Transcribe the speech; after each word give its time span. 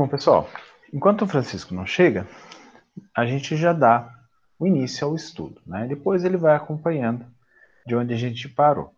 Bom, 0.00 0.08
pessoal, 0.08 0.48
enquanto 0.94 1.26
o 1.26 1.28
Francisco 1.28 1.74
não 1.74 1.84
chega, 1.84 2.26
a 3.14 3.26
gente 3.26 3.54
já 3.54 3.74
dá 3.74 4.10
o 4.58 4.66
início 4.66 5.06
ao 5.06 5.14
estudo. 5.14 5.60
Né? 5.66 5.86
Depois 5.86 6.24
ele 6.24 6.38
vai 6.38 6.56
acompanhando 6.56 7.26
de 7.86 7.94
onde 7.94 8.14
a 8.14 8.16
gente 8.16 8.48
parou. 8.48 8.94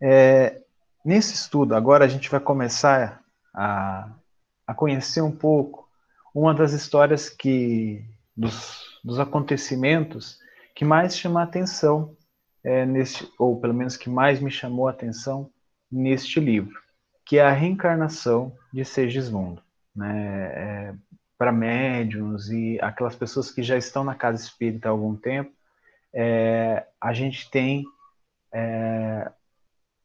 É, 0.00 0.62
nesse 1.04 1.34
estudo, 1.34 1.74
agora 1.74 2.04
a 2.04 2.06
gente 2.06 2.30
vai 2.30 2.38
começar 2.38 3.24
a, 3.52 4.08
a 4.68 4.72
conhecer 4.72 5.20
um 5.20 5.32
pouco 5.32 5.88
uma 6.32 6.54
das 6.54 6.70
histórias 6.72 7.28
que 7.28 8.04
dos, 8.36 9.00
dos 9.02 9.18
acontecimentos 9.18 10.38
que 10.76 10.84
mais 10.84 11.18
chama 11.18 11.40
a 11.40 11.42
atenção 11.42 12.16
é, 12.62 12.86
neste, 12.86 13.28
ou 13.36 13.60
pelo 13.60 13.74
menos 13.74 13.96
que 13.96 14.08
mais 14.08 14.38
me 14.38 14.52
chamou 14.52 14.86
a 14.86 14.92
atenção 14.92 15.50
neste 15.90 16.38
livro, 16.38 16.83
que 17.24 17.38
é 17.38 17.42
a 17.42 17.52
reencarnação 17.52 18.56
de 18.72 18.84
Segismundo. 18.84 19.62
Né? 19.94 20.46
É, 20.54 20.94
Para 21.38 21.52
médiums 21.52 22.50
e 22.50 22.78
aquelas 22.80 23.16
pessoas 23.16 23.50
que 23.50 23.62
já 23.62 23.76
estão 23.76 24.04
na 24.04 24.14
casa 24.14 24.42
espírita 24.42 24.88
há 24.88 24.90
algum 24.90 25.16
tempo, 25.16 25.52
é, 26.12 26.86
a 27.00 27.12
gente 27.12 27.50
tem 27.50 27.84
é, 28.52 29.30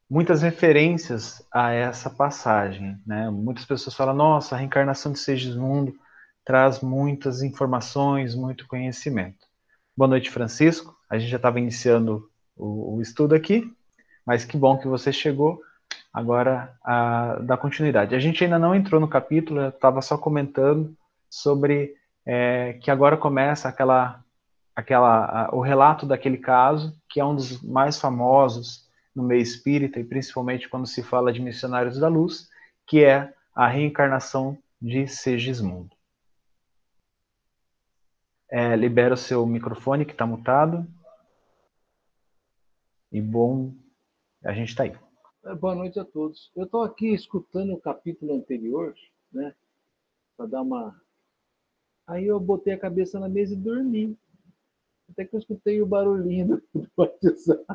muitas 0.10 0.42
referências 0.42 1.46
a 1.52 1.72
essa 1.72 2.10
passagem. 2.10 2.98
Né? 3.06 3.30
Muitas 3.30 3.66
pessoas 3.66 3.96
falam, 3.96 4.16
nossa, 4.16 4.56
a 4.56 4.58
reencarnação 4.58 5.12
de 5.12 5.20
Segismundo 5.20 5.94
traz 6.44 6.80
muitas 6.80 7.44
informações, 7.44 8.34
muito 8.34 8.68
conhecimento. 8.68 9.46
Boa 9.96 10.08
noite, 10.08 10.32
Francisco. 10.32 10.98
A 11.10 11.20
gente 11.20 11.30
já 11.30 11.38
estava 11.38 11.60
iniciando 11.60 12.28
o, 12.56 12.96
o, 12.96 13.02
estudo 13.02 13.36
aqui, 13.36 13.72
mas 14.26 14.46
que 14.46 14.58
bom 14.58 14.78
que 14.78 14.88
você 14.88 15.14
chegou. 15.14 15.62
Agora, 16.14 16.76
a, 16.84 17.36
dá 17.42 17.56
continuidade. 17.56 18.16
A 18.16 18.20
gente 18.20 18.44
ainda 18.44 18.58
não 18.58 18.74
entrou 18.74 19.00
no 19.00 19.08
capítulo, 19.08 19.62
eu 19.62 19.70
estava 19.70 20.02
só 20.02 20.18
comentando 20.18 20.96
sobre 21.30 21.96
é, 22.26 22.74
que 22.74 22.90
agora 22.90 23.16
começa 23.16 23.70
aquela, 23.70 24.24
aquela, 24.76 25.26
a, 25.26 25.56
o 25.56 25.62
relato 25.62 26.06
daquele 26.06 26.38
caso, 26.38 26.98
que 27.08 27.20
é 27.20 27.26
um 27.26 27.36
dos 27.36 27.62
mais 27.62 28.00
famosos 28.00 28.88
no 29.16 29.24
meio 29.24 29.42
espírita, 29.42 30.00
e 30.00 30.04
principalmente 30.04 30.68
quando 30.68 30.88
se 30.88 31.04
fala 31.04 31.32
de 31.32 31.42
missionários 31.42 32.00
da 32.00 32.08
luz, 32.08 32.50
que 32.88 33.04
é 33.04 33.34
a 33.54 33.68
reencarnação 33.68 34.58
de 34.82 35.08
Segismundo. 35.08 35.96
É, 38.52 38.76
libera 38.76 39.14
o 39.14 39.18
seu 39.18 39.46
microfone 39.46 40.06
que 40.06 40.12
está 40.12 40.26
mutado. 40.26 40.88
E 43.12 43.22
bom, 43.22 43.74
a 44.44 44.54
gente 44.54 44.70
está 44.70 44.84
aí. 44.84 44.96
É, 45.50 45.56
boa 45.56 45.74
noite 45.74 46.00
a 46.00 46.06
todos. 46.06 46.52
Eu 46.56 46.66
estou 46.66 46.84
aqui 46.84 47.12
escutando 47.12 47.74
o 47.74 47.80
capítulo 47.80 48.36
anterior, 48.36 48.94
né? 49.34 49.56
Para 50.38 50.46
dar 50.46 50.62
uma. 50.62 51.02
Aí 52.06 52.28
eu 52.28 52.40
botei 52.40 52.74
a 52.74 52.78
cabeça 52.78 53.20
na 53.20 53.28
mesa 53.28 53.56
e 53.56 53.58
dormi. 53.58 54.16
Até 55.10 55.26
que 55.26 55.36
eu 55.36 55.40
escutei 55.40 55.82
o 55.82 55.88
barulhinho 55.88 56.62
do 56.72 56.88
WhatsApp. 56.96 57.66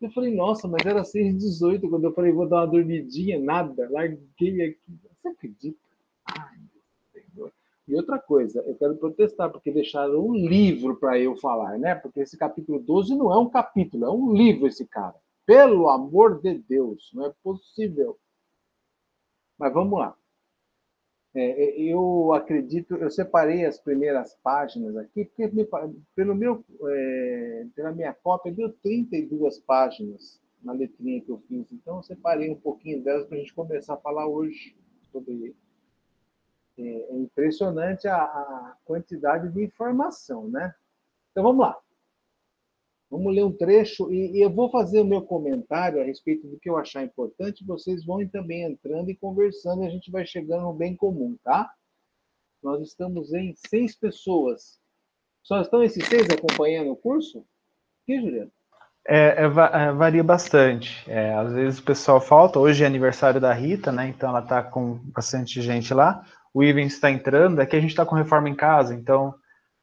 Eu 0.00 0.12
falei, 0.12 0.32
nossa, 0.32 0.68
mas 0.68 0.84
era 0.84 1.02
6h18 1.02 1.88
quando 1.88 2.04
eu 2.04 2.12
falei, 2.12 2.30
vou 2.30 2.46
dar 2.46 2.58
uma 2.58 2.66
dormidinha, 2.66 3.40
nada, 3.40 3.88
larguei 3.90 4.62
aqui. 4.62 5.00
Você 5.22 5.28
acredita? 5.28 5.78
Ai, 6.26 6.58
Senhor. 7.12 7.50
E 7.88 7.96
outra 7.96 8.18
coisa, 8.18 8.60
eu 8.60 8.76
quero 8.76 8.96
protestar, 8.96 9.50
porque 9.50 9.72
deixaram 9.72 10.20
um 10.20 10.34
livro 10.34 10.96
para 10.96 11.18
eu 11.18 11.34
falar, 11.38 11.78
né? 11.78 11.94
Porque 11.94 12.20
esse 12.20 12.36
capítulo 12.36 12.78
12 12.78 13.16
não 13.16 13.32
é 13.32 13.38
um 13.38 13.48
capítulo, 13.48 14.04
é 14.04 14.10
um 14.10 14.34
livro 14.34 14.66
esse 14.66 14.86
cara. 14.86 15.16
Pelo 15.48 15.88
amor 15.88 16.42
de 16.42 16.58
Deus, 16.58 17.10
não 17.14 17.24
é 17.24 17.32
possível. 17.42 18.18
Mas 19.58 19.72
vamos 19.72 19.98
lá. 19.98 20.14
É, 21.34 21.40
é, 21.40 21.80
eu 21.80 22.34
acredito, 22.34 22.96
eu 22.96 23.10
separei 23.10 23.64
as 23.64 23.78
primeiras 23.78 24.34
páginas 24.42 24.94
aqui, 24.94 25.24
porque 25.24 25.46
me, 25.46 25.66
pelo 26.14 26.34
meu, 26.34 26.62
é, 26.86 27.66
pela 27.74 27.92
minha 27.92 28.12
cópia 28.12 28.52
deu 28.52 28.70
32 28.82 29.58
páginas 29.60 30.38
na 30.62 30.74
letrinha 30.74 31.22
que 31.22 31.30
eu 31.30 31.38
fiz, 31.48 31.72
então 31.72 31.96
eu 31.96 32.02
separei 32.02 32.50
um 32.50 32.60
pouquinho 32.60 33.02
delas 33.02 33.26
para 33.26 33.38
a 33.38 33.40
gente 33.40 33.54
começar 33.54 33.94
a 33.94 34.02
falar 34.02 34.26
hoje 34.26 34.76
sobre. 35.10 35.56
É, 36.76 36.82
é 36.82 37.16
impressionante 37.16 38.06
a, 38.06 38.22
a 38.22 38.76
quantidade 38.84 39.48
de 39.48 39.64
informação, 39.64 40.46
né? 40.46 40.74
Então 41.30 41.42
vamos 41.42 41.60
lá. 41.60 41.80
Vamos 43.10 43.34
ler 43.34 43.44
um 43.44 43.52
trecho 43.52 44.12
e, 44.12 44.36
e, 44.36 44.42
eu 44.42 44.50
vou 44.50 44.70
fazer 44.70 45.00
o 45.00 45.04
meu 45.04 45.22
comentário 45.22 46.00
a 46.00 46.04
respeito 46.04 46.46
do 46.46 46.58
que 46.58 46.68
eu 46.68 46.76
achar 46.76 47.02
importante. 47.02 47.64
Vocês 47.64 48.04
vão 48.04 48.26
também 48.28 48.64
entrando 48.64 49.10
e 49.10 49.16
conversando 49.16 49.82
e 49.82 49.86
a 49.86 49.90
gente 49.90 50.10
vai 50.10 50.26
chegando 50.26 50.64
no 50.64 50.74
bem 50.74 50.94
comum, 50.94 51.36
tá? 51.42 51.70
Nós 52.62 52.82
estamos 52.82 53.32
em 53.32 53.54
seis 53.68 53.96
pessoas. 53.96 54.78
Só 55.42 55.60
estão 55.60 55.82
esses 55.82 56.06
seis 56.06 56.28
acompanhando 56.28 56.90
o 56.90 56.96
curso? 56.96 57.46
Que, 58.04 58.20
Juliano? 58.20 58.52
É, 59.06 59.42
é, 59.42 59.44
é, 59.44 59.92
varia 59.92 60.22
bastante. 60.22 61.02
É, 61.10 61.32
às 61.32 61.50
vezes 61.52 61.78
o 61.78 61.84
pessoal 61.84 62.20
falta. 62.20 62.58
Hoje 62.58 62.84
é 62.84 62.86
aniversário 62.86 63.40
da 63.40 63.54
Rita, 63.54 63.90
né? 63.90 64.08
Então 64.08 64.28
ela 64.28 64.40
está 64.40 64.62
com 64.62 65.00
bastante 65.14 65.62
gente 65.62 65.94
lá. 65.94 66.22
O 66.52 66.62
Ivan 66.62 66.82
está 66.82 67.10
entrando. 67.10 67.60
Aqui 67.60 67.74
a 67.74 67.80
gente 67.80 67.90
está 67.90 68.04
com 68.04 68.14
reforma 68.14 68.50
em 68.50 68.54
casa, 68.54 68.94
então 68.94 69.34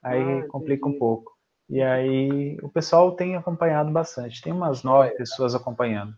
aí 0.04 0.42
ah, 0.42 0.48
complica 0.48 0.88
um 0.88 1.00
pouco. 1.00 1.35
E 1.70 1.82
aí 1.82 2.58
o 2.62 2.70
pessoal 2.70 3.16
tem 3.16 3.36
acompanhado 3.36 3.92
bastante. 3.92 4.42
Tem 4.42 4.54
umas 4.54 4.84
nove 4.84 5.12
pessoas 5.12 5.56
acompanhando. 5.56 6.16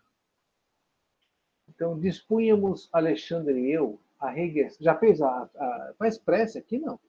Então, 1.70 1.98
dispunhamos, 2.00 2.90
Alexandre 2.92 3.60
e 3.60 3.72
eu, 3.72 4.00
a 4.20 4.30
regressão. 4.30 4.78
Já 4.82 4.98
fez 4.98 5.22
a, 5.22 5.28
a. 5.30 5.94
Faz 5.98 6.18
prece 6.18 6.58
aqui? 6.58 6.80
Não. 6.80 7.00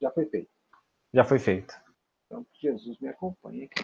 Já 0.00 0.10
foi 0.10 0.26
feito. 0.26 0.50
Já 1.12 1.24
foi 1.24 1.38
feito. 1.38 1.74
Então, 2.26 2.44
Jesus 2.60 2.98
me 2.98 3.08
acompanhe 3.08 3.64
aqui. 3.64 3.82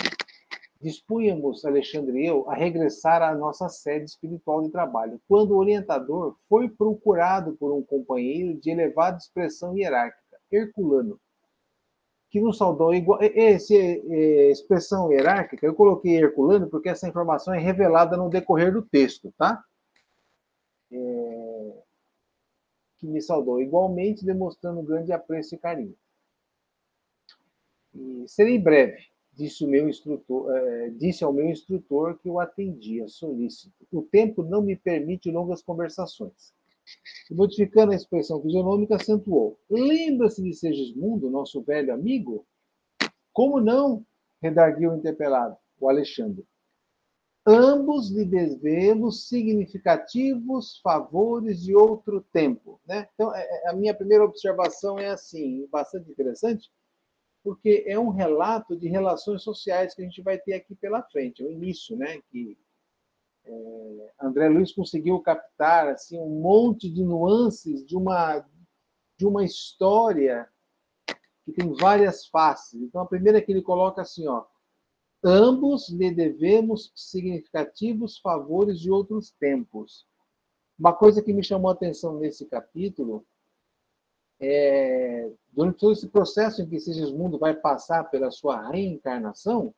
Dispunhamos, 0.81 1.65
Alexandre 1.65 2.21
e 2.21 2.27
eu, 2.27 2.51
a 2.51 2.55
regressar 2.55 3.23
à 3.23 3.33
nossa 3.37 3.69
sede 3.69 4.07
espiritual 4.07 4.63
de 4.63 4.71
trabalho, 4.71 5.21
quando 5.29 5.53
o 5.53 5.59
orientador 5.59 6.37
foi 6.49 6.69
procurado 6.69 7.57
por 7.57 7.73
um 7.73 7.83
companheiro 7.83 8.59
de 8.59 8.71
elevada 8.71 9.17
expressão 9.17 9.79
hierárquica, 9.79 10.41
Herculano, 10.51 11.21
que 12.33 12.41
nos 12.41 12.57
saudou 12.57 12.95
igual. 12.95 13.21
Essa 13.23 13.75
expressão 13.75 15.13
hierárquica, 15.13 15.67
eu 15.67 15.75
coloquei 15.75 16.17
Herculano 16.17 16.67
porque 16.67 16.89
essa 16.89 17.07
informação 17.07 17.53
é 17.53 17.59
revelada 17.59 18.17
no 18.17 18.31
decorrer 18.31 18.73
do 18.73 18.81
texto, 18.81 19.31
tá? 19.37 19.63
É... 20.91 21.73
Que 22.97 23.07
me 23.07 23.21
saudou 23.21 23.61
igualmente, 23.61 24.25
demonstrando 24.25 24.83
grande 24.83 25.13
apreço 25.13 25.55
e 25.55 25.59
carinho. 25.59 25.95
E 27.95 28.25
serei 28.27 28.59
breve, 28.59 28.99
disse, 29.35 29.63
o 29.63 29.69
meu 29.69 29.87
instrutor, 29.87 30.51
é, 30.57 30.89
disse 30.89 31.23
ao 31.23 31.35
meu 31.35 31.51
instrutor 31.51 32.19
que 32.19 32.31
o 32.31 32.41
atendia, 32.41 33.07
solícito. 33.09 33.75
O 33.93 34.01
tempo 34.01 34.43
não 34.43 34.63
me 34.63 34.75
permite 34.75 35.31
longas 35.31 35.63
conversações. 35.63 36.55
Modificando 37.31 37.93
a 37.93 37.97
expressão 37.97 38.43
fisionômica, 38.43 38.97
acentuou. 38.97 39.59
Lembra-se 39.71 40.43
de 40.43 40.53
Segismundo, 40.55 41.31
nosso 41.31 41.63
velho 41.63 41.93
amigo? 41.95 42.47
Como 43.33 43.61
não? 43.61 44.05
redarguiu 44.43 44.91
o 44.91 44.97
interpelado, 44.97 45.57
o 45.79 45.89
Alexandre. 45.89 46.45
Ambos 47.47 48.11
lhe 48.11 48.25
devemos 48.25 49.29
significativos 49.29 50.79
favores 50.79 51.63
de 51.63 51.75
outro 51.75 52.21
tempo. 52.33 52.81
Né? 52.87 53.09
Então, 53.15 53.35
é, 53.35 53.43
é, 53.43 53.69
a 53.71 53.73
minha 53.73 53.95
primeira 53.95 54.25
observação 54.25 54.99
é 54.99 55.09
assim, 55.09 55.67
bastante 55.71 56.11
interessante, 56.11 56.71
porque 57.43 57.85
é 57.87 57.99
um 57.99 58.11
relato 58.11 58.77
de 58.77 58.89
relações 58.89 59.43
sociais 59.43 59.95
que 59.95 60.03
a 60.03 60.05
gente 60.05 60.23
vai 60.23 60.39
ter 60.39 60.55
aqui 60.55 60.75
pela 60.75 61.03
frente, 61.03 61.43
é 61.43 61.47
o 61.47 61.51
início, 61.51 61.97
né? 61.97 62.21
que 62.31 62.57
é, 63.45 64.13
André 64.21 64.49
Luiz 64.49 64.73
conseguiu 64.73 65.21
captar 65.21 65.89
assim 65.89 66.19
um 66.19 66.41
monte 66.41 66.89
de 66.91 67.03
nuances 67.05 67.85
de 67.85 67.97
uma 67.97 68.45
de 69.19 69.27
uma 69.27 69.45
história 69.45 70.49
que 71.45 71.53
tem 71.53 71.73
várias 71.75 72.27
faces. 72.27 72.81
Então 72.81 73.01
a 73.01 73.07
primeira 73.07 73.39
é 73.39 73.41
que 73.41 73.53
ele 73.53 73.63
coloca 73.63 74.03
assim, 74.03 74.27
ó, 74.27 74.45
ambos 75.23 75.89
lhe 75.89 76.11
devemos 76.11 76.93
significativos 76.95 78.19
favores 78.19 78.81
de 78.81 78.91
outros 78.91 79.31
tempos. 79.31 80.07
Uma 80.79 80.93
coisa 80.93 81.23
que 81.23 81.33
me 81.33 81.45
chamou 81.45 81.71
a 81.71 81.75
atenção 81.75 82.19
nesse 82.19 82.47
capítulo 82.47 83.25
é 84.41 85.31
durante 85.53 85.79
todo 85.79 85.93
esse 85.93 86.09
processo 86.09 86.63
em 86.63 86.69
que 86.69 86.81
Sigismundo 86.81 87.39
vai 87.39 87.55
passar 87.55 88.11
pela 88.11 88.31
sua 88.31 88.69
reencarnação, 88.69 89.73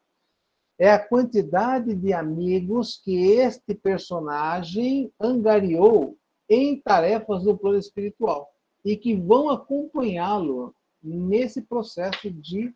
é 0.78 0.90
a 0.90 0.98
quantidade 0.98 1.94
de 1.94 2.12
amigos 2.12 3.00
que 3.02 3.32
este 3.32 3.74
personagem 3.74 5.12
angariou 5.20 6.16
em 6.48 6.80
tarefas 6.80 7.44
do 7.44 7.56
plano 7.56 7.78
espiritual 7.78 8.50
e 8.84 8.96
que 8.96 9.14
vão 9.14 9.48
acompanhá-lo 9.48 10.74
nesse 11.02 11.62
processo 11.62 12.30
de 12.30 12.74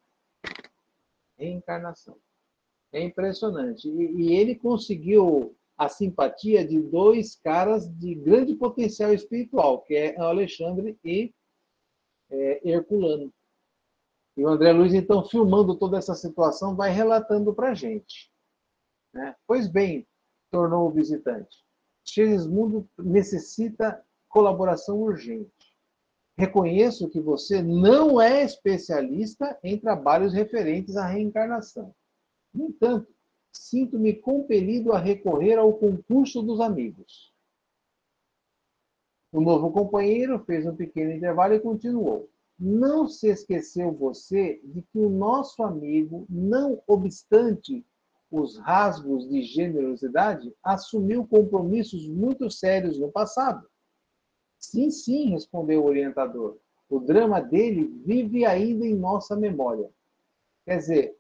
reencarnação. 1.37 2.17
É 2.93 3.03
impressionante. 3.03 3.89
E, 3.89 4.33
ele 4.35 4.55
conseguiu 4.55 5.55
a 5.77 5.89
simpatia 5.89 6.67
de 6.67 6.81
dois 6.81 7.37
caras 7.37 7.89
de 7.99 8.15
grande 8.15 8.55
potencial 8.55 9.13
espiritual, 9.13 9.83
que 9.83 9.95
é 9.95 10.19
Alexandre 10.19 10.99
e 11.05 11.33
é, 12.31 12.69
Herculano. 12.69 13.33
E 14.39 14.45
o 14.45 14.49
André 14.49 14.73
Luiz, 14.73 14.95
então, 14.95 15.25
filmando 15.25 15.77
toda 15.77 15.99
essa 15.99 16.15
situação, 16.15 16.77
vai 16.77 16.91
relatando 16.91 17.53
para 17.53 17.71
a 17.71 17.75
gente. 17.75 18.31
Né? 19.13 19.35
Pois 19.45 19.67
bem, 19.67 20.07
tornou 20.49 20.87
o 20.87 20.93
visitante, 20.93 21.59
Xerismundo 22.07 22.89
necessita 22.97 24.01
colaboração 24.29 25.03
urgente. 25.03 25.51
Reconheço 26.39 27.09
que 27.09 27.21
você 27.21 27.61
não 27.61 28.21
é 28.21 28.45
especialista 28.45 29.59
em 29.61 29.77
trabalhos 29.77 30.33
referentes 30.33 30.97
à 30.97 31.05
reencarnação. 31.05 31.93
No 32.55 32.67
entanto, 32.67 33.13
sinto-me 33.53 34.15
compelido 34.15 34.93
a 34.93 35.01
recorrer 35.01 35.59
ao 35.59 35.75
concurso 35.75 36.43
dos 36.43 36.61
amigos. 36.61 37.35
O 39.33 39.41
novo 39.41 39.73
companheiro 39.73 40.39
fez 40.45 40.65
um 40.65 40.77
pequeno 40.77 41.11
intervalo 41.11 41.55
e 41.55 41.61
continuou. 41.61 42.31
Não 42.59 43.07
se 43.07 43.29
esqueceu 43.29 43.93
você 43.93 44.61
de 44.65 44.83
que 44.83 44.99
o 44.99 45.09
nosso 45.09 45.63
amigo, 45.63 46.27
não 46.29 46.83
obstante 46.87 47.85
os 48.31 48.59
rasgos 48.59 49.29
de 49.29 49.43
generosidade, 49.43 50.53
assumiu 50.63 51.27
compromissos 51.27 52.09
muito 52.09 52.51
sérios 52.51 52.99
no 52.99 53.11
passado. 53.11 53.67
Sim, 54.59 54.91
sim, 54.91 55.31
respondeu 55.31 55.83
o 55.83 55.87
orientador. 55.87 56.59
O 56.91 56.99
drama 56.99 57.41
dele 57.41 57.85
vive 58.05 58.45
ainda 58.45 58.85
em 58.85 58.95
nossa 58.95 59.37
memória. 59.37 59.89
Quer 60.65 60.79
dizer, 60.79 61.17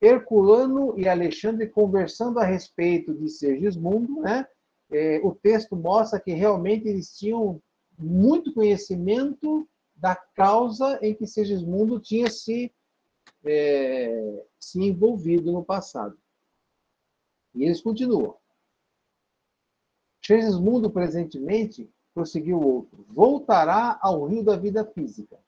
Herculano 0.00 0.98
e 0.98 1.08
Alexandre 1.08 1.68
conversando 1.68 2.38
a 2.38 2.44
respeito 2.44 3.14
de 3.14 3.30
Sergismundo, 3.30 4.20
né? 4.20 4.46
É, 4.90 5.20
o 5.24 5.34
texto 5.34 5.74
mostra 5.74 6.20
que 6.20 6.32
realmente 6.32 6.86
eles 6.86 7.16
tinham 7.16 7.60
muito 7.98 8.52
conhecimento 8.52 9.66
da 9.96 10.14
causa 10.14 10.98
em 11.02 11.14
que 11.14 11.26
Segismundo 11.26 11.98
tinha 11.98 12.30
se, 12.30 12.72
é, 13.44 14.44
se 14.60 14.78
envolvido 14.78 15.50
no 15.50 15.64
passado. 15.64 16.18
E 17.54 17.64
eles 17.64 17.80
continuam. 17.80 18.36
Segismundo, 20.22 20.90
presentemente, 20.90 21.90
prosseguiu 22.12 22.58
o 22.58 22.66
outro, 22.66 23.06
voltará 23.08 23.98
ao 24.02 24.24
rio 24.24 24.42
da 24.42 24.56
vida 24.56 24.84
física. 24.84 25.38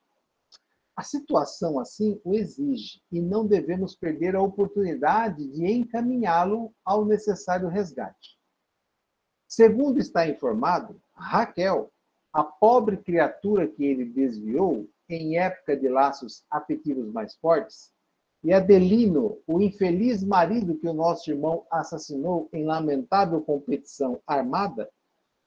A 0.94 1.02
situação 1.02 1.78
assim 1.78 2.20
o 2.24 2.34
exige 2.34 3.00
e 3.10 3.20
não 3.20 3.46
devemos 3.46 3.94
perder 3.94 4.34
a 4.34 4.42
oportunidade 4.42 5.46
de 5.48 5.64
encaminhá-lo 5.64 6.74
ao 6.84 7.04
necessário 7.04 7.68
resgate. 7.68 8.38
Segundo 9.46 9.98
está 9.98 10.28
informado, 10.28 11.00
Raquel, 11.14 11.92
a 12.32 12.44
pobre 12.44 12.96
criatura 12.98 13.66
que 13.66 13.84
ele 13.84 14.04
desviou 14.04 14.88
em 15.08 15.38
época 15.38 15.76
de 15.76 15.88
laços 15.88 16.44
afetivos 16.50 17.10
mais 17.12 17.34
fortes, 17.36 17.92
e 18.42 18.52
Adelino, 18.52 19.38
o 19.46 19.60
infeliz 19.60 20.22
marido 20.22 20.76
que 20.76 20.86
o 20.86 20.92
nosso 20.92 21.28
irmão 21.30 21.66
assassinou 21.70 22.48
em 22.52 22.64
lamentável 22.64 23.40
competição 23.40 24.20
armada, 24.26 24.88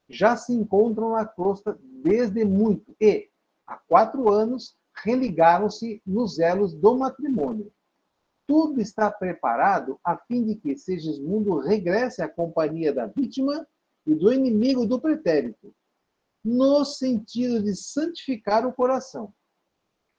já 0.09 0.35
se 0.35 0.51
encontram 0.51 1.11
na 1.11 1.25
costa 1.25 1.77
desde 1.81 2.43
muito 2.43 2.93
e, 2.99 3.29
há 3.65 3.77
quatro 3.77 4.29
anos, 4.29 4.75
religaram-se 4.93 6.01
nos 6.05 6.37
elos 6.37 6.73
do 6.73 6.97
matrimônio. 6.97 7.71
Tudo 8.45 8.81
está 8.81 9.09
preparado 9.09 9.97
a 10.03 10.17
fim 10.17 10.43
de 10.43 10.55
que 10.55 10.77
Segismundo 10.77 11.59
regresse 11.59 12.21
à 12.21 12.27
companhia 12.27 12.91
da 12.91 13.05
vítima 13.05 13.65
e 14.05 14.13
do 14.13 14.33
inimigo 14.33 14.85
do 14.85 14.99
pretérito, 14.99 15.73
no 16.43 16.83
sentido 16.83 17.61
de 17.61 17.75
santificar 17.75 18.65
o 18.65 18.73
coração. 18.73 19.33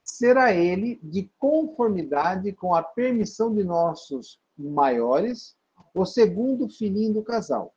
Será 0.05 0.53
ele 0.53 0.99
de 1.03 1.31
conformidade 1.39 2.53
com 2.53 2.75
a 2.75 2.83
permissão 2.83 3.55
de 3.55 3.65
nossos 3.65 4.41
maiores, 4.57 5.57
o 5.95 6.05
segundo 6.05 6.69
filhinho 6.69 7.15
do 7.15 7.23
casal. 7.23 7.75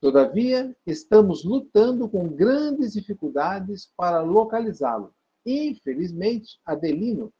Todavia, 0.00 0.76
estamos 0.86 1.44
lutando 1.44 2.08
com 2.08 2.28
grandes 2.28 2.92
dificuldades 2.92 3.90
para 3.96 4.20
localizá-lo. 4.20 5.14
Infelizmente, 5.44 6.60
Adelino, 6.64 7.32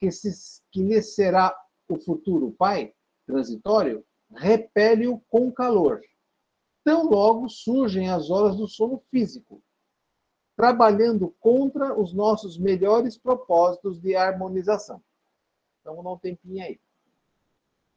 que, 0.00 0.10
se, 0.10 0.60
que 0.70 0.82
lhe 0.82 1.00
será 1.00 1.56
o 1.88 1.98
futuro 1.98 2.52
pai, 2.58 2.92
transitório, 3.26 4.04
repele-o 4.34 5.20
com 5.28 5.52
calor. 5.52 6.00
Tão 6.84 7.08
logo 7.08 7.48
surgem 7.48 8.10
as 8.10 8.30
horas 8.30 8.56
do 8.56 8.66
sono 8.66 9.00
físico, 9.10 9.62
trabalhando 10.62 11.34
contra 11.40 11.92
os 11.92 12.12
nossos 12.12 12.56
melhores 12.56 13.18
propósitos 13.18 14.00
de 14.00 14.14
harmonização. 14.14 15.02
Então, 15.80 16.00
dar 16.00 16.12
um 16.12 16.16
tempinho 16.16 16.64
aí. 16.64 16.78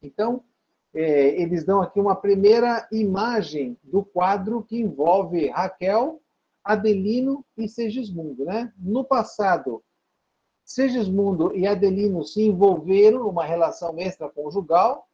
Então, 0.02 0.44
é, 0.92 1.40
eles 1.40 1.64
dão 1.64 1.80
aqui 1.80 2.00
uma 2.00 2.16
primeira 2.16 2.88
imagem 2.92 3.78
do 3.84 4.04
quadro 4.04 4.64
que 4.64 4.80
envolve 4.80 5.48
Raquel, 5.50 6.20
Adelino 6.64 7.46
e 7.56 7.70
Segismundo. 7.70 8.46
Né? 8.46 8.74
No 8.80 9.06
passado, 9.06 9.84
Segismundo 10.64 11.56
e 11.56 11.68
Adelino 11.68 12.24
se 12.24 12.42
envolveram 12.42 13.26
numa 13.26 13.46
relação 13.46 14.00
extraconjugal 14.00 15.08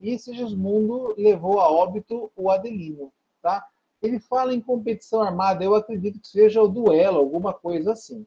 e 0.00 0.18
Segismundo 0.18 1.14
levou 1.16 1.60
a 1.60 1.70
óbito 1.70 2.32
o 2.34 2.50
Adelino. 2.50 3.12
Tá? 3.40 3.64
Ele 4.00 4.20
fala 4.20 4.54
em 4.54 4.60
competição 4.60 5.20
armada, 5.20 5.64
eu 5.64 5.74
acredito 5.74 6.20
que 6.20 6.28
seja 6.28 6.62
o 6.62 6.68
duelo, 6.68 7.18
alguma 7.18 7.52
coisa 7.52 7.92
assim. 7.92 8.26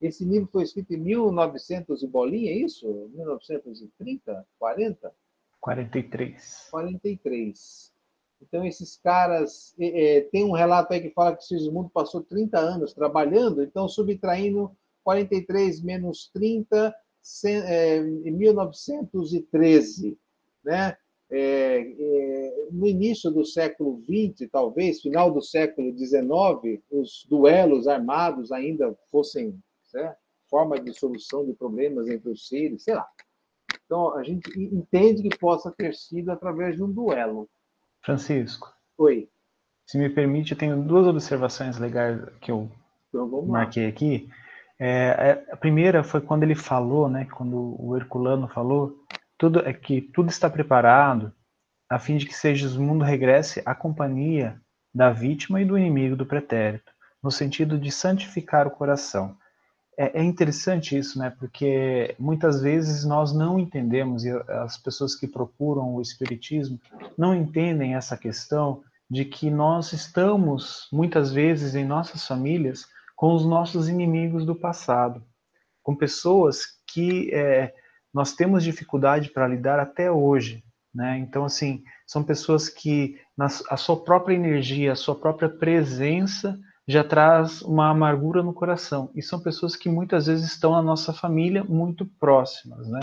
Esse 0.00 0.24
livro 0.24 0.48
foi 0.50 0.62
escrito 0.62 0.92
em 0.94 0.98
1900 0.98 2.02
e 2.02 2.06
bolinha, 2.06 2.50
é 2.52 2.56
isso? 2.56 2.86
1930? 3.14 4.46
40? 4.58 5.14
43. 5.60 6.68
43. 6.70 7.92
Então, 8.40 8.64
esses 8.64 8.96
caras. 8.96 9.74
É, 9.78 10.20
tem 10.30 10.44
um 10.44 10.52
relato 10.52 10.92
aí 10.92 11.00
que 11.00 11.10
fala 11.10 11.36
que 11.36 11.44
Sigismundo 11.44 11.90
passou 11.90 12.22
30 12.22 12.58
anos 12.58 12.94
trabalhando, 12.94 13.62
então, 13.62 13.88
subtraindo 13.88 14.70
43 15.02 15.80
menos 15.82 16.30
30, 16.32 16.94
é, 17.44 17.96
em 17.98 18.30
1913. 18.30 20.16
Né? 20.64 20.96
É, 21.30 21.80
é, 21.80 22.68
no 22.70 22.86
início 22.86 23.30
do 23.30 23.44
século 23.44 24.02
XX, 24.02 24.48
talvez, 24.50 25.00
final 25.00 25.30
do 25.30 25.42
século 25.42 25.96
XIX, 25.96 26.82
os 26.90 27.26
duelos 27.28 27.86
armados 27.86 28.50
ainda 28.50 28.96
fossem 29.10 29.58
né, 29.92 30.16
forma 30.48 30.80
de 30.80 30.92
solução 30.94 31.44
de 31.44 31.52
problemas 31.52 32.08
entre 32.08 32.30
os 32.30 32.48
seres, 32.48 32.82
sei 32.82 32.94
lá. 32.94 33.06
Então, 33.84 34.16
a 34.16 34.22
gente 34.22 34.50
entende 34.58 35.22
que 35.22 35.38
possa 35.38 35.70
ter 35.70 35.94
sido 35.94 36.30
através 36.30 36.76
de 36.76 36.82
um 36.82 36.90
duelo. 36.90 37.48
Francisco. 38.02 38.72
Oi. 38.96 39.28
Se 39.86 39.98
me 39.98 40.08
permite, 40.10 40.52
eu 40.52 40.58
tenho 40.58 40.82
duas 40.82 41.06
observações 41.06 41.78
legais 41.78 42.20
que 42.40 42.50
eu 42.50 42.70
então, 43.08 43.42
marquei 43.46 43.86
aqui. 43.86 44.28
É, 44.80 45.42
a 45.50 45.56
primeira 45.56 46.04
foi 46.04 46.20
quando 46.20 46.42
ele 46.42 46.54
falou, 46.54 47.08
né, 47.08 47.26
quando 47.34 47.76
o 47.82 47.96
Herculano 47.96 48.46
falou 48.48 48.94
tudo 49.38 49.60
é 49.60 49.72
que 49.72 50.02
tudo 50.02 50.28
está 50.28 50.50
preparado 50.50 51.32
a 51.88 51.98
fim 51.98 52.18
de 52.18 52.26
que 52.26 52.34
Segismundo 52.34 53.04
regresse 53.04 53.62
à 53.64 53.74
companhia 53.74 54.60
da 54.92 55.10
vítima 55.10 55.62
e 55.62 55.64
do 55.64 55.78
inimigo 55.78 56.16
do 56.16 56.26
pretérito, 56.26 56.92
no 57.22 57.30
sentido 57.30 57.78
de 57.78 57.90
santificar 57.90 58.66
o 58.66 58.70
coração. 58.70 59.36
É, 59.96 60.20
é 60.20 60.22
interessante 60.22 60.98
isso, 60.98 61.18
né? 61.18 61.30
Porque 61.30 62.14
muitas 62.18 62.60
vezes 62.60 63.04
nós 63.04 63.32
não 63.32 63.58
entendemos 63.58 64.24
e 64.24 64.30
as 64.30 64.76
pessoas 64.76 65.14
que 65.14 65.26
procuram 65.26 65.94
o 65.94 66.02
espiritismo 66.02 66.80
não 67.16 67.34
entendem 67.34 67.94
essa 67.94 68.16
questão 68.16 68.82
de 69.10 69.24
que 69.24 69.50
nós 69.50 69.92
estamos 69.92 70.88
muitas 70.92 71.32
vezes 71.32 71.74
em 71.74 71.84
nossas 71.84 72.26
famílias 72.26 72.86
com 73.16 73.34
os 73.34 73.44
nossos 73.44 73.88
inimigos 73.88 74.44
do 74.44 74.54
passado, 74.54 75.24
com 75.82 75.96
pessoas 75.96 76.66
que 76.86 77.34
é, 77.34 77.74
nós 78.18 78.32
temos 78.32 78.64
dificuldade 78.64 79.30
para 79.30 79.46
lidar 79.46 79.78
até 79.78 80.10
hoje. 80.10 80.64
Né? 80.92 81.18
Então, 81.18 81.44
assim, 81.44 81.84
são 82.04 82.24
pessoas 82.24 82.68
que 82.68 83.16
na, 83.36 83.46
a 83.70 83.76
sua 83.76 84.02
própria 84.02 84.34
energia, 84.34 84.90
a 84.90 84.96
sua 84.96 85.14
própria 85.14 85.48
presença 85.48 86.58
já 86.84 87.04
traz 87.04 87.62
uma 87.62 87.88
amargura 87.90 88.42
no 88.42 88.52
coração. 88.52 89.08
E 89.14 89.22
são 89.22 89.38
pessoas 89.38 89.76
que 89.76 89.88
muitas 89.88 90.26
vezes 90.26 90.48
estão 90.48 90.72
na 90.72 90.82
nossa 90.82 91.12
família 91.12 91.62
muito 91.62 92.04
próximas. 92.18 92.88
Né? 92.88 92.98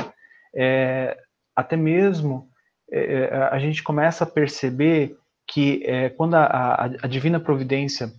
É, 0.54 1.18
até 1.56 1.78
mesmo 1.78 2.50
é, 2.92 3.30
é 3.32 3.38
a 3.54 3.58
gente 3.58 3.82
começa 3.84 4.26
a 4.26 4.28
perceber 4.28 5.16
que 5.48 5.82
é, 5.86 6.10
quando 6.10 6.34
a, 6.34 6.44
a, 6.46 6.86
a 7.04 7.08
divina 7.08 7.40
providência 7.40 8.12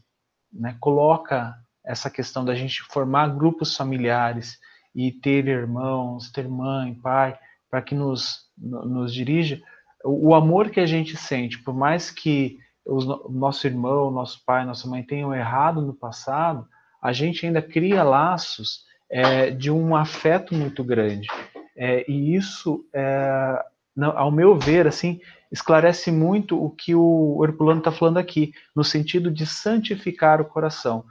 né, 0.51 0.75
coloca 0.81 1.55
essa 1.85 2.09
questão 2.09 2.43
da 2.43 2.55
gente 2.55 2.83
formar 2.85 3.37
grupos 3.37 3.77
familiares, 3.77 4.59
e 4.97 5.13
ter 5.13 5.47
irmãos, 5.47 6.31
ter 6.33 6.49
mãe, 6.49 6.95
pai, 6.95 7.39
para 7.71 7.83
que 7.83 7.95
nos, 7.95 8.47
nos 8.57 9.13
dirija, 9.13 9.61
o, 10.03 10.35
amor 10.35 10.71
que 10.71 10.81
a 10.81 10.87
gente 10.87 11.19
sente, 11.19 11.63
por 11.63 11.75
mais 11.75 12.11
que 12.11 12.57
o 12.83 13.29
nosso 13.29 13.67
irmão, 13.67 14.11
nosso 14.11 14.43
pai, 14.47 14.65
nossa 14.65 14.89
mãe 14.89 15.03
tenham 15.03 15.35
errado 15.35 15.83
no 15.83 15.93
passado, 15.93 16.67
a 17.03 17.13
gente 17.13 17.45
ainda 17.45 17.61
cria 17.61 18.03
laços 18.03 18.85
é, 19.11 19.51
de 19.51 19.71
um 19.71 19.95
afeto 19.95 20.55
muito 20.55 20.83
grande. 20.83 21.29
É, 21.77 22.11
e 22.11 22.35
isso, 22.35 22.83
é, 22.95 23.63
ao 24.01 24.31
meu 24.31 24.57
ver, 24.59 24.87
assim, 24.87 25.21
esclarece 25.53 26.11
muito 26.11 26.63
o 26.63 26.71
que 26.71 26.95
o 26.95 27.45
Herculano 27.45 27.81
está 27.81 27.93
falando 27.93 28.17
aqui, 28.17 28.53
no 28.75 28.83
sentido 28.83 29.31
de 29.31 29.45
santificar 29.45 30.41
o 30.41 30.47
coração. 30.47 31.05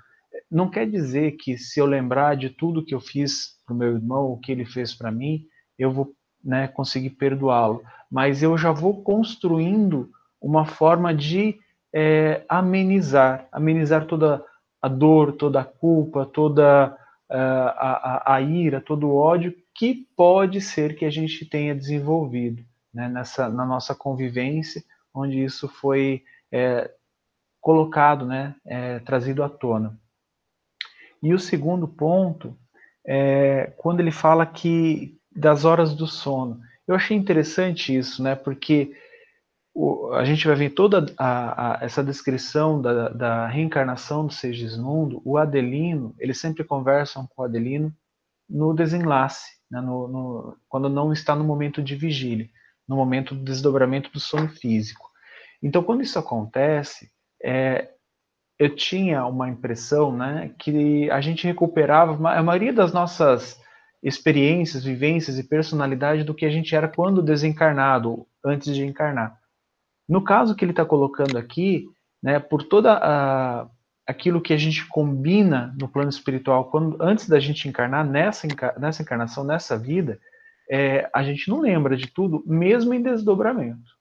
Não 0.50 0.70
quer 0.70 0.90
dizer 0.90 1.34
que 1.34 1.58
se 1.58 1.80
eu 1.80 1.86
lembrar 1.86 2.36
de 2.36 2.50
tudo 2.50 2.86
que 2.86 2.94
eu 2.94 3.00
fiz 3.00 3.56
para 3.66 3.74
o 3.74 3.78
meu 3.78 3.94
irmão, 3.96 4.32
o 4.32 4.40
que 4.40 4.52
ele 4.52 4.66
fez 4.66 4.94
para 4.94 5.12
mim, 5.12 5.46
eu 5.78 5.92
vou 5.92 6.14
né, 6.44 6.68
conseguir 6.68 7.12
perdoá-lo, 7.12 7.82
mas 8.10 8.44
eu 8.44 8.58
já 8.58 8.72
vou 8.72 9.04
construindo 9.04 10.10
uma 10.40 10.66
forma 10.66 11.14
de 11.14 11.58
é, 11.94 12.46
amenizar, 12.48 13.48
amenizar 13.52 14.06
toda 14.06 14.44
a 14.82 14.88
dor, 14.88 15.34
toda 15.34 15.62
a 15.62 15.66
culpa, 15.66 16.26
toda 16.26 16.96
uh, 17.30 17.34
a, 17.34 18.34
a, 18.34 18.36
a, 18.36 18.42
ira, 18.42 18.80
todo 18.80 19.08
o 19.08 19.16
ódio 19.16 19.56
que 19.74 20.08
pode 20.16 20.62
ser 20.62 20.96
que 20.96 21.06
a 21.06 21.10
gente 21.10 21.46
tenha 21.46 21.74
desenvolvido 21.74 22.64
né, 22.94 23.10
nessa, 23.10 23.50
na 23.50 23.66
nossa 23.66 23.96
convivência, 23.96 24.84
onde 25.14 25.44
isso 25.44 25.68
foi 25.68 26.24
é, 26.52 26.92
colocado, 27.60 28.26
né, 28.26 28.56
é, 28.66 29.00
trazido 29.00 29.44
à 29.44 29.50
tona. 29.50 30.00
E 31.26 31.34
o 31.34 31.40
segundo 31.40 31.88
ponto 31.88 32.56
é 33.04 33.74
quando 33.78 34.00
ele 34.00 34.12
fala 34.12 34.46
que 34.46 35.18
das 35.36 35.66
horas 35.66 35.96
do 35.96 36.06
sono. 36.06 36.62
Eu 36.88 36.94
achei 36.94 37.18
interessante 37.18 37.98
isso, 37.98 38.22
né, 38.22 38.36
porque 38.36 38.96
o, 39.74 40.14
a 40.14 40.24
gente 40.24 40.46
vai 40.46 40.56
ver 40.56 40.70
toda 40.70 41.08
a, 41.18 41.82
a, 41.82 41.84
essa 41.84 42.04
descrição 42.04 42.80
da, 42.80 43.10
da, 43.10 43.48
reencarnação 43.48 44.28
do 44.28 44.32
Segismundo, 44.32 45.20
o 45.26 45.40
Adelino, 45.40 46.14
eles 46.20 46.40
sempre 46.40 46.64
conversam 46.64 47.26
com 47.26 47.42
o 47.42 47.46
Adelino 47.46 47.92
no 48.48 48.72
desenlace, 48.72 49.50
né, 49.70 49.82
no, 49.82 50.08
no, 50.08 50.58
quando 50.70 50.88
não 50.90 51.12
está 51.12 51.36
no 51.36 51.44
momento 51.44 51.82
de 51.82 51.96
vigília, 51.96 52.48
no 52.88 52.96
momento 52.96 53.34
do 53.34 53.44
desdobramento 53.44 54.12
do 54.12 54.20
sono 54.20 54.48
físico. 54.48 55.10
Então, 55.60 55.82
quando 55.82 56.04
isso 56.04 56.20
acontece, 56.20 57.10
é, 57.44 57.95
eu 58.58 58.74
tinha 58.74 59.26
uma 59.26 59.50
impressão 59.50 60.16
né, 60.16 60.54
que 60.58 61.10
a 61.12 61.20
gente 61.20 61.46
recuperava 61.46 62.14
a 62.30 62.44
maioria 62.44 62.72
das 62.72 62.94
nossas 62.94 63.60
experiências, 64.02 64.84
vivências 64.84 65.38
e 65.38 65.44
personalidade 65.44 66.24
do 66.24 66.34
que 66.34 66.46
a 66.46 66.50
gente 66.50 66.76
era 66.76 66.88
quando 66.88 67.22
desencarnado, 67.22 68.26
antes 68.44 68.74
de 68.74 68.86
encarnar. 68.86 69.38
No 70.08 70.24
caso 70.24 70.56
que 70.56 70.64
ele 70.64 70.72
está 70.72 70.86
colocando 70.86 71.38
aqui, 71.38 71.86
né, 72.22 72.40
por 72.40 72.64
toda 72.64 72.94
a, 72.94 73.68
aquilo 74.08 74.42
que 74.42 74.54
a 74.54 74.58
gente 74.58 74.88
combina 74.88 75.76
no 75.80 75.88
plano 75.88 76.10
espiritual 76.10 76.70
quando, 76.70 77.02
antes 77.02 77.28
da 77.28 77.40
gente 77.40 77.68
encarnar 77.68 78.06
nessa, 78.06 78.48
nessa 78.80 79.02
encarnação, 79.02 79.44
nessa 79.44 79.78
vida, 79.78 80.20
é, 80.70 81.10
a 81.14 81.24
gente 81.24 81.50
não 81.50 81.60
lembra 81.60 81.98
de 81.98 82.08
tudo, 82.08 82.44
mesmo 82.46 82.94
em 82.94 83.02
desdobramento. 83.02 83.92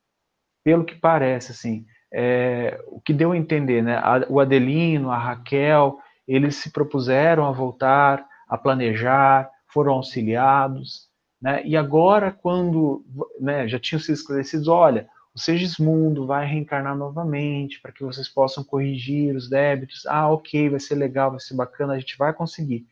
Pelo 0.63 0.85
que 0.85 0.95
parece, 0.95 1.53
assim, 1.53 1.87
é, 2.15 2.81
o 2.87 3.01
que 3.01 3.13
deu 3.13 3.33
a 3.33 3.37
entender, 3.37 3.83
né? 3.83 4.01
O 4.29 4.39
Adelino, 4.39 5.11
a 5.11 5.19
Raquel, 5.19 5.99
eles 6.27 6.57
se 6.57 6.71
propuseram 6.71 7.45
a 7.45 7.51
voltar, 7.51 8.25
a 8.49 8.57
planejar, 8.57 9.51
foram 9.67 9.95
auxiliados, 9.95 11.09
né? 11.43 11.61
E 11.65 11.77
agora, 11.77 12.31
quando 12.31 13.05
né, 13.41 13.67
já 13.67 13.79
tinham 13.79 14.01
sido 14.01 14.15
esclarecidos, 14.15 14.69
olha, 14.69 15.09
o 15.35 15.41
Segismundo 15.41 16.25
vai 16.27 16.47
reencarnar 16.47 16.97
novamente 16.97 17.81
para 17.83 17.91
que 17.91 18.05
vocês 18.05 18.29
possam 18.29 18.63
corrigir 18.63 19.35
os 19.35 19.51
débitos. 19.51 20.07
Ah, 20.07 20.31
ok, 20.31 20.71
vai 20.71 20.79
ser 20.79 20.95
legal, 20.95 21.33
vai 21.33 21.41
ser 21.41 21.57
bacana, 21.57 21.95
a 21.95 21.99
gente 21.99 22.17
vai 22.17 22.33
conseguir. 22.33 22.87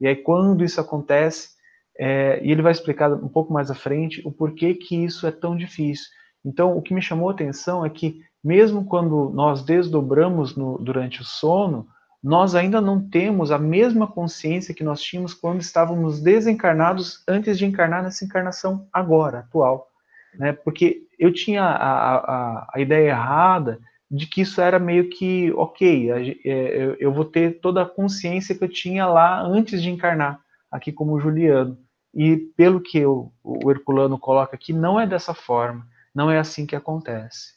E 0.00 0.08
aí, 0.08 0.16
quando 0.16 0.64
isso 0.64 0.80
acontece, 0.80 1.50
é, 1.96 2.40
e 2.44 2.50
ele 2.50 2.62
vai 2.62 2.72
explicar 2.72 3.12
um 3.12 3.28
pouco 3.28 3.52
mais 3.52 3.70
à 3.70 3.74
frente 3.74 4.20
o 4.26 4.32
porquê 4.32 4.74
que 4.74 5.04
isso 5.04 5.26
é 5.26 5.30
tão 5.30 5.56
difícil. 5.56 6.06
Então, 6.44 6.76
o 6.76 6.82
que 6.82 6.92
me 6.92 7.00
chamou 7.00 7.30
a 7.30 7.32
atenção 7.32 7.86
é 7.86 7.90
que, 7.90 8.20
mesmo 8.44 8.84
quando 8.84 9.30
nós 9.30 9.62
desdobramos 9.62 10.54
no, 10.54 10.76
durante 10.78 11.22
o 11.22 11.24
sono, 11.24 11.88
nós 12.22 12.54
ainda 12.54 12.80
não 12.80 13.00
temos 13.00 13.50
a 13.50 13.58
mesma 13.58 14.06
consciência 14.06 14.74
que 14.74 14.84
nós 14.84 15.00
tínhamos 15.00 15.32
quando 15.32 15.60
estávamos 15.60 16.20
desencarnados 16.20 17.22
antes 17.26 17.58
de 17.58 17.64
encarnar 17.64 18.02
nessa 18.02 18.24
encarnação 18.24 18.86
agora, 18.92 19.40
atual. 19.40 19.88
Né? 20.34 20.52
Porque 20.52 21.06
eu 21.18 21.32
tinha 21.32 21.62
a, 21.62 22.16
a, 22.16 22.70
a 22.74 22.80
ideia 22.80 23.10
errada 23.10 23.78
de 24.10 24.26
que 24.26 24.42
isso 24.42 24.60
era 24.60 24.78
meio 24.78 25.08
que 25.08 25.52
ok, 25.52 26.10
é, 26.44 26.96
eu 26.98 27.12
vou 27.12 27.24
ter 27.24 27.60
toda 27.60 27.82
a 27.82 27.88
consciência 27.88 28.54
que 28.54 28.62
eu 28.62 28.68
tinha 28.68 29.06
lá 29.06 29.40
antes 29.42 29.82
de 29.82 29.90
encarnar, 29.90 30.40
aqui 30.70 30.92
como 30.92 31.18
Juliano. 31.18 31.78
E 32.14 32.36
pelo 32.56 32.80
que 32.80 33.04
o 33.04 33.32
Herculano 33.70 34.18
coloca 34.18 34.54
aqui, 34.54 34.72
não 34.72 35.00
é 35.00 35.06
dessa 35.06 35.34
forma, 35.34 35.86
não 36.14 36.30
é 36.30 36.38
assim 36.38 36.64
que 36.64 36.76
acontece. 36.76 37.54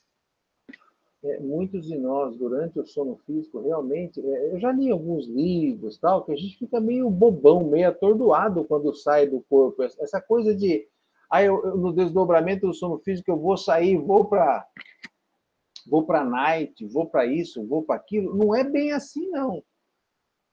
É, 1.24 1.40
muitos 1.40 1.88
de 1.88 1.98
nós, 1.98 2.36
durante 2.38 2.80
o 2.80 2.86
sono 2.86 3.18
físico, 3.26 3.60
realmente, 3.60 4.20
é, 4.20 4.54
eu 4.54 4.60
já 4.60 4.72
li 4.72 4.92
alguns 4.92 5.26
livros, 5.28 5.98
tal, 5.98 6.24
que 6.24 6.32
a 6.32 6.36
gente 6.36 6.58
fica 6.58 6.80
meio 6.80 7.10
bobão, 7.10 7.68
meio 7.68 7.90
atordoado 7.90 8.64
quando 8.66 8.94
sai 8.94 9.28
do 9.28 9.42
corpo. 9.50 9.82
Essa 9.82 10.22
coisa 10.22 10.56
de 10.56 10.88
Aí 11.30 11.46
eu, 11.46 11.62
eu, 11.64 11.78
no 11.78 11.94
desdobramento 11.94 12.68
do 12.68 12.74
sono 12.74 12.98
físico 13.00 13.30
eu 13.32 13.38
vou 13.38 13.58
sair, 13.58 13.98
vou 13.98 14.26
para 14.26 14.66
vou 15.90 16.06
para 16.06 16.24
night, 16.24 16.86
vou 16.88 17.06
para 17.06 17.26
isso, 17.26 17.66
vou 17.66 17.84
para 17.84 17.96
aquilo. 17.96 18.36
Não 18.36 18.56
é 18.56 18.64
bem 18.64 18.92
assim 18.92 19.30
não. 19.30 19.64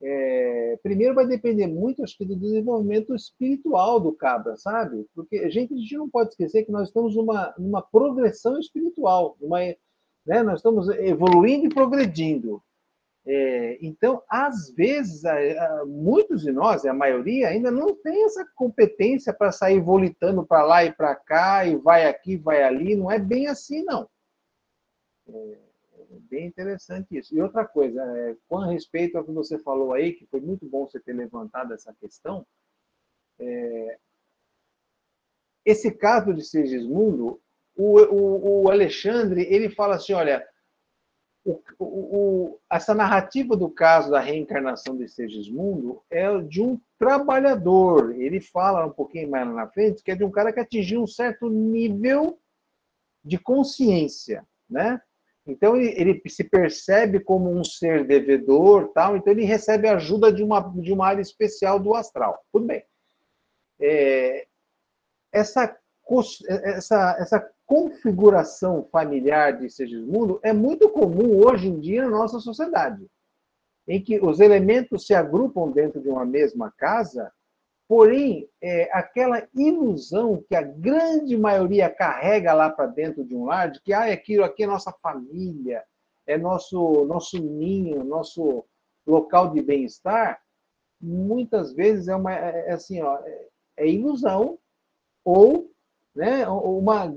É, 0.03 0.79
primeiro 0.83 1.15
vai 1.15 1.27
depender 1.27 1.67
muito, 1.67 2.03
acho 2.03 2.17
que, 2.17 2.25
do 2.25 2.37
desenvolvimento 2.37 3.15
espiritual 3.15 3.99
do 3.99 4.13
cabra, 4.13 4.57
sabe? 4.57 5.07
Porque 5.15 5.39
a 5.39 5.49
gente, 5.49 5.73
a 5.73 5.77
gente 5.77 5.97
não 5.97 6.11
pode 6.11 6.31
esquecer 6.31 6.65
que 6.65 6.73
nós 6.73 6.89
estamos 6.89 7.17
numa, 7.17 7.55
numa 7.59 7.81
progressão 7.81 8.59
espiritual, 8.59 9.37
numa, 9.41 9.61
né? 10.27 10.43
nós 10.43 10.59
estamos 10.59 10.89
evoluindo 10.89 11.67
e 11.67 11.75
progredindo. 11.75 12.63
É, 13.27 13.79
então, 13.81 14.23
às 14.29 14.71
vezes, 14.71 15.25
a, 15.25 15.35
a, 15.35 15.87
muitos 15.87 16.43
de 16.43 16.53
nós, 16.53 16.85
a 16.85 16.93
maioria, 16.93 17.49
ainda 17.49 17.71
não 17.71 17.95
tem 17.95 18.25
essa 18.25 18.45
competência 18.55 19.33
para 19.33 19.51
sair 19.51 19.81
volitando 19.81 20.45
para 20.47 20.63
lá 20.63 20.85
e 20.85 20.93
para 20.93 21.15
cá, 21.15 21.65
e 21.67 21.77
vai 21.77 22.07
aqui, 22.07 22.37
vai 22.37 22.63
ali. 22.63 22.95
Não 22.95 23.11
é 23.11 23.19
bem 23.19 23.47
assim, 23.47 23.83
não. 23.83 24.09
É, 25.27 25.33
é 25.33 26.19
bem 26.31 26.47
interessante 26.47 27.17
isso. 27.17 27.35
E 27.35 27.41
outra 27.41 27.65
coisa, 27.65 28.03
é, 28.03 28.37
com 28.47 28.59
respeito 28.59 29.17
ao 29.17 29.25
que 29.25 29.33
você 29.33 29.59
falou 29.59 29.95
aí, 29.95 30.13
que 30.13 30.27
foi 30.27 30.41
muito 30.41 30.67
bom 30.67 30.87
você 30.87 31.01
ter 31.01 31.15
levantado 31.15 31.73
essa 31.73 31.95
questão, 31.95 32.47
é, 33.39 33.99
esse 35.65 35.91
caso 35.91 36.35
de 36.35 36.45
Sigismundo, 36.45 37.41
o, 37.77 37.99
o, 38.01 38.63
o 38.65 38.71
Alexandre, 38.71 39.43
ele 39.43 39.69
fala 39.69 39.97
assim, 39.97 40.13
olha, 40.13 40.47
o, 41.45 41.61
o, 41.79 42.61
essa 42.71 42.95
narrativa 42.95 43.55
do 43.57 43.69
caso 43.69 44.11
da 44.11 44.21
reencarnação 44.21 44.97
de 44.97 45.07
Segismundo 45.09 46.03
é 46.11 46.39
de 46.41 46.63
um 46.63 46.81
trabalhador. 46.99 48.15
Ele 48.19 48.41
fala 48.41 48.87
um 48.87 48.91
pouquinho 48.91 49.31
mais 49.31 49.47
na 49.49 49.69
frente 49.69 50.03
que 50.03 50.11
é 50.11 50.15
de 50.15 50.25
um 50.25 50.31
cara 50.31 50.53
que 50.53 50.61
atingiu 50.61 51.03
um 51.03 51.07
certo 51.07 51.51
nível 51.51 52.39
de 53.23 53.39
consciência, 53.39 54.47
né? 54.69 55.01
Então 55.47 55.77
ele, 55.77 55.93
ele 56.01 56.31
se 56.31 56.43
percebe 56.43 57.21
como 57.21 57.51
um 57.51 57.63
ser 57.63 58.07
devedor, 58.07 58.89
tal. 58.95 59.15
Então 59.15 59.31
ele 59.31 59.45
recebe 59.45 59.87
ajuda 59.87 60.33
de 60.33 60.43
uma 60.43 60.61
de 60.61 60.93
uma 60.93 61.07
área 61.07 61.21
especial 61.21 61.79
do 61.79 61.95
astral. 61.95 62.43
Tudo 62.51 62.67
bem. 62.67 62.83
É, 63.79 64.47
essa 65.31 65.77
essa, 66.47 67.17
essa 67.19 67.51
configuração 67.75 68.87
familiar 68.93 69.59
de 69.59 69.69
Segismundo 69.69 70.39
é 70.45 70.53
muito 70.53 70.89
comum 70.91 71.45
hoje 71.45 71.67
em 71.67 71.81
dia 71.81 72.05
na 72.05 72.11
nossa 72.11 72.39
sociedade, 72.39 73.05
em 73.89 74.01
que 74.01 74.25
os 74.25 74.39
elementos 74.39 75.09
se 75.09 75.13
agrupam 75.13 75.73
dentro 75.73 76.01
de 76.01 76.09
uma 76.09 76.25
mesma 76.25 76.73
casa, 76.79 77.33
porém, 77.89 78.49
é, 78.63 78.89
aquela 78.93 79.45
ilusão 79.53 80.41
que 80.49 80.55
a 80.55 80.63
grande 80.63 81.37
maioria 81.37 81.91
carrega 81.91 82.55
lá 82.55 82.71
para 82.71 82.87
dentro 82.87 83.25
de 83.25 83.35
um 83.35 83.47
lar, 83.47 83.73
de 83.73 83.83
que 83.83 83.93
ah, 83.93 84.05
aquilo 84.05 84.45
aqui 84.45 84.63
é 84.63 84.69
nossa 84.69 84.93
família, 85.03 85.83
é 86.29 86.39
nosso, 86.39 87.05
nosso 87.07 87.43
ninho, 87.43 88.05
nosso 88.05 88.65
local 89.05 89.51
de 89.51 89.61
bem-estar, 89.61 90.41
muitas 91.01 91.73
vezes 91.73 92.07
é, 92.07 92.15
uma, 92.15 92.33
é, 92.33 92.69
é 92.69 92.73
assim, 92.73 93.03
ó, 93.03 93.19
é, 93.19 93.49
é 93.79 93.89
ilusão 93.89 94.61
ou 95.25 95.69
né, 96.15 96.47
uma 96.47 97.13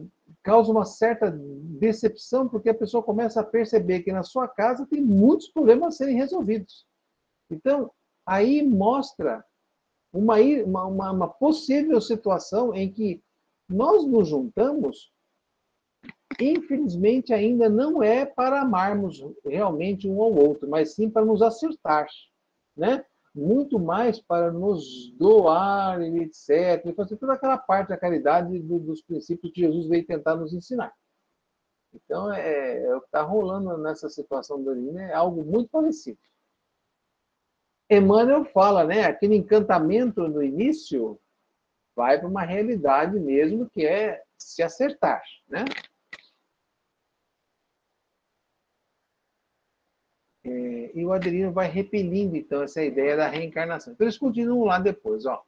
causa 0.47 0.71
uma 0.71 0.85
certa 0.85 1.29
decepção, 1.29 2.47
porque 2.47 2.69
a 2.69 2.73
pessoa 2.73 3.03
começa 3.03 3.41
a 3.41 3.45
perceber 3.45 3.99
que 3.99 4.13
na 4.13 4.23
sua 4.23 4.47
casa 4.47 4.87
tem 4.89 5.01
muitos 5.01 5.49
problemas 5.49 5.95
a 5.95 5.97
serem 5.97 6.15
resolvidos. 6.15 6.87
Então, 7.51 7.91
aí 8.25 8.63
mostra 8.63 9.43
uma, 10.13 10.37
uma, 10.37 11.11
uma 11.11 11.27
possível 11.27 11.99
situação 11.99 12.73
em 12.73 12.89
que 12.89 13.21
nós 13.67 14.05
nos 14.05 14.29
juntamos 14.29 15.11
infelizmente, 16.39 17.33
ainda 17.33 17.67
não 17.67 18.03
é 18.03 18.23
para 18.23 18.61
amarmos 18.61 19.23
realmente 19.43 20.07
um 20.07 20.21
ao 20.21 20.31
outro, 20.31 20.69
mas 20.69 20.93
sim 20.93 21.09
para 21.09 21.25
nos 21.25 21.41
acertar, 21.41 22.07
né? 22.75 23.03
Muito 23.37 23.77
mais 23.77 24.19
para 24.19 24.51
nos 24.51 25.11
doar, 25.11 26.01
etc. 26.01 26.83
E 26.85 26.93
fazer 26.93 27.17
toda 27.17 27.33
aquela 27.33 27.55
parte 27.55 27.89
da 27.89 27.97
caridade 27.97 28.57
do, 28.59 28.79
dos 28.79 29.03
princípios 29.03 29.53
que 29.53 29.61
Jesus 29.61 29.87
veio 29.87 30.07
tentar 30.07 30.35
nos 30.35 30.53
ensinar. 30.53 30.91
Então, 31.93 32.33
é, 32.33 32.83
é 32.83 32.95
o 32.95 32.99
que 32.99 33.05
está 33.05 33.21
rolando 33.21 33.77
nessa 33.77 34.09
situação 34.09 34.63
da 34.63 34.73
Lina 34.73 35.03
é 35.03 35.13
algo 35.13 35.43
muito 35.43 35.69
parecido. 35.69 36.17
Emmanuel 37.87 38.43
fala, 38.45 38.83
né? 38.83 39.05
Aquele 39.05 39.35
encantamento 39.35 40.27
no 40.27 40.41
início 40.41 41.19
vai 41.95 42.17
para 42.17 42.27
uma 42.27 42.43
realidade 42.43 43.19
mesmo 43.19 43.69
que 43.69 43.85
é 43.85 44.23
se 44.35 44.63
acertar, 44.63 45.21
né? 45.47 45.63
É, 50.43 50.86
e 50.97 51.05
o 51.05 51.13
Adelino 51.13 51.51
vai 51.51 51.67
repelindo, 51.67 52.35
então, 52.35 52.63
essa 52.63 52.83
ideia 52.83 53.15
da 53.15 53.27
reencarnação. 53.27 53.93
Então, 53.93 54.05
eles 54.05 54.17
continuam 54.17 54.65
lá 54.65 54.79
depois, 54.79 55.25
ó. 55.25 55.43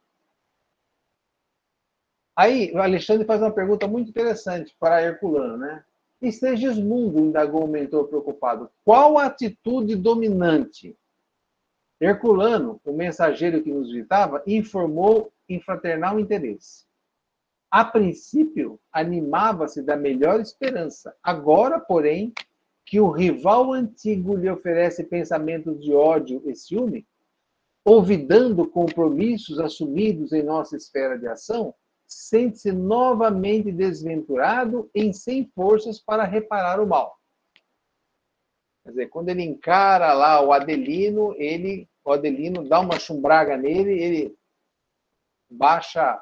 Aí, 2.36 2.72
o 2.72 2.78
Alexandre 2.78 3.26
faz 3.26 3.42
uma 3.42 3.50
pergunta 3.50 3.88
muito 3.88 4.08
interessante 4.08 4.74
para 4.78 5.02
Herculano, 5.02 5.56
né? 5.56 5.84
E 6.22 6.30
Segismundo, 6.30 7.18
indagou 7.18 7.64
o 7.64 7.68
mentor 7.68 8.06
preocupado, 8.06 8.70
qual 8.84 9.18
a 9.18 9.26
atitude 9.26 9.96
dominante? 9.96 10.96
Herculano, 12.00 12.80
o 12.84 12.92
mensageiro 12.92 13.62
que 13.62 13.72
nos 13.72 13.88
visitava, 13.90 14.42
informou 14.46 15.32
em 15.48 15.60
fraternal 15.60 16.20
interesse. 16.20 16.84
A 17.70 17.84
princípio, 17.84 18.80
animava-se 18.92 19.82
da 19.82 19.96
melhor 19.96 20.40
esperança. 20.40 21.14
Agora, 21.22 21.78
porém, 21.78 22.32
que 22.90 22.98
o 22.98 23.08
rival 23.08 23.72
antigo 23.72 24.36
lhe 24.36 24.50
oferece 24.50 25.04
pensamentos 25.04 25.80
de 25.80 25.94
ódio 25.94 26.42
e 26.44 26.56
ciúme, 26.56 27.06
olvidando 27.84 28.68
compromissos 28.68 29.60
assumidos 29.60 30.32
em 30.32 30.42
nossa 30.42 30.76
esfera 30.76 31.16
de 31.16 31.28
ação, 31.28 31.72
sente-se 32.04 32.72
novamente 32.72 33.70
desventurado 33.70 34.90
e 34.92 35.14
sem 35.14 35.48
forças 35.54 36.00
para 36.00 36.24
reparar 36.24 36.80
o 36.80 36.86
mal. 36.86 37.16
Quer 38.82 38.90
dizer, 38.90 39.08
quando 39.08 39.28
ele 39.28 39.44
encara 39.44 40.12
lá 40.12 40.44
o 40.44 40.52
Adelino, 40.52 41.32
ele, 41.36 41.88
o 42.04 42.10
Adelino 42.10 42.68
dá 42.68 42.80
uma 42.80 42.98
chumbraga 42.98 43.56
nele, 43.56 44.02
ele 44.02 44.36
baixa 45.48 46.20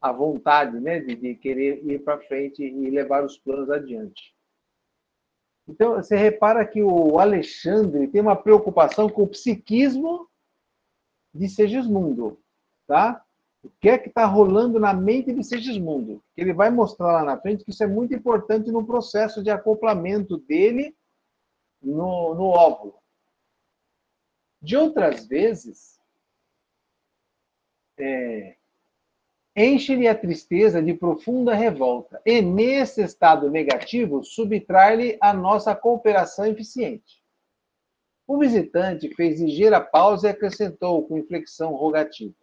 a 0.00 0.10
vontade 0.10 0.80
né, 0.80 0.98
de 0.98 1.36
querer 1.36 1.86
ir 1.88 2.02
para 2.02 2.18
frente 2.18 2.64
e 2.64 2.90
levar 2.90 3.24
os 3.24 3.38
planos 3.38 3.70
adiante. 3.70 4.33
Então, 5.66 5.94
você 5.94 6.16
repara 6.16 6.66
que 6.66 6.82
o 6.82 7.18
Alexandre 7.18 8.06
tem 8.08 8.20
uma 8.20 8.36
preocupação 8.36 9.08
com 9.08 9.22
o 9.22 9.28
psiquismo 9.28 10.28
de 11.32 11.48
Segismundo, 11.48 12.38
tá? 12.86 13.24
O 13.62 13.70
que 13.80 13.88
é 13.88 13.96
que 13.96 14.08
está 14.08 14.26
rolando 14.26 14.78
na 14.78 14.92
mente 14.92 15.32
de 15.32 15.42
Segismundo? 15.42 16.22
Ele 16.36 16.52
vai 16.52 16.70
mostrar 16.70 17.12
lá 17.12 17.24
na 17.24 17.40
frente 17.40 17.64
que 17.64 17.70
isso 17.70 17.82
é 17.82 17.86
muito 17.86 18.14
importante 18.14 18.70
no 18.70 18.86
processo 18.86 19.42
de 19.42 19.50
acoplamento 19.50 20.36
dele 20.36 20.94
no, 21.82 22.34
no 22.34 22.44
óvulo. 22.44 22.94
De 24.60 24.76
outras 24.76 25.26
vezes, 25.26 25.98
é, 27.98 28.56
enche-lhe 29.56 30.08
a 30.08 30.14
tristeza 30.14 30.82
de 30.82 30.94
profunda 30.94 31.54
revolta, 31.54 32.20
e 32.26 32.42
nesse 32.42 33.02
estado 33.02 33.50
negativo 33.50 34.24
subtrai-lhe 34.24 35.16
a 35.20 35.32
nossa 35.32 35.74
cooperação 35.74 36.46
eficiente. 36.46 37.22
O 38.26 38.38
visitante 38.38 39.14
fez 39.14 39.40
ligeira 39.40 39.80
pausa 39.80 40.26
e 40.26 40.30
acrescentou 40.30 41.06
com 41.06 41.18
inflexão 41.18 41.74
rogativa: 41.74 42.34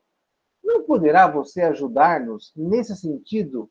Não 0.64 0.84
poderá 0.84 1.28
você 1.28 1.62
ajudar-nos 1.64 2.54
nesse 2.56 2.96
sentido, 2.96 3.70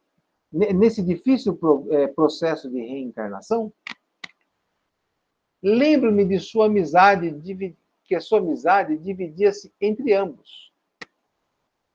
nesse 0.53 1.03
difícil 1.03 1.59
é, 1.91 2.09
processo 2.09 2.69
de 2.69 2.81
reencarnação? 2.81 3.73
Lembro-me 5.63 6.25
de 6.25 6.41
sua 6.41 6.67
amizade, 6.67 7.31
que 8.05 8.15
a 8.15 8.21
sua 8.21 8.39
amizade 8.39 8.97
dividia-se 8.99 9.73
entre 9.81 10.13
ambos 10.13 10.70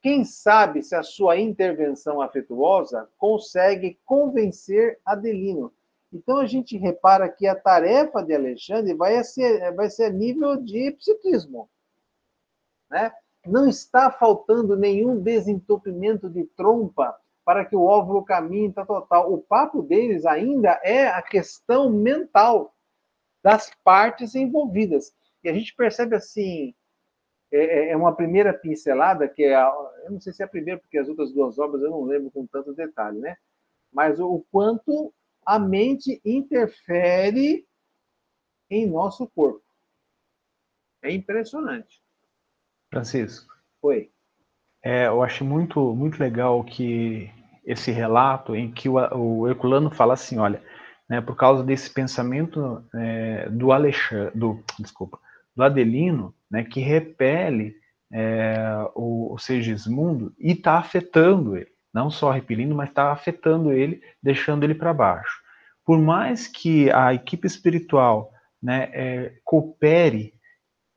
quem 0.06 0.24
sabe 0.24 0.84
se 0.84 0.94
a 0.94 1.02
sua 1.02 1.36
intervenção 1.36 2.22
afetuosa 2.22 3.10
consegue 3.18 4.00
convencer 4.06 5.00
Adelino. 5.04 5.74
Então 6.14 6.38
a 6.38 6.46
gente 6.46 6.78
repara 6.78 7.28
que 7.28 7.48
a 7.48 7.56
tarefa 7.56 8.22
de 8.22 8.36
Alexandre 8.36 8.94
vai 8.94 9.24
ser, 9.24 9.74
vai 9.74 9.90
ser 9.90 10.04
a 10.04 10.10
nível 10.12 10.58
de 10.58 10.92
psiquismo. 10.92 11.68
Né? 12.88 13.12
Não 13.48 13.68
está 13.68 14.12
faltando 14.12 14.78
nenhum 14.78 15.20
desentupimento 15.20 16.30
de 16.30 16.44
trompa 16.56 17.20
para 17.44 17.66
que 17.66 17.76
o 17.76 17.82
óvulo 17.82 18.24
caminhe 18.24 18.72
para 18.72 18.86
total. 18.86 19.34
O 19.34 19.40
papo 19.40 19.82
deles 19.82 20.24
ainda 20.24 20.80
é 20.84 21.08
a 21.08 21.22
questão 21.24 21.90
mental 21.90 22.76
das 23.42 23.72
partes 23.84 24.36
envolvidas. 24.36 25.12
E 25.44 25.50
a 25.50 25.54
gente 25.54 25.74
percebe 25.76 26.16
assim, 26.16 26.76
é, 27.56 27.66
é, 27.66 27.90
é 27.92 27.98
uma 27.98 28.16
primeira 28.16 28.54
pincelada, 28.54 29.28
que 29.28 29.44
é, 29.44 29.56
a, 29.56 29.74
eu 30.04 30.12
não 30.12 30.20
sei 30.20 30.34
se 30.34 30.42
é 30.42 30.46
a 30.46 30.50
primeira, 30.50 30.80
porque 30.80 30.98
as 30.98 31.08
outras 31.08 31.32
duas 31.32 31.58
obras 31.58 31.82
eu 31.82 31.90
não 31.90 32.04
lembro 32.04 32.30
com 32.30 32.46
tanto 32.46 32.74
detalhe, 32.74 33.20
né? 33.20 33.38
Mas 33.94 34.20
o, 34.20 34.28
o 34.28 34.46
quanto 34.52 35.14
a 35.46 35.58
mente 35.58 36.20
interfere 36.26 37.66
em 38.70 38.88
nosso 38.88 39.28
corpo. 39.28 39.64
É 41.02 41.12
impressionante. 41.12 42.02
Francisco. 42.90 43.54
Oi. 43.82 44.12
É, 44.84 45.08
eu 45.08 45.24
acho 45.24 45.46
muito, 45.46 45.96
muito 45.96 46.20
legal 46.20 46.64
que 46.64 47.32
esse 47.64 47.92
relato 47.92 48.56
em 48.56 48.72
que 48.72 48.90
o, 48.90 48.96
o 48.96 49.48
Herculano 49.48 49.90
fala 49.90 50.14
assim, 50.14 50.38
olha, 50.40 50.62
né, 51.10 51.22
por 51.22 51.36
causa 51.36 51.64
desse 51.64 51.90
pensamento 51.90 52.84
é, 52.94 53.50
do 53.50 53.72
Alexandre, 53.72 54.38
do, 54.38 54.64
desculpa, 54.80 55.20
do 55.56 55.64
Adelino, 55.64 56.35
né, 56.50 56.64
que 56.64 56.80
repele 56.80 57.76
é, 58.12 58.56
o, 58.96 59.34
o 59.34 59.38
Segismundo 59.38 60.34
e 60.40 60.52
está 60.52 60.78
afetando 60.78 61.56
ele. 61.58 61.70
Não 61.94 62.10
só 62.10 62.30
repelindo, 62.32 62.76
mas 62.76 62.90
está 62.90 63.12
afetando 63.12 63.72
ele, 63.72 64.02
deixando 64.22 64.64
ele 64.64 64.76
para 64.76 64.94
baixo. 64.94 65.42
Por 65.86 66.00
mais 66.00 66.48
que 66.48 66.92
a 66.92 67.14
equipe 67.14 67.48
espiritual 67.48 68.32
né, 68.62 68.90
é, 68.94 69.34
coopere, 69.44 70.34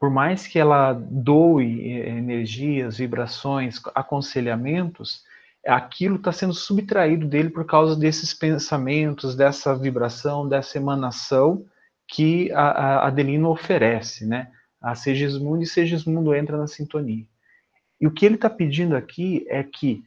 por 0.00 0.10
mais 0.10 0.46
que 0.46 0.58
ela 0.58 0.92
doe 0.92 1.92
é, 1.92 2.08
energias, 2.08 2.98
vibrações, 2.98 3.80
aconselhamentos, 3.94 5.22
aquilo 5.66 6.16
está 6.16 6.32
sendo 6.32 6.54
subtraído 6.54 7.26
dele 7.26 7.50
por 7.50 7.64
causa 7.64 7.94
desses 7.94 8.32
pensamentos, 8.32 9.36
dessa 9.36 9.76
vibração, 9.76 10.48
dessa 10.48 10.78
emanação 10.78 11.64
que 12.06 12.50
a, 12.52 12.62
a 12.62 13.06
Adelino 13.08 13.50
oferece, 13.50 14.26
né? 14.26 14.50
A 14.80 14.94
Segismundo 14.94 15.62
e 15.62 15.66
Segismundo 15.66 16.34
entra 16.34 16.56
na 16.56 16.66
sintonia. 16.66 17.26
E 18.00 18.06
o 18.06 18.10
que 18.10 18.24
ele 18.24 18.36
está 18.36 18.48
pedindo 18.48 18.96
aqui 18.96 19.44
é 19.48 19.62
que, 19.62 20.02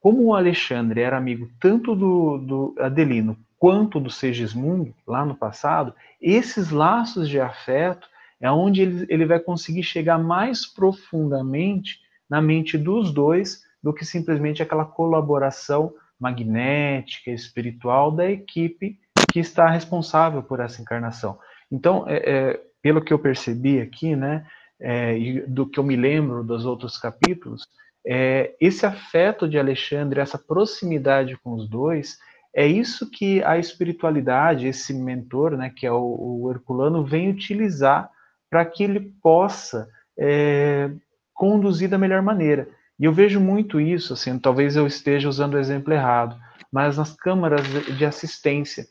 como 0.00 0.24
o 0.24 0.34
Alexandre 0.34 1.00
era 1.00 1.16
amigo 1.16 1.48
tanto 1.60 1.94
do, 1.94 2.38
do 2.38 2.74
Adelino 2.78 3.36
quanto 3.58 4.00
do 4.00 4.10
Segismundo, 4.10 4.94
lá 5.06 5.24
no 5.24 5.34
passado, 5.34 5.94
esses 6.20 6.70
laços 6.70 7.28
de 7.28 7.40
afeto 7.40 8.08
é 8.40 8.50
onde 8.50 8.82
ele, 8.82 9.06
ele 9.08 9.24
vai 9.24 9.40
conseguir 9.40 9.82
chegar 9.82 10.18
mais 10.18 10.66
profundamente 10.66 12.00
na 12.28 12.42
mente 12.42 12.76
dos 12.76 13.12
dois 13.12 13.62
do 13.82 13.94
que 13.94 14.04
simplesmente 14.04 14.62
aquela 14.62 14.84
colaboração 14.84 15.94
magnética, 16.18 17.30
espiritual 17.30 18.10
da 18.10 18.30
equipe 18.30 18.98
que 19.30 19.38
está 19.38 19.68
responsável 19.68 20.42
por 20.42 20.60
essa 20.60 20.80
encarnação. 20.80 21.38
Então, 21.70 22.04
é, 22.08 22.16
é, 22.16 22.60
pelo 22.86 23.02
que 23.02 23.12
eu 23.12 23.18
percebi 23.18 23.80
aqui, 23.80 24.14
né, 24.14 24.46
é, 24.78 25.18
e 25.18 25.40
do 25.40 25.66
que 25.66 25.80
eu 25.80 25.82
me 25.82 25.96
lembro 25.96 26.44
dos 26.44 26.64
outros 26.64 26.96
capítulos, 26.96 27.66
é, 28.06 28.54
esse 28.60 28.86
afeto 28.86 29.48
de 29.48 29.58
Alexandre, 29.58 30.20
essa 30.20 30.38
proximidade 30.38 31.36
com 31.42 31.54
os 31.54 31.68
dois, 31.68 32.16
é 32.54 32.64
isso 32.64 33.10
que 33.10 33.42
a 33.42 33.58
espiritualidade, 33.58 34.68
esse 34.68 34.94
mentor, 34.94 35.56
né, 35.56 35.72
que 35.74 35.84
é 35.84 35.90
o, 35.90 36.44
o 36.44 36.48
Herculano, 36.48 37.04
vem 37.04 37.28
utilizar 37.28 38.08
para 38.48 38.64
que 38.64 38.84
ele 38.84 39.00
possa 39.20 39.88
é, 40.16 40.88
conduzir 41.34 41.88
da 41.88 41.98
melhor 41.98 42.22
maneira. 42.22 42.68
E 43.00 43.04
eu 43.04 43.12
vejo 43.12 43.40
muito 43.40 43.80
isso, 43.80 44.12
assim, 44.12 44.38
talvez 44.38 44.76
eu 44.76 44.86
esteja 44.86 45.28
usando 45.28 45.54
o 45.54 45.58
exemplo 45.58 45.92
errado, 45.92 46.36
mas 46.72 46.98
nas 46.98 47.16
câmaras 47.16 47.64
de 47.66 48.04
assistência, 48.04 48.86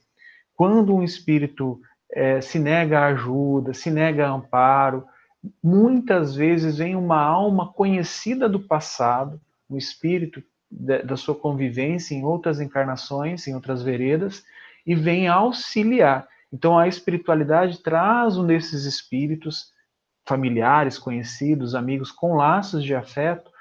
quando 0.53 0.93
um 0.93 1.01
espírito 1.01 1.79
é, 2.15 2.39
se 2.39 2.58
nega 2.58 3.06
ajuda, 3.08 3.73
se 3.73 3.91
nega 3.91 4.28
amparo. 4.28 5.06
Muitas 5.62 6.34
vezes 6.34 6.78
vem 6.78 6.95
uma 6.95 7.21
alma 7.21 7.71
conhecida 7.73 8.47
do 8.47 8.60
passado, 8.60 9.39
um 9.69 9.78
espírito 9.78 10.41
da 10.71 11.15
sua 11.15 11.36
convivência 11.36 12.15
em 12.15 12.23
outras 12.23 12.60
encarnações, 12.60 13.47
em 13.47 13.54
outras 13.54 13.84
veredas, 13.84 14.43
e 14.86 14.95
vem 14.95 15.28
auxiliar. 15.28 16.28
Então 16.51 16.78
a 16.78 16.88
espiritualidade 16.88 17.82
traz 17.84 18.38
um 18.38 18.45
desses 18.45 18.86
espíritos 18.86 19.71
familiares, 20.28 20.97
conhecidos, 20.97 21.75
amigos 21.75 22.12
com 22.12 22.36
laços 22.36 22.84
de 22.84 22.95
afeto, 22.95 23.51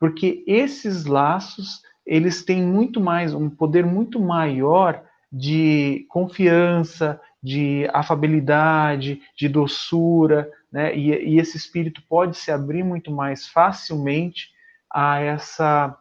porque 0.00 0.42
esses 0.46 1.04
laços 1.04 1.82
eles 2.06 2.44
têm 2.44 2.62
muito 2.62 3.00
mais 3.00 3.34
um 3.34 3.48
poder 3.48 3.84
muito 3.84 4.20
maior 4.20 5.02
de 5.30 6.06
confiança, 6.08 7.20
de 7.44 7.86
afabilidade, 7.92 9.20
de 9.36 9.50
doçura, 9.50 10.50
né? 10.72 10.96
E, 10.96 11.10
e, 11.10 11.38
esse 11.38 11.58
espírito 11.58 12.02
pode 12.08 12.38
se 12.38 12.50
abrir 12.50 12.82
muito 12.82 13.10
mais 13.10 13.46
facilmente 13.46 14.48
a 14.90 15.20
essa 15.20 15.94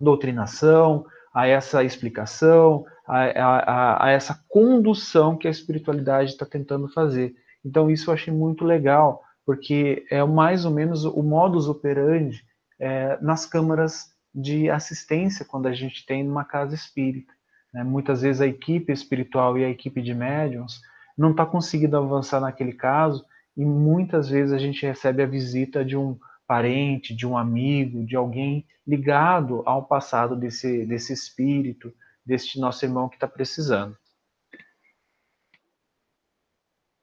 doutrinação, 0.00 1.04
a 1.34 1.48
essa 1.48 1.82
explicação, 1.82 2.84
a, 3.04 3.24
a, 3.24 4.06
a 4.06 4.10
essa 4.12 4.40
condução 4.48 5.36
que 5.36 5.48
a 5.48 5.50
espiritualidade 5.50 6.30
está 6.30 6.46
tentando 6.46 6.86
fazer. 6.88 7.34
Então, 7.64 7.90
isso 7.90 8.08
eu 8.08 8.14
achei 8.14 8.32
muito 8.32 8.64
legal, 8.64 9.20
porque 9.44 10.06
é 10.08 10.22
mais 10.22 10.64
ou 10.64 10.70
menos 10.70 11.04
o 11.04 11.24
modus 11.24 11.68
operandi 11.68 12.44
é, 12.78 13.18
nas 13.20 13.44
câmaras 13.44 14.14
de 14.32 14.70
assistência 14.70 15.44
quando 15.44 15.66
a 15.66 15.72
gente 15.72 16.06
tem 16.06 16.22
numa 16.22 16.44
casa 16.44 16.76
espírita. 16.76 17.32
Né? 17.72 17.84
Muitas 17.84 18.22
vezes 18.22 18.40
a 18.40 18.46
equipe 18.46 18.92
espiritual 18.92 19.58
e 19.58 19.64
a 19.64 19.70
equipe 19.70 20.00
de 20.00 20.14
médiums 20.14 20.80
não 21.16 21.32
está 21.32 21.44
conseguindo 21.44 21.96
avançar 21.96 22.40
naquele 22.40 22.72
caso 22.72 23.24
e 23.56 23.64
muitas 23.64 24.28
vezes 24.28 24.52
a 24.52 24.58
gente 24.58 24.86
recebe 24.86 25.22
a 25.22 25.26
visita 25.26 25.84
de 25.84 25.96
um 25.96 26.18
parente, 26.46 27.14
de 27.14 27.26
um 27.26 27.36
amigo, 27.36 28.04
de 28.06 28.16
alguém 28.16 28.66
ligado 28.86 29.62
ao 29.66 29.84
passado 29.84 30.34
desse, 30.34 30.86
desse 30.86 31.12
espírito, 31.12 31.92
deste 32.24 32.58
nosso 32.58 32.84
irmão 32.84 33.08
que 33.08 33.16
está 33.16 33.28
precisando. 33.28 33.96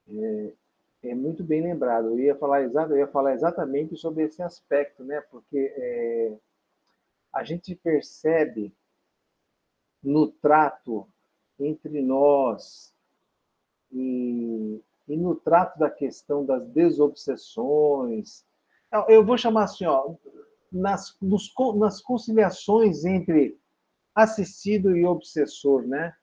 É, 0.08 0.54
é, 1.04 1.15
muito 1.15 1.43
bem 1.43 1.62
lembrado. 1.62 2.08
Eu 2.08 2.19
ia 2.19 2.36
falar 2.36 2.63
eu 2.63 2.97
ia 2.97 3.08
falar 3.08 3.34
exatamente 3.34 3.95
sobre 3.97 4.23
esse 4.23 4.41
aspecto, 4.41 5.04
né? 5.04 5.21
Porque 5.30 5.58
é, 5.58 6.38
a 7.34 7.43
gente 7.43 7.75
percebe 7.75 8.73
no 10.05 10.27
trato 10.27 11.07
entre 11.59 12.01
nós 12.01 12.93
e, 13.91 14.81
e 15.07 15.17
no 15.17 15.35
trato 15.35 15.79
da 15.79 15.89
questão 15.89 16.45
das 16.45 16.67
desobsessões. 16.69 18.45
Eu 19.07 19.25
vou 19.25 19.37
chamar 19.37 19.63
assim, 19.63 19.85
ó, 19.85 20.13
nas, 20.71 21.17
nos, 21.21 21.51
nas 21.75 22.01
conciliações 22.01 23.03
entre 23.03 23.57
assistido 24.13 24.95
e 24.95 25.05
obsessor, 25.05 25.87
né? 25.87 26.13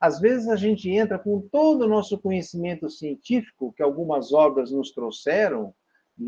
Às 0.00 0.20
vezes 0.20 0.48
a 0.48 0.56
gente 0.56 0.90
entra 0.90 1.18
com 1.18 1.40
todo 1.40 1.82
o 1.82 1.88
nosso 1.88 2.18
conhecimento 2.18 2.90
científico, 2.90 3.72
que 3.72 3.82
algumas 3.82 4.32
obras 4.32 4.72
nos 4.72 4.90
trouxeram, 4.90 5.74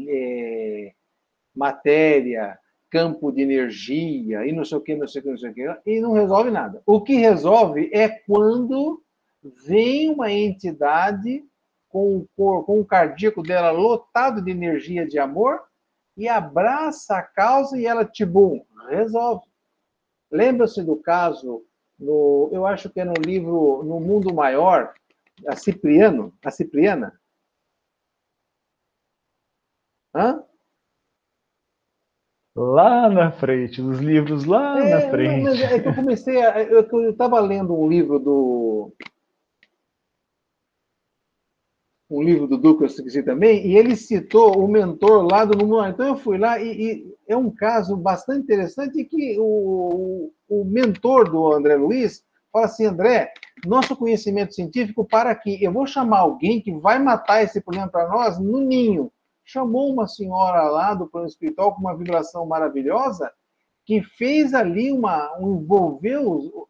é, 0.08 0.94
matéria, 1.54 2.58
campo 2.94 3.33
de 3.33 3.42
energia, 3.42 4.46
e 4.46 4.52
não 4.52 4.64
sei 4.64 4.78
o 4.78 4.80
que, 4.80 4.94
não 4.94 5.09
sei 5.09 5.20
o 5.20 5.24
que, 5.24 5.30
não 5.30 5.37
sei 5.37 5.50
o 5.50 5.54
que, 5.54 5.80
e 5.85 6.00
não 6.00 6.12
resolve 6.12 6.48
nada. 6.48 6.80
O 6.87 7.00
que 7.00 7.16
resolve 7.16 7.90
é 7.92 8.09
quando 8.09 9.02
vem 9.66 10.11
uma 10.11 10.30
entidade 10.30 11.44
com 11.88 12.18
o, 12.18 12.28
cor, 12.37 12.64
com 12.64 12.78
o 12.78 12.85
cardíaco 12.85 13.42
dela 13.42 13.72
lotado 13.72 14.40
de 14.40 14.52
energia 14.52 15.04
de 15.04 15.18
amor 15.18 15.64
e 16.16 16.28
abraça 16.28 17.16
a 17.16 17.22
causa 17.22 17.76
e 17.76 17.85
ela, 17.85 18.04
tibum, 18.04 18.64
resolve. 18.88 19.44
Lembra-se 20.30 20.80
do 20.80 20.94
caso, 20.94 21.64
no, 21.98 22.48
eu 22.52 22.64
acho 22.64 22.88
que 22.88 23.00
é 23.00 23.04
no 23.04 23.14
livro 23.14 23.83
No 23.83 23.98
Mundo 23.98 24.33
Maior, 24.33 24.94
a 25.48 25.57
Cipriano, 25.57 26.33
a 26.44 26.50
Cipriana? 26.52 27.20
Hã? 30.14 30.44
Lá 32.56 33.08
na 33.08 33.32
frente, 33.32 33.82
os 33.82 33.98
livros 33.98 34.44
lá 34.44 34.78
é, 34.78 34.90
na 34.90 35.10
frente. 35.10 35.42
Mas 35.42 35.60
é 35.60 35.80
que 35.80 35.88
eu 35.88 35.94
comecei 35.94 36.40
a. 36.40 36.62
Eu 36.62 37.10
estava 37.10 37.40
lendo 37.40 37.76
um 37.76 37.88
livro 37.88 38.20
do. 38.20 38.92
Um 42.08 42.22
livro 42.22 42.46
do 42.46 42.56
Duque, 42.56 42.82
eu 42.82 42.86
esqueci 42.86 43.24
também, 43.24 43.66
e 43.66 43.76
ele 43.76 43.96
citou 43.96 44.62
o 44.62 44.68
mentor 44.68 45.26
lá 45.28 45.44
do 45.44 45.58
Mundo. 45.58 45.84
Então 45.88 46.06
eu 46.06 46.16
fui 46.16 46.38
lá 46.38 46.60
e, 46.60 46.68
e, 46.70 47.14
é 47.26 47.36
um 47.36 47.50
caso 47.50 47.96
bastante 47.96 48.44
interessante 48.44 49.02
que 49.04 49.36
o, 49.40 50.30
o 50.48 50.64
mentor 50.64 51.28
do 51.28 51.52
André 51.52 51.74
Luiz 51.74 52.22
fala 52.52 52.66
assim: 52.66 52.84
André, 52.84 53.32
nosso 53.66 53.96
conhecimento 53.96 54.54
científico 54.54 55.04
para 55.04 55.30
aqui. 55.30 55.58
Eu 55.60 55.72
vou 55.72 55.88
chamar 55.88 56.20
alguém 56.20 56.60
que 56.60 56.72
vai 56.72 57.00
matar 57.00 57.42
esse 57.42 57.60
problema 57.60 57.88
para 57.88 58.06
nós 58.06 58.38
no 58.38 58.60
ninho 58.60 59.10
chamou 59.44 59.92
uma 59.92 60.09
senhora 60.09 60.62
lá 60.64 60.94
do 60.94 61.07
plano 61.07 61.26
espiritual 61.26 61.74
com 61.74 61.80
uma 61.80 61.96
vibração 61.96 62.46
maravilhosa 62.46 63.33
que 63.85 64.02
fez 64.02 64.54
ali 64.54 64.90
uma 64.90 65.38
um, 65.38 65.61
envolveu 65.61 66.66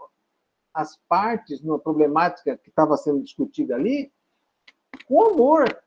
as 0.72 0.98
partes 1.08 1.62
numa 1.62 1.78
problemática 1.78 2.56
que 2.58 2.68
estava 2.68 2.96
sendo 2.96 3.22
discutida 3.22 3.76
ali 3.76 4.12
com 5.06 5.22
amor. 5.22 5.80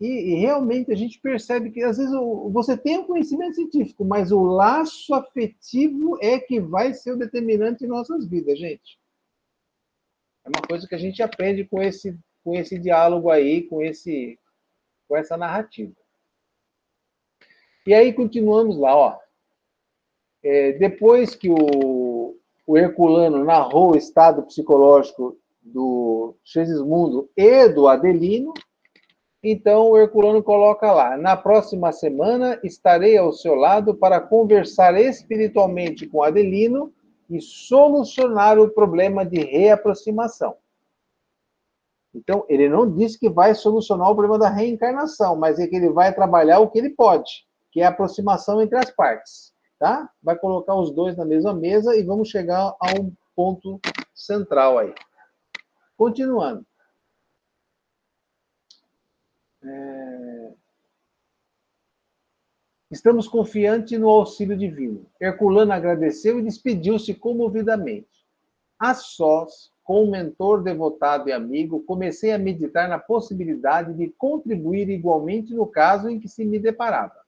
E, 0.00 0.06
e, 0.06 0.34
realmente 0.36 0.92
a 0.92 0.94
gente 0.94 1.20
percebe 1.20 1.72
que 1.72 1.82
às 1.82 1.98
vezes 1.98 2.14
você 2.52 2.76
tem 2.76 2.98
o 2.98 3.00
um 3.00 3.06
conhecimento 3.06 3.56
científico, 3.56 4.04
mas 4.04 4.30
o 4.30 4.44
laço 4.44 5.12
afetivo 5.12 6.16
é 6.22 6.38
que 6.38 6.60
vai 6.60 6.94
ser 6.94 7.12
o 7.12 7.18
determinante 7.18 7.84
em 7.84 7.88
nossas 7.88 8.24
vidas, 8.24 8.56
gente. 8.56 8.96
É 10.44 10.48
uma 10.48 10.62
coisa 10.68 10.86
que 10.86 10.94
a 10.94 10.98
gente 10.98 11.20
aprende 11.20 11.64
com 11.64 11.82
esse 11.82 12.16
com 12.44 12.54
esse 12.54 12.78
diálogo 12.78 13.28
aí, 13.28 13.64
com 13.64 13.82
esse 13.82 14.38
com 15.08 15.16
essa 15.16 15.36
narrativa. 15.36 15.94
E 17.86 17.94
aí 17.94 18.12
continuamos 18.12 18.78
lá, 18.78 18.94
ó. 18.94 19.18
É, 20.44 20.72
depois 20.72 21.34
que 21.34 21.50
o, 21.50 22.36
o 22.66 22.76
Herculano 22.76 23.42
narrou 23.44 23.92
o 23.92 23.96
estado 23.96 24.42
psicológico 24.42 25.36
do 25.62 26.36
Xesismundo 26.44 27.28
e 27.36 27.68
do 27.68 27.88
Adelino, 27.88 28.52
então 29.42 29.90
o 29.90 29.96
Herculano 29.96 30.42
coloca 30.42 30.92
lá: 30.92 31.16
na 31.16 31.36
próxima 31.36 31.90
semana 31.92 32.60
estarei 32.62 33.16
ao 33.16 33.32
seu 33.32 33.54
lado 33.54 33.94
para 33.94 34.20
conversar 34.20 35.00
espiritualmente 35.00 36.06
com 36.06 36.22
Adelino 36.22 36.92
e 37.30 37.40
solucionar 37.40 38.58
o 38.58 38.70
problema 38.70 39.24
de 39.24 39.40
reaproximação. 39.40 40.56
Então, 42.14 42.44
ele 42.48 42.68
não 42.68 42.90
disse 42.90 43.18
que 43.18 43.28
vai 43.28 43.54
solucionar 43.54 44.10
o 44.10 44.14
problema 44.16 44.38
da 44.38 44.48
reencarnação, 44.48 45.36
mas 45.36 45.58
é 45.58 45.66
que 45.66 45.76
ele 45.76 45.90
vai 45.90 46.14
trabalhar 46.14 46.58
o 46.60 46.70
que 46.70 46.78
ele 46.78 46.90
pode, 46.90 47.46
que 47.70 47.80
é 47.80 47.84
a 47.84 47.90
aproximação 47.90 48.60
entre 48.62 48.78
as 48.78 48.90
partes. 48.90 49.52
Tá? 49.78 50.10
Vai 50.22 50.36
colocar 50.36 50.74
os 50.74 50.90
dois 50.90 51.16
na 51.16 51.24
mesma 51.24 51.54
mesa 51.54 51.94
e 51.94 52.02
vamos 52.02 52.28
chegar 52.28 52.74
a 52.80 53.00
um 53.00 53.12
ponto 53.36 53.80
central 54.14 54.78
aí. 54.78 54.92
Continuando. 55.96 56.66
É... 59.62 60.52
Estamos 62.90 63.28
confiantes 63.28 64.00
no 64.00 64.08
auxílio 64.08 64.56
divino. 64.56 65.06
Herculano 65.20 65.72
agradeceu 65.72 66.38
e 66.38 66.42
despediu-se 66.42 67.14
comovidamente. 67.14 68.08
A 68.78 68.94
sós, 68.94 69.70
com 69.88 70.04
um 70.04 70.10
mentor 70.10 70.62
devotado 70.62 71.30
e 71.30 71.32
amigo, 71.32 71.82
comecei 71.84 72.30
a 72.30 72.38
meditar 72.38 72.90
na 72.90 72.98
possibilidade 72.98 73.94
de 73.94 74.10
contribuir 74.18 74.90
igualmente 74.90 75.54
no 75.54 75.66
caso 75.66 76.10
em 76.10 76.20
que 76.20 76.28
se 76.28 76.44
me 76.44 76.58
deparava. 76.58 77.18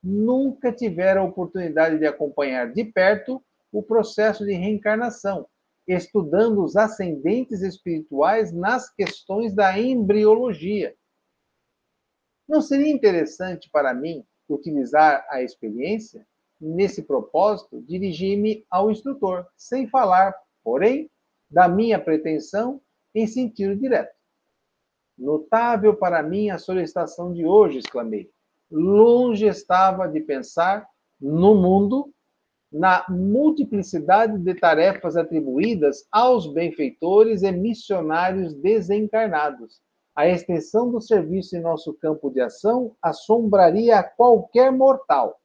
Nunca 0.00 0.70
tivera 0.70 1.18
a 1.18 1.24
oportunidade 1.24 1.98
de 1.98 2.06
acompanhar 2.06 2.72
de 2.72 2.84
perto 2.84 3.42
o 3.72 3.82
processo 3.82 4.46
de 4.46 4.52
reencarnação, 4.52 5.48
estudando 5.84 6.62
os 6.62 6.76
ascendentes 6.76 7.62
espirituais 7.62 8.52
nas 8.52 8.88
questões 8.88 9.52
da 9.52 9.76
embriologia. 9.76 10.94
Não 12.48 12.62
seria 12.62 12.92
interessante 12.92 13.68
para 13.68 13.92
mim 13.92 14.24
utilizar 14.48 15.26
a 15.28 15.42
experiência? 15.42 16.24
Nesse 16.60 17.02
propósito, 17.02 17.82
dirigi-me 17.82 18.64
ao 18.70 18.88
instrutor, 18.88 19.44
sem 19.56 19.88
falar, 19.88 20.32
porém, 20.62 21.10
da 21.52 21.68
minha 21.68 21.98
pretensão 22.00 22.80
em 23.14 23.26
sentido 23.26 23.76
direto. 23.76 24.14
Notável 25.18 25.94
para 25.94 26.22
mim 26.22 26.48
a 26.48 26.58
solicitação 26.58 27.32
de 27.32 27.44
hoje, 27.44 27.78
exclamei. 27.78 28.30
Longe 28.70 29.46
estava 29.46 30.08
de 30.08 30.20
pensar 30.20 30.88
no 31.20 31.54
mundo, 31.54 32.10
na 32.72 33.04
multiplicidade 33.08 34.38
de 34.38 34.54
tarefas 34.54 35.14
atribuídas 35.14 36.06
aos 36.10 36.50
benfeitores 36.50 37.42
e 37.42 37.52
missionários 37.52 38.54
desencarnados. 38.54 39.82
A 40.16 40.26
extensão 40.26 40.90
do 40.90 41.00
serviço 41.00 41.54
em 41.54 41.60
nosso 41.60 41.92
campo 41.94 42.30
de 42.30 42.40
ação 42.40 42.96
assombraria 43.02 43.98
a 43.98 44.02
qualquer 44.02 44.72
mortal. 44.72 45.38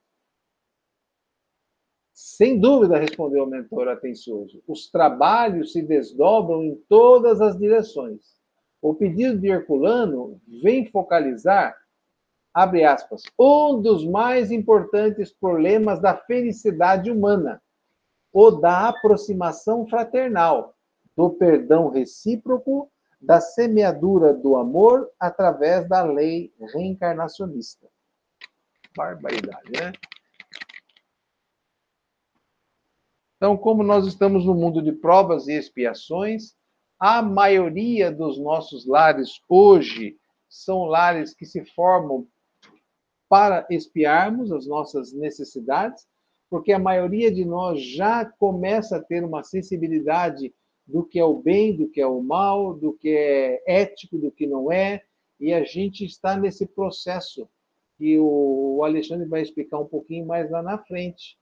Sem 2.17 2.59
dúvida, 2.59 2.97
respondeu 2.97 3.43
o 3.43 3.47
mentor 3.47 3.87
atencioso. 3.87 4.59
Os 4.67 4.89
trabalhos 4.89 5.71
se 5.71 5.83
desdobram 5.83 6.63
em 6.63 6.75
todas 6.89 7.39
as 7.39 7.55
direções. 7.55 8.41
O 8.81 8.95
pedido 8.95 9.37
de 9.37 9.49
Herculano 9.49 10.41
vem 10.63 10.87
focalizar, 10.87 11.77
abre 12.51 12.83
aspas, 12.83 13.21
um 13.37 13.79
dos 13.79 14.03
mais 14.03 14.49
importantes 14.49 15.31
problemas 15.31 16.01
da 16.01 16.17
felicidade 16.17 17.11
humana, 17.11 17.61
o 18.33 18.49
da 18.49 18.89
aproximação 18.89 19.85
fraternal, 19.85 20.75
do 21.15 21.29
perdão 21.29 21.91
recíproco, 21.91 22.91
da 23.21 23.39
semeadura 23.39 24.33
do 24.33 24.57
amor 24.57 25.07
através 25.19 25.87
da 25.87 26.01
lei 26.01 26.51
reencarnacionista. 26.73 27.87
Barbaridade, 28.95 29.71
né? 29.71 29.91
Então, 33.37 33.55
como 33.55 33.83
nós 33.83 34.07
estamos 34.07 34.45
no 34.45 34.55
mundo 34.55 34.81
de 34.81 34.91
provas 34.91 35.47
e 35.47 35.53
expiações, 35.53 36.55
a 36.99 37.21
maioria 37.21 38.11
dos 38.11 38.39
nossos 38.39 38.87
lares 38.87 39.39
hoje 39.47 40.17
são 40.49 40.85
lares 40.85 41.35
que 41.35 41.45
se 41.45 41.63
formam 41.63 42.27
para 43.29 43.67
expiarmos 43.69 44.51
as 44.51 44.65
nossas 44.65 45.13
necessidades, 45.13 46.07
porque 46.49 46.71
a 46.71 46.79
maioria 46.79 47.31
de 47.31 47.45
nós 47.45 47.79
já 47.79 48.25
começa 48.25 48.97
a 48.97 49.03
ter 49.03 49.23
uma 49.23 49.43
sensibilidade 49.43 50.51
do 50.87 51.03
que 51.03 51.19
é 51.19 51.23
o 51.23 51.35
bem, 51.35 51.75
do 51.75 51.87
que 51.89 52.01
é 52.01 52.07
o 52.07 52.23
mal, 52.23 52.73
do 52.73 52.93
que 52.93 53.09
é 53.09 53.61
ético, 53.67 54.17
do 54.17 54.31
que 54.31 54.47
não 54.47 54.71
é, 54.71 55.03
e 55.39 55.53
a 55.53 55.63
gente 55.63 56.05
está 56.05 56.35
nesse 56.35 56.65
processo 56.65 57.47
que 57.97 58.17
o 58.19 58.81
Alexandre 58.83 59.27
vai 59.27 59.41
explicar 59.41 59.77
um 59.77 59.85
pouquinho 59.85 60.25
mais 60.25 60.49
lá 60.49 60.63
na 60.63 60.79
frente 60.79 61.37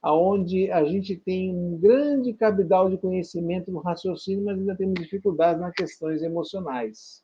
aonde 0.00 0.70
a 0.70 0.84
gente 0.84 1.16
tem 1.16 1.54
um 1.54 1.76
grande 1.76 2.32
cabidal 2.32 2.88
de 2.88 2.98
conhecimento 2.98 3.70
no 3.70 3.80
raciocínio, 3.80 4.44
mas 4.44 4.58
ainda 4.58 4.76
temos 4.76 4.94
dificuldades 4.94 5.60
nas 5.60 5.74
questões 5.74 6.22
emocionais. 6.22 7.22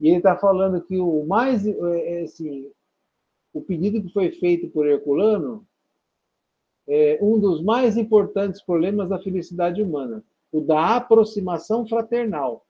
E 0.00 0.08
ele 0.08 0.18
está 0.18 0.36
falando 0.36 0.82
que 0.82 0.98
o 0.98 1.24
mais, 1.24 1.66
é, 1.66 2.20
é, 2.20 2.22
assim, 2.22 2.70
o 3.52 3.62
pedido 3.62 4.02
que 4.02 4.12
foi 4.12 4.30
feito 4.30 4.68
por 4.68 4.86
Herculano 4.86 5.66
é 6.86 7.18
um 7.20 7.38
dos 7.38 7.62
mais 7.62 7.96
importantes 7.96 8.62
problemas 8.62 9.08
da 9.08 9.18
felicidade 9.18 9.82
humana, 9.82 10.24
o 10.52 10.60
da 10.60 10.96
aproximação 10.96 11.86
fraternal, 11.86 12.66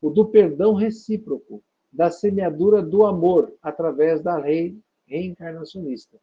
o 0.00 0.10
do 0.10 0.26
perdão 0.26 0.74
recíproco, 0.74 1.62
da 1.92 2.10
semeadura 2.10 2.82
do 2.82 3.06
amor 3.06 3.54
através 3.62 4.20
da 4.20 4.36
lei 4.36 4.78
reencarnacionista 5.06 6.18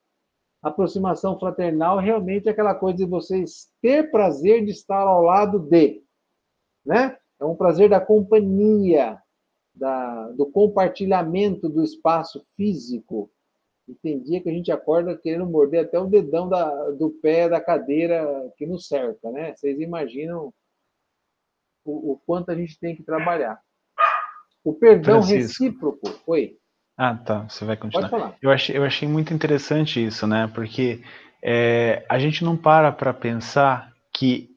aproximação 0.63 1.38
fraternal 1.38 1.99
realmente 1.99 2.47
é 2.47 2.52
aquela 2.52 2.73
coisa 2.73 2.97
de 2.99 3.06
vocês 3.06 3.69
ter 3.82 4.10
prazer 4.10 4.63
de 4.63 4.71
estar 4.71 5.02
ao 5.02 5.21
lado 5.21 5.60
de, 5.60 6.02
né? 6.86 7.17
É 7.39 7.43
um 7.45 7.56
prazer 7.56 7.89
da 7.89 7.99
companhia, 7.99 9.21
da, 9.76 10.30
do 10.30 10.49
compartilhamento 10.49 11.67
do 11.67 11.84
espaço 11.84 12.45
físico. 12.56 13.30
E 13.86 13.93
tem 13.95 14.21
dia 14.21 14.41
que 14.41 14.47
a 14.47 14.54
gente 14.54 14.71
acorda 14.71 15.17
querendo 15.17 15.45
morder 15.45 15.84
até 15.84 15.99
o 15.99 16.08
dedão 16.08 16.47
da, 16.47 16.91
do 16.91 17.10
pé 17.10 17.49
da 17.49 17.60
cadeira 17.60 18.49
que 18.56 18.65
nos 18.65 18.88
cerca, 18.88 19.30
né? 19.30 19.54
Vocês 19.54 19.78
imaginam 19.82 20.54
o, 21.84 22.13
o 22.13 22.19
quanto 22.26 22.49
a 22.49 22.56
gente 22.56 22.80
tem 22.80 22.95
que 22.95 23.04
trabalhar. 23.04 23.60
O 24.63 24.73
perdão 24.73 25.21
Francisco. 25.21 25.63
recíproco. 25.65 26.21
Oi. 26.26 26.58
Ah, 26.97 27.15
tá. 27.15 27.47
Você 27.49 27.65
vai 27.65 27.75
continuar. 27.75 28.10
Pode 28.10 28.21
falar. 28.21 28.36
Eu 28.41 28.51
achei, 28.51 28.77
eu 28.77 28.84
achei 28.84 29.08
muito 29.08 29.34
interessante 29.34 30.03
isso, 30.03 30.27
né? 30.27 30.49
Porque 30.53 31.01
é, 31.43 32.06
a 32.10 32.19
gente 32.19 32.43
não 32.43 32.56
para 32.56 32.91
para 32.91 33.13
pensar 33.13 33.91
que 34.13 34.49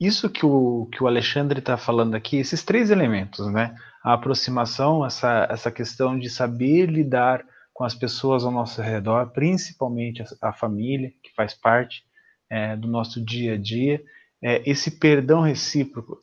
isso 0.00 0.28
que 0.28 0.44
o, 0.44 0.88
que 0.92 1.02
o 1.02 1.06
Alexandre 1.06 1.60
está 1.60 1.76
falando 1.76 2.14
aqui, 2.14 2.38
esses 2.38 2.64
três 2.64 2.90
elementos, 2.90 3.46
né? 3.52 3.74
A 4.02 4.14
aproximação, 4.14 5.04
essa, 5.04 5.46
essa 5.50 5.70
questão 5.70 6.18
de 6.18 6.28
saber 6.28 6.86
lidar 6.86 7.44
com 7.72 7.84
as 7.84 7.94
pessoas 7.94 8.44
ao 8.44 8.50
nosso 8.50 8.80
redor, 8.82 9.30
principalmente 9.32 10.22
a, 10.22 10.48
a 10.48 10.52
família, 10.52 11.12
que 11.22 11.32
faz 11.34 11.54
parte 11.54 12.02
é, 12.50 12.76
do 12.76 12.88
nosso 12.88 13.24
dia 13.24 13.54
a 13.54 13.58
dia, 13.58 14.02
é, 14.42 14.62
esse 14.68 14.98
perdão 14.98 15.40
recíproco. 15.40 16.18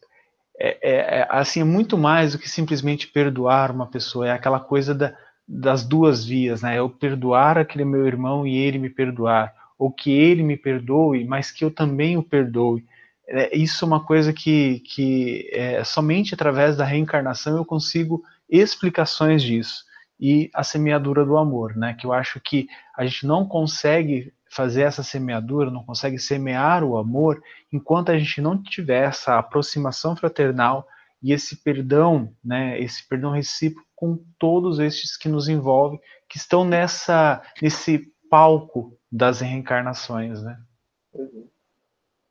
É, 0.59 0.77
é, 0.81 1.19
é, 1.19 1.27
assim, 1.29 1.61
é 1.61 1.63
muito 1.63 1.97
mais 1.97 2.33
do 2.33 2.39
que 2.39 2.47
simplesmente 2.49 3.07
perdoar 3.07 3.71
uma 3.71 3.89
pessoa, 3.89 4.27
é 4.27 4.31
aquela 4.31 4.59
coisa 4.59 4.93
da, 4.93 5.15
das 5.53 5.83
duas 5.83 6.23
vias, 6.23 6.61
né? 6.61 6.79
Eu 6.79 6.89
perdoar 6.89 7.57
aquele 7.57 7.83
meu 7.83 8.07
irmão 8.07 8.47
e 8.47 8.55
ele 8.55 8.79
me 8.79 8.89
perdoar, 8.89 9.53
ou 9.77 9.91
que 9.91 10.09
ele 10.09 10.43
me 10.43 10.55
perdoe, 10.55 11.25
mas 11.25 11.51
que 11.51 11.65
eu 11.65 11.69
também 11.69 12.15
o 12.15 12.23
perdoe. 12.23 12.85
É, 13.27 13.55
isso 13.55 13.83
é 13.83 13.87
uma 13.87 14.03
coisa 14.03 14.31
que, 14.31 14.79
que 14.79 15.49
é, 15.51 15.83
somente 15.83 16.33
através 16.33 16.77
da 16.77 16.85
reencarnação 16.85 17.57
eu 17.57 17.65
consigo 17.65 18.23
explicações 18.49 19.43
disso. 19.43 19.83
E 20.17 20.49
a 20.53 20.63
semeadura 20.63 21.25
do 21.25 21.37
amor, 21.37 21.75
né? 21.75 21.95
Que 21.99 22.05
eu 22.05 22.13
acho 22.13 22.39
que 22.39 22.67
a 22.95 23.05
gente 23.05 23.27
não 23.27 23.45
consegue 23.45 24.33
fazer 24.49 24.83
essa 24.83 25.03
semeadura, 25.03 25.69
não 25.69 25.83
consegue 25.83 26.17
semear 26.17 26.83
o 26.83 26.97
amor 26.97 27.41
enquanto 27.73 28.11
a 28.11 28.17
gente 28.17 28.41
não 28.41 28.61
tiver 28.61 29.03
essa 29.03 29.37
aproximação 29.37 30.15
fraternal 30.15 30.87
e 31.21 31.33
esse 31.33 31.57
perdão, 31.57 32.33
né, 32.43 32.79
esse 32.79 33.07
perdão 33.07 33.31
recíproco 33.31 33.87
com 34.01 34.17
todos 34.39 34.79
estes 34.79 35.15
que 35.15 35.29
nos 35.29 35.47
envolvem, 35.47 36.01
que 36.27 36.35
estão 36.35 36.65
nessa 36.65 37.39
nesse 37.61 38.11
palco 38.31 38.97
das 39.11 39.41
reencarnações, 39.41 40.41
né? 40.41 40.59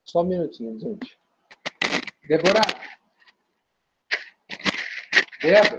Só 0.04 0.22
um 0.22 0.24
minutinho, 0.24 0.80
gente. 0.80 1.16
Débora. 2.26 2.61
Débora. 5.40 5.78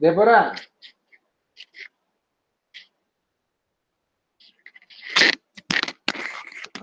Débora. 0.00 0.54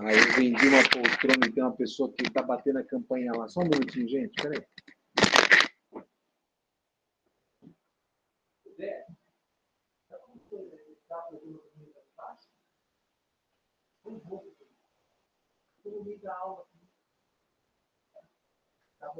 Aí 0.06 0.18
eu 0.18 0.32
vendi 0.34 0.68
uma 0.68 0.82
poltrona 0.88 1.46
e 1.46 1.52
tem 1.52 1.62
uma 1.62 1.76
pessoa 1.76 2.12
que 2.12 2.22
está 2.26 2.42
batendo 2.42 2.78
a 2.78 2.84
campanha 2.84 3.32
lá. 3.32 3.48
Só 3.48 3.60
um 3.60 3.64
minutinho, 3.64 4.08
gente. 4.08 4.42
Peraí. 4.42 4.62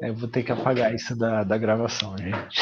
É, 0.00 0.08
eu 0.08 0.14
vou 0.14 0.28
ter 0.28 0.42
que 0.42 0.52
apagar 0.52 0.94
isso 0.94 1.16
da, 1.16 1.44
da 1.44 1.58
gravação, 1.58 2.16
gente. 2.18 2.60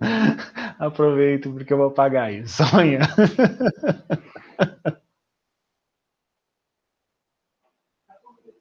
Aproveito 0.78 1.52
porque 1.52 1.72
eu 1.72 1.76
vou 1.76 1.88
apagar 1.88 2.32
isso 2.32 2.62
amanhã. 2.62 3.00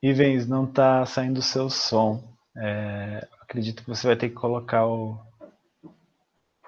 Ivens, 0.02 0.48
não 0.48 0.66
está 0.66 1.06
saindo 1.06 1.40
o 1.40 1.44
seu 1.44 1.70
som. 1.70 2.24
É, 2.56 3.28
acredito 3.42 3.84
que 3.84 3.90
você 3.90 4.08
vai 4.08 4.16
ter 4.16 4.30
que 4.30 4.36
colocar 4.36 4.88
o, 4.88 5.20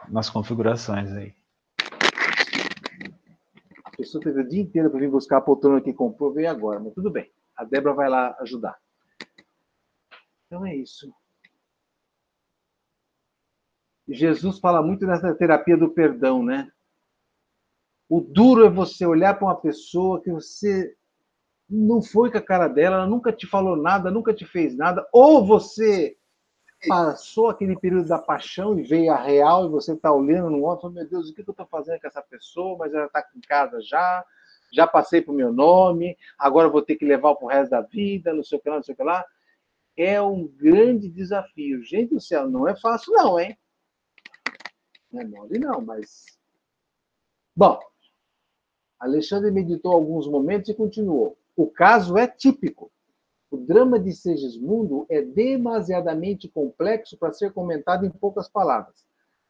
nas 0.08 0.30
configurações 0.30 1.12
aí. 1.12 1.34
A 3.86 3.92
pessoa 3.98 4.24
teve 4.24 4.42
o 4.42 4.48
dia 4.48 4.62
inteiro 4.62 4.90
para 4.90 5.00
vir 5.00 5.10
buscar 5.10 5.38
a 5.38 5.42
poltrona 5.42 5.82
que 5.82 5.94
comprou, 5.94 6.34
veio 6.34 6.50
agora, 6.50 6.80
mas 6.80 6.94
tudo 6.94 7.12
bem. 7.12 7.32
A 7.56 7.64
Débora 7.64 7.94
vai 7.94 8.10
lá 8.10 8.36
ajudar. 8.40 8.78
Então 10.46 10.66
é 10.66 10.76
isso. 10.76 11.14
Jesus 14.08 14.58
fala 14.60 14.82
muito 14.82 15.06
nessa 15.06 15.36
terapia 15.36 15.78
do 15.78 15.90
perdão, 15.90 16.44
né? 16.44 16.72
O 18.08 18.22
duro 18.22 18.66
é 18.66 18.70
você 18.70 19.06
olhar 19.06 19.36
para 19.36 19.46
uma 19.46 19.56
pessoa 19.56 20.20
que 20.22 20.32
você 20.32 20.98
não 21.70 22.02
foi 22.02 22.32
com 22.32 22.38
a 22.38 22.42
cara 22.42 22.68
dela, 22.68 22.98
ela 22.98 23.08
nunca 23.08 23.32
te 23.32 23.46
falou 23.46 23.76
nada, 23.76 24.10
nunca 24.10 24.34
te 24.34 24.46
fez 24.46 24.76
nada, 24.76 25.08
ou 25.14 25.46
você 25.46 26.18
passou 26.88 27.50
aquele 27.50 27.78
período 27.78 28.08
da 28.08 28.18
paixão 28.18 28.80
e 28.80 28.84
veio 28.84 29.12
a 29.12 29.18
real 29.18 29.66
e 29.66 29.70
você 29.70 29.94
está 29.94 30.12
olhando 30.12 30.50
no 30.50 30.64
outro, 30.64 30.90
meu 30.90 31.08
Deus, 31.08 31.30
o 31.30 31.34
que 31.34 31.42
eu 31.42 31.52
estou 31.52 31.68
fazendo 31.68 32.00
com 32.00 32.08
essa 32.08 32.22
pessoa? 32.22 32.78
Mas 32.78 32.94
ela 32.94 33.06
está 33.06 33.24
em 33.36 33.42
casa 33.42 33.82
já, 33.82 34.26
já 34.72 34.88
passei 34.88 35.22
para 35.22 35.34
o 35.34 35.36
meu 35.36 35.52
nome, 35.52 36.18
agora 36.38 36.70
vou 36.70 36.82
ter 36.82 36.96
que 36.96 37.06
levar 37.06 37.36
para 37.36 37.46
o 37.46 37.50
resto 37.50 37.72
da 37.72 37.82
vida, 37.82 38.34
não 38.34 38.44
sei 38.44 38.58
o 38.58 38.62
que 38.62 38.70
lá, 38.70 38.76
não 38.78 38.84
sei 38.84 38.94
o 38.94 38.98
que 38.98 39.04
lá. 39.04 39.26
É 39.98 40.22
um 40.22 40.48
grande 40.48 41.10
desafio. 41.10 41.84
Gente 41.84 42.14
do 42.14 42.22
céu, 42.22 42.50
não 42.50 42.68
é 42.68 42.76
fácil 42.76 43.12
não, 43.14 43.38
hein? 43.38 43.58
Não 45.12 45.22
é 45.22 45.26
mole 45.26 45.60
não, 45.60 45.82
mas... 45.82 46.26
Bom, 47.54 47.78
Alexandre 49.00 49.52
meditou 49.52 49.92
alguns 49.92 50.28
momentos 50.28 50.70
e 50.70 50.74
continuou. 50.74 51.39
O 51.60 51.68
caso 51.68 52.18
é 52.18 52.26
típico. 52.26 52.90
O 53.52 53.58
drama 53.58 54.00
de 54.00 54.14
Segismundo 54.14 55.06
é 55.10 55.22
demasiadamente 55.22 56.48
complexo 56.48 57.18
para 57.18 57.34
ser 57.34 57.52
comentado 57.52 58.06
em 58.06 58.10
poucas 58.10 58.48
palavras. 58.48 59.06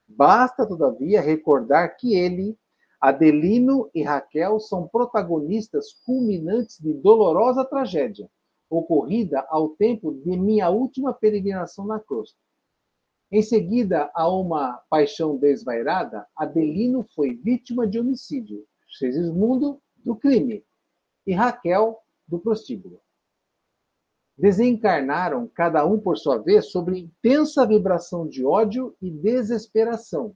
Basta, 0.08 0.66
todavia, 0.66 1.22
recordar 1.22 1.96
que 1.98 2.16
ele, 2.16 2.58
Adelino 3.00 3.92
e 3.94 4.02
Raquel 4.02 4.60
são 4.60 4.88
protagonistas 4.88 5.94
culminantes 6.04 6.80
de 6.80 6.92
dolorosa 6.94 7.64
tragédia, 7.64 8.28
ocorrida 8.72 9.46
ao 9.48 9.70
tempo 9.70 10.12
de 10.12 10.36
minha 10.36 10.68
última 10.68 11.14
peregrinação 11.14 11.86
na 11.86 12.00
crosta. 12.00 12.40
Em 13.32 13.44
seguida 13.44 14.10
a 14.16 14.28
uma 14.28 14.82
paixão 14.90 15.38
desvairada, 15.38 16.26
Adelino 16.36 17.06
foi 17.14 17.36
vítima 17.36 17.86
de 17.86 18.00
homicídio, 18.00 18.66
Segismundo 18.98 19.80
do 20.04 20.16
crime 20.16 20.66
e 21.30 21.34
Raquel 21.34 22.02
do 22.28 22.40
prostíbulo. 22.40 23.00
Desencarnaram, 24.36 25.48
cada 25.48 25.86
um 25.86 26.00
por 26.00 26.18
sua 26.18 26.40
vez, 26.40 26.72
sobre 26.72 26.98
intensa 26.98 27.68
vibração 27.68 28.28
de 28.28 28.44
ódio 28.44 28.98
e 29.00 29.12
desesperação, 29.12 30.36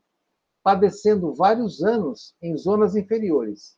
padecendo 0.61 1.33
vários 1.33 1.83
anos 1.83 2.35
em 2.39 2.55
zonas 2.55 2.95
inferiores. 2.95 3.75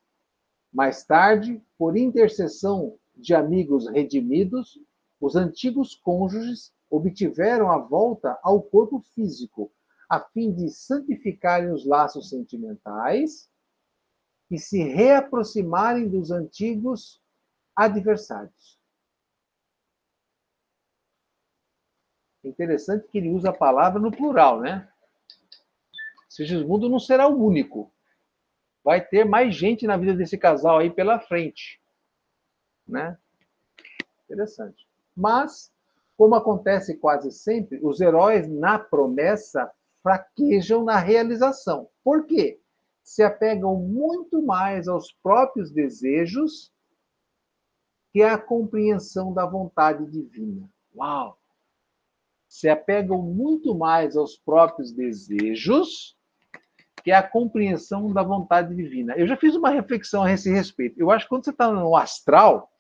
Mais 0.74 1.06
tarde, 1.06 1.64
por 1.78 1.96
intercessão 1.96 2.98
de 3.16 3.34
amigos 3.34 3.88
redimidos, 3.88 4.78
os 5.22 5.38
antigos 5.38 5.96
cônjuges 5.96 6.74
obtiveram 6.90 7.72
a 7.72 7.78
volta 7.78 8.38
ao 8.44 8.62
corpo 8.62 9.00
físico, 9.14 9.72
a 10.10 10.20
fim 10.20 10.52
de 10.52 10.70
santificarem 10.70 11.72
os 11.72 11.86
laços 11.86 12.28
sentimentais 12.28 13.50
e 14.50 14.60
se 14.60 14.84
reaproximarem 14.84 16.08
dos 16.08 16.32
antigos 16.32 17.22
adversários. 17.76 18.80
Interessante 22.44 23.08
que 23.08 23.18
ele 23.18 23.30
usa 23.30 23.50
a 23.50 23.54
palavra 23.54 24.00
no 24.00 24.12
plural, 24.12 24.62
né? 24.62 24.88
Sigismundo 26.30 26.88
não 26.88 27.00
será 27.00 27.28
o 27.28 27.44
único. 27.44 27.92
Vai 28.84 29.04
ter 29.04 29.26
mais 29.26 29.56
gente 29.56 29.88
na 29.88 29.98
vida 29.98 30.14
desse 30.14 30.38
casal 30.38 30.78
aí 30.78 30.92
pela 30.92 31.20
frente, 31.20 31.82
né? 32.88 33.18
Interessante. 34.26 34.88
Mas 35.16 35.74
como 36.16 36.36
acontece 36.36 36.98
quase 36.98 37.32
sempre, 37.32 37.80
os 37.84 38.00
heróis 38.00 38.48
na 38.48 38.80
promessa 38.80 39.70
fraquejam 40.02 40.84
na 40.84 40.98
realização. 40.98 41.90
Por 42.04 42.26
quê? 42.26 42.62
Se 43.06 43.22
apegam 43.22 43.76
muito 43.76 44.42
mais 44.42 44.88
aos 44.88 45.14
próprios 45.22 45.72
desejos 45.72 46.74
que 48.12 48.24
à 48.24 48.36
compreensão 48.36 49.32
da 49.32 49.46
vontade 49.46 50.10
divina. 50.10 50.68
Uau! 50.96 51.40
Se 52.48 52.68
apegam 52.68 53.22
muito 53.22 53.76
mais 53.76 54.18
aos 54.18 54.38
próprios 54.38 54.92
desejos 54.92 56.18
que 57.04 57.12
à 57.12 57.22
compreensão 57.22 58.12
da 58.12 58.24
vontade 58.24 58.76
divina. 58.76 59.14
Eu 59.16 59.28
já 59.28 59.38
fiz 59.38 59.56
uma 59.56 59.70
reflexão 59.70 60.24
a 60.24 60.32
esse 60.32 60.52
respeito. 60.52 61.00
Eu 61.00 61.12
acho 61.12 61.26
que 61.26 61.30
quando 61.30 61.44
você 61.44 61.52
está 61.52 61.72
no 61.72 61.96
astral, 61.96 62.72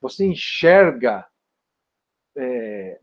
você 0.00 0.24
enxerga 0.24 1.28
é, 2.34 2.98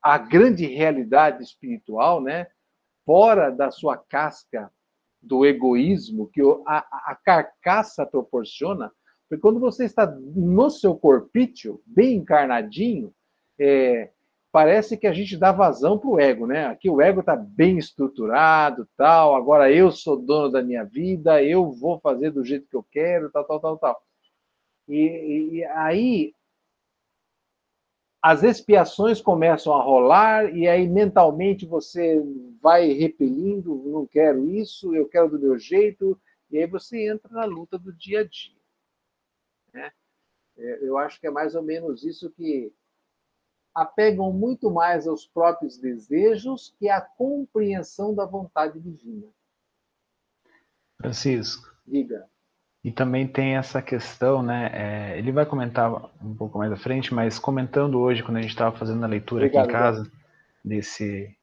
a 0.00 0.16
grande 0.16 0.64
realidade 0.66 1.42
espiritual, 1.42 2.20
né? 2.20 2.46
Fora 3.04 3.50
da 3.50 3.72
sua 3.72 3.98
casca 3.98 4.72
do 5.22 5.46
egoísmo 5.46 6.28
que 6.28 6.42
a, 6.66 6.78
a 7.12 7.18
carcaça 7.24 8.04
proporciona, 8.04 8.90
porque 9.28 9.40
quando 9.40 9.60
você 9.60 9.84
está 9.84 10.06
no 10.06 10.68
seu 10.68 10.94
corpício, 10.94 11.80
bem 11.86 12.16
encarnadinho, 12.16 13.14
é, 13.58 14.10
parece 14.50 14.96
que 14.96 15.06
a 15.06 15.12
gente 15.12 15.36
dá 15.38 15.50
vazão 15.52 15.98
para 15.98 16.10
o 16.10 16.20
ego, 16.20 16.46
né? 16.46 16.66
Aqui 16.66 16.90
o 16.90 17.00
ego 17.00 17.20
está 17.20 17.34
bem 17.34 17.78
estruturado, 17.78 18.86
tal. 18.96 19.34
Agora 19.34 19.72
eu 19.72 19.90
sou 19.90 20.18
dono 20.18 20.50
da 20.50 20.62
minha 20.62 20.84
vida, 20.84 21.42
eu 21.42 21.72
vou 21.72 21.98
fazer 22.00 22.30
do 22.30 22.44
jeito 22.44 22.68
que 22.68 22.76
eu 22.76 22.84
quero, 22.90 23.30
tal, 23.30 23.44
tal, 23.44 23.60
tal, 23.60 23.78
tal. 23.78 24.02
E, 24.86 25.54
e 25.54 25.64
aí 25.64 26.34
as 28.22 28.44
expiações 28.44 29.20
começam 29.20 29.74
a 29.74 29.82
rolar 29.82 30.54
e 30.54 30.68
aí 30.68 30.88
mentalmente 30.88 31.66
você 31.66 32.22
vai 32.60 32.92
repelindo, 32.92 33.74
não 33.86 34.06
quero 34.06 34.48
isso, 34.48 34.94
eu 34.94 35.08
quero 35.08 35.28
do 35.28 35.40
meu 35.40 35.58
jeito, 35.58 36.18
e 36.48 36.58
aí 36.58 36.66
você 36.66 37.08
entra 37.08 37.28
na 37.32 37.44
luta 37.44 37.76
do 37.76 37.92
dia 37.92 38.20
a 38.20 38.24
dia. 38.24 38.56
Né? 39.72 39.92
É, 40.56 40.86
eu 40.86 40.96
acho 40.96 41.18
que 41.20 41.26
é 41.26 41.30
mais 41.30 41.56
ou 41.56 41.62
menos 41.62 42.04
isso 42.04 42.30
que 42.30 42.72
apegam 43.74 44.32
muito 44.32 44.70
mais 44.70 45.08
aos 45.08 45.26
próprios 45.26 45.76
desejos 45.76 46.72
que 46.78 46.88
à 46.88 47.00
compreensão 47.00 48.14
da 48.14 48.24
vontade 48.24 48.78
divina. 48.78 49.26
Francisco. 51.00 51.74
Diga. 51.84 52.30
E 52.84 52.90
também 52.90 53.28
tem 53.28 53.56
essa 53.56 53.80
questão, 53.80 54.42
né? 54.42 54.70
É, 54.72 55.18
ele 55.18 55.30
vai 55.30 55.46
comentar 55.46 55.92
um 56.20 56.34
pouco 56.34 56.58
mais 56.58 56.72
à 56.72 56.76
frente, 56.76 57.14
mas 57.14 57.38
comentando 57.38 58.00
hoje, 58.00 58.22
quando 58.22 58.38
a 58.38 58.42
gente 58.42 58.50
estava 58.50 58.76
fazendo 58.76 59.04
a 59.04 59.08
leitura 59.08 59.46
Obrigado, 59.46 59.64
aqui 59.64 59.70
em 59.70 59.78
casa 59.78 60.12
desse, 60.64 61.36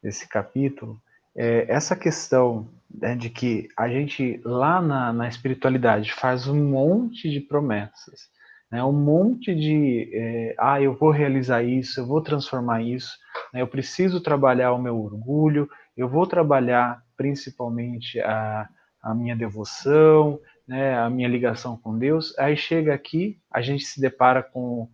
desse 0.00 0.28
capítulo, 0.28 1.00
é, 1.36 1.66
essa 1.68 1.96
questão 1.96 2.68
né, 2.92 3.14
de 3.14 3.30
que 3.30 3.68
a 3.76 3.88
gente 3.88 4.40
lá 4.44 4.80
na, 4.80 5.12
na, 5.12 5.28
espiritualidade 5.28 6.12
faz 6.12 6.46
um 6.46 6.56
monte 6.56 7.30
de 7.30 7.40
promessas, 7.40 8.28
né, 8.70 8.82
um 8.82 8.92
monte 8.92 9.54
de 9.54 10.10
é, 10.12 10.54
ah, 10.58 10.80
eu 10.80 10.94
vou 10.94 11.10
realizar 11.10 11.62
isso, 11.62 12.00
eu 12.00 12.06
vou 12.06 12.20
transformar 12.20 12.82
isso, 12.82 13.16
né, 13.52 13.60
eu 13.60 13.66
preciso 13.66 14.20
trabalhar 14.20 14.72
o 14.72 14.82
meu 14.82 15.00
orgulho, 15.00 15.68
eu 15.96 16.08
vou 16.08 16.26
trabalhar 16.26 17.02
principalmente 17.16 18.20
a, 18.20 18.68
a 19.02 19.14
minha 19.14 19.36
devoção, 19.36 20.38
né, 20.70 20.96
a 20.96 21.10
minha 21.10 21.26
ligação 21.26 21.76
com 21.76 21.98
Deus. 21.98 22.32
Aí 22.38 22.56
chega 22.56 22.94
aqui, 22.94 23.40
a 23.50 23.60
gente 23.60 23.84
se 23.84 24.00
depara 24.00 24.40
com 24.40 24.88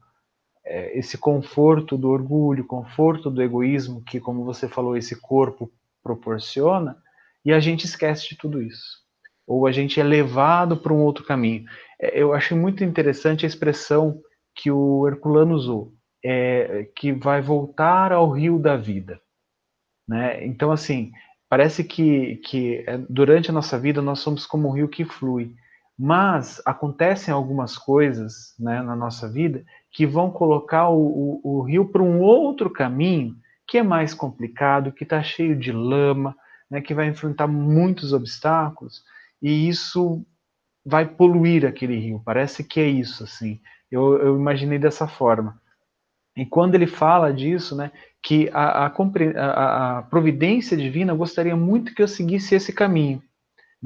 é, 0.65 0.99
esse 0.99 1.19
conforto 1.19 1.99
do 1.99 2.09
orgulho, 2.09 2.65
conforto 2.65 3.31
do 3.31 3.43
egoísmo 3.43 4.03
que, 4.03 4.19
como 4.19 4.43
você 4.43 4.67
falou, 4.67 4.97
esse 4.97 5.21
corpo 5.21 5.71
proporciona, 6.03 6.97
e 7.45 7.53
a 7.53 7.61
gente 7.61 7.85
esquece 7.85 8.31
de 8.31 8.39
tudo 8.39 8.63
isso. 8.63 9.05
Ou 9.47 9.67
a 9.67 9.71
gente 9.71 10.01
é 10.01 10.03
levado 10.03 10.79
para 10.79 10.95
um 10.95 11.03
outro 11.03 11.27
caminho. 11.27 11.67
É, 12.01 12.19
eu 12.19 12.33
achei 12.33 12.57
muito 12.57 12.83
interessante 12.83 13.45
a 13.45 13.47
expressão 13.49 14.19
que 14.55 14.71
o 14.71 15.07
Herculano 15.07 15.55
usou, 15.55 15.93
é, 16.25 16.89
que 16.97 17.13
vai 17.13 17.43
voltar 17.43 18.13
ao 18.13 18.31
rio 18.31 18.59
da 18.59 18.79
vida. 18.79 19.21
Né? 20.09 20.43
Então, 20.47 20.73
assim, 20.73 21.13
parece 21.51 21.85
que, 21.85 22.37
que 22.37 22.83
é, 22.87 22.97
durante 23.11 23.51
a 23.51 23.53
nossa 23.53 23.79
vida 23.79 24.01
nós 24.01 24.21
somos 24.21 24.47
como 24.47 24.69
um 24.69 24.73
rio 24.73 24.89
que 24.89 25.05
flui. 25.05 25.55
Mas 25.99 26.61
acontecem 26.67 27.33
algumas 27.33 27.79
coisas 27.79 28.55
né, 28.59 28.83
na 28.83 28.95
nossa 28.95 29.29
vida 29.29 29.65
que 29.91 30.07
vão 30.07 30.31
colocar 30.31 30.91
o, 30.91 31.41
o, 31.43 31.59
o 31.59 31.63
rio 31.63 31.87
para 31.87 32.03
um 32.03 32.21
outro 32.21 32.69
caminho 32.69 33.35
que 33.67 33.79
é 33.79 33.83
mais 33.83 34.15
complicado, 34.15 34.93
que 34.93 35.05
está 35.05 35.23
cheio 35.23 35.57
de 35.57 35.73
lama, 35.73 36.37
né, 36.71 36.81
que 36.81 36.95
vai 36.95 37.09
enfrentar 37.09 37.47
muitos 37.47 38.13
obstáculos, 38.13 39.03
e 39.43 39.69
isso 39.69 40.25
vai 40.85 41.07
poluir 41.07 41.65
aquele 41.67 41.99
rio. 41.99 42.23
Parece 42.25 42.63
que 42.63 42.79
é 42.79 42.87
isso, 42.87 43.25
assim. 43.25 43.61
Eu, 43.91 44.19
eu 44.19 44.37
imaginei 44.37 44.79
dessa 44.79 45.09
forma. 45.09 45.61
E 46.37 46.45
quando 46.45 46.75
ele 46.75 46.87
fala 46.87 47.33
disso, 47.33 47.75
né, 47.75 47.91
que 48.23 48.49
a, 48.53 48.87
a, 48.87 48.87
a, 48.87 49.99
a 49.99 50.03
providência 50.03 50.77
divina 50.77 51.15
gostaria 51.15 51.57
muito 51.57 51.95
que 51.95 52.03
eu 52.03 52.09
seguisse 52.09 52.55
esse 52.55 52.73
caminho 52.73 53.23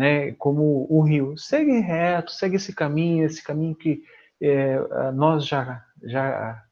né, 0.00 0.32
como 0.38 0.86
o 0.88 1.02
rio. 1.02 1.36
Segue 1.36 1.78
reto, 1.78 2.32
segue 2.32 2.56
esse 2.56 2.74
caminho, 2.74 3.26
esse 3.26 3.44
caminho 3.44 3.74
que 3.74 4.02
é, 4.40 4.78
nós 5.12 5.46
já, 5.46 5.84
já 6.02 6.62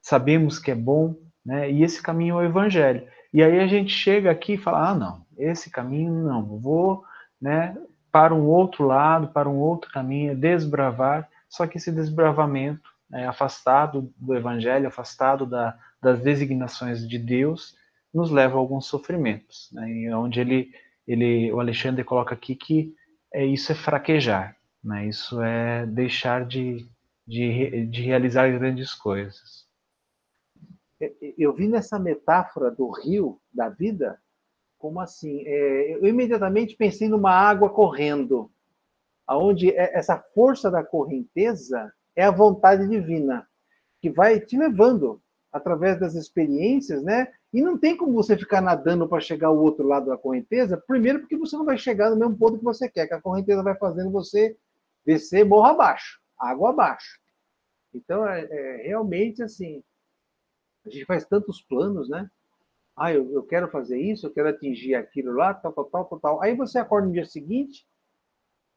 sabemos 0.00 0.58
que 0.58 0.70
é 0.70 0.74
bom, 0.74 1.14
né, 1.44 1.70
e 1.70 1.82
esse 1.82 2.02
caminho 2.02 2.36
é 2.36 2.38
o 2.38 2.44
evangelho. 2.46 3.06
E 3.30 3.42
aí 3.42 3.60
a 3.60 3.66
gente 3.66 3.92
chega 3.92 4.30
aqui 4.30 4.54
e 4.54 4.58
fala, 4.58 4.88
ah, 4.88 4.94
não, 4.94 5.26
esse 5.36 5.68
caminho 5.68 6.14
não, 6.14 6.42
vou 6.58 7.04
né, 7.38 7.76
para 8.10 8.34
um 8.34 8.46
outro 8.46 8.86
lado, 8.86 9.28
para 9.28 9.50
um 9.50 9.58
outro 9.58 9.92
caminho, 9.92 10.34
desbravar, 10.34 11.28
só 11.46 11.66
que 11.66 11.76
esse 11.76 11.92
desbravamento, 11.92 12.88
né, 13.10 13.28
afastado 13.28 14.10
do 14.16 14.34
evangelho, 14.34 14.88
afastado 14.88 15.44
da, 15.44 15.78
das 16.00 16.20
designações 16.20 17.06
de 17.06 17.18
Deus, 17.18 17.76
nos 18.14 18.30
leva 18.30 18.56
a 18.56 18.58
alguns 18.58 18.86
sofrimentos, 18.86 19.68
né, 19.72 20.16
onde 20.16 20.40
ele 20.40 20.72
ele, 21.08 21.50
o 21.50 21.58
Alexandre 21.58 22.04
coloca 22.04 22.34
aqui 22.34 22.54
que 22.54 22.94
é, 23.32 23.44
isso 23.44 23.72
é 23.72 23.74
fraquejar, 23.74 24.54
né? 24.84 25.06
isso 25.06 25.40
é 25.40 25.86
deixar 25.86 26.44
de, 26.44 26.86
de, 27.26 27.86
de 27.86 28.02
realizar 28.02 28.50
grandes 28.50 28.94
coisas. 28.94 29.66
Eu 31.38 31.54
vi 31.54 31.66
nessa 31.66 31.98
metáfora 31.98 32.70
do 32.70 32.90
rio, 32.90 33.40
da 33.52 33.70
vida, 33.70 34.20
como 34.76 35.00
assim? 35.00 35.42
É, 35.46 35.94
eu 35.94 36.06
imediatamente 36.06 36.76
pensei 36.76 37.08
numa 37.08 37.32
água 37.32 37.70
correndo, 37.70 38.50
aonde 39.26 39.70
é, 39.70 39.96
essa 39.96 40.18
força 40.34 40.70
da 40.70 40.84
correnteza 40.84 41.90
é 42.14 42.24
a 42.24 42.30
vontade 42.30 42.86
divina. 42.86 43.48
que 44.00 44.10
vai 44.10 44.38
te 44.40 44.58
levando 44.58 45.22
através 45.58 46.00
das 46.00 46.14
experiências, 46.14 47.02
né? 47.02 47.28
E 47.52 47.60
não 47.60 47.78
tem 47.78 47.96
como 47.96 48.12
você 48.12 48.36
ficar 48.36 48.60
nadando 48.60 49.08
para 49.08 49.20
chegar 49.20 49.48
ao 49.48 49.58
outro 49.58 49.86
lado 49.86 50.06
da 50.06 50.16
correnteza, 50.16 50.82
primeiro 50.86 51.20
porque 51.20 51.36
você 51.36 51.56
não 51.56 51.64
vai 51.64 51.76
chegar 51.76 52.10
no 52.10 52.16
mesmo 52.16 52.36
ponto 52.36 52.58
que 52.58 52.64
você 52.64 52.88
quer, 52.88 53.06
que 53.06 53.14
a 53.14 53.20
correnteza 53.20 53.62
vai 53.62 53.76
fazendo 53.76 54.10
você 54.10 54.56
descer 55.04 55.44
morro 55.44 55.66
abaixo, 55.66 56.20
água 56.38 56.70
abaixo. 56.70 57.20
Então, 57.94 58.26
é, 58.26 58.46
é 58.50 58.76
realmente 58.86 59.42
assim, 59.42 59.82
a 60.86 60.90
gente 60.90 61.04
faz 61.04 61.24
tantos 61.24 61.62
planos, 61.62 62.08
né? 62.08 62.30
Ah, 62.96 63.12
eu, 63.12 63.30
eu 63.32 63.42
quero 63.44 63.68
fazer 63.70 63.98
isso, 64.00 64.26
eu 64.26 64.30
quero 64.32 64.48
atingir 64.48 64.94
aquilo 64.94 65.32
lá, 65.32 65.54
tal, 65.54 65.72
tal, 65.72 65.84
tal, 65.84 66.04
tal, 66.04 66.20
tal. 66.20 66.42
Aí 66.42 66.54
você 66.54 66.78
acorda 66.78 67.06
no 67.06 67.12
dia 67.12 67.24
seguinte, 67.24 67.86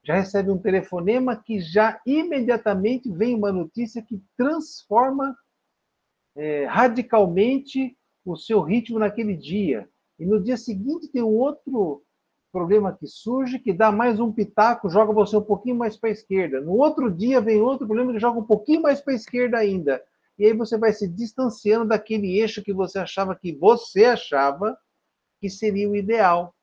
já 0.03 0.15
recebe 0.15 0.49
um 0.49 0.57
telefonema 0.57 1.36
que 1.36 1.59
já 1.59 1.99
imediatamente 2.05 3.11
vem 3.11 3.36
uma 3.36 3.51
notícia 3.51 4.01
que 4.01 4.23
transforma 4.38 5.36
é, 6.36 6.65
radicalmente 6.65 7.97
o 8.25 8.36
seu 8.36 8.61
ritmo 8.61 8.99
naquele 8.99 9.36
dia. 9.36 9.89
E 10.19 10.25
no 10.25 10.41
dia 10.41 10.57
seguinte 10.57 11.07
tem 11.07 11.23
um 11.23 11.36
outro 11.36 12.03
problema 12.51 12.95
que 12.95 13.07
surge, 13.07 13.59
que 13.59 13.71
dá 13.71 13.91
mais 13.91 14.19
um 14.19 14.32
pitaco, 14.32 14.89
joga 14.89 15.13
você 15.13 15.38
um 15.38 15.41
pouquinho 15.41 15.75
mais 15.75 15.95
para 15.97 16.09
a 16.09 16.13
esquerda. 16.13 16.59
No 16.61 16.73
outro 16.73 17.09
dia 17.09 17.39
vem 17.39 17.61
outro 17.61 17.88
problema 17.88 18.11
que 18.11 18.19
joga 18.19 18.39
um 18.39 18.45
pouquinho 18.45 18.82
mais 18.82 19.01
para 19.01 19.13
a 19.13 19.15
esquerda 19.15 19.57
ainda. 19.57 20.03
E 20.38 20.45
aí 20.45 20.53
você 20.53 20.77
vai 20.77 20.91
se 20.91 21.07
distanciando 21.07 21.86
daquele 21.88 22.39
eixo 22.39 22.63
que 22.63 22.73
você 22.73 22.99
achava 22.99 23.36
que 23.36 23.53
você 23.53 24.05
achava 24.05 24.77
que 25.39 25.49
seria 25.49 25.89
o 25.89 25.95
ideal. 25.95 26.53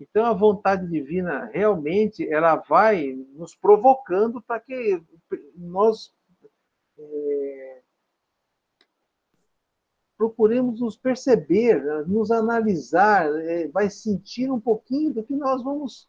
Então 0.00 0.24
a 0.24 0.32
vontade 0.32 0.88
divina 0.88 1.50
realmente 1.52 2.28
ela 2.28 2.56
vai 2.56 3.12
nos 3.34 3.54
provocando 3.54 4.40
para 4.42 4.60
que 4.60 5.00
nós 5.56 6.12
é, 6.98 7.73
procuremos 10.16 10.80
nos 10.80 10.96
perceber, 10.96 12.06
nos 12.06 12.30
analisar, 12.30 13.26
é, 13.40 13.68
vai 13.68 13.90
sentir 13.90 14.50
um 14.50 14.60
pouquinho 14.60 15.12
do 15.12 15.22
que 15.22 15.34
nós 15.34 15.62
vamos 15.62 16.08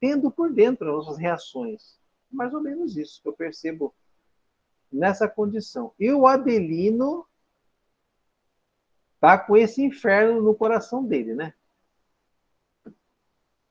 tendo 0.00 0.30
por 0.30 0.52
dentro, 0.52 0.92
nossas 0.92 1.18
reações. 1.18 1.98
Mais 2.30 2.52
ou 2.52 2.60
menos 2.60 2.96
isso 2.96 3.22
que 3.22 3.28
eu 3.28 3.32
percebo 3.32 3.94
nessa 4.92 5.28
condição. 5.28 5.92
E 5.98 6.12
o 6.12 6.26
Adelino 6.26 7.26
tá 9.20 9.38
com 9.38 9.56
esse 9.56 9.82
inferno 9.82 10.42
no 10.42 10.54
coração 10.54 11.04
dele, 11.04 11.34
né? 11.34 11.54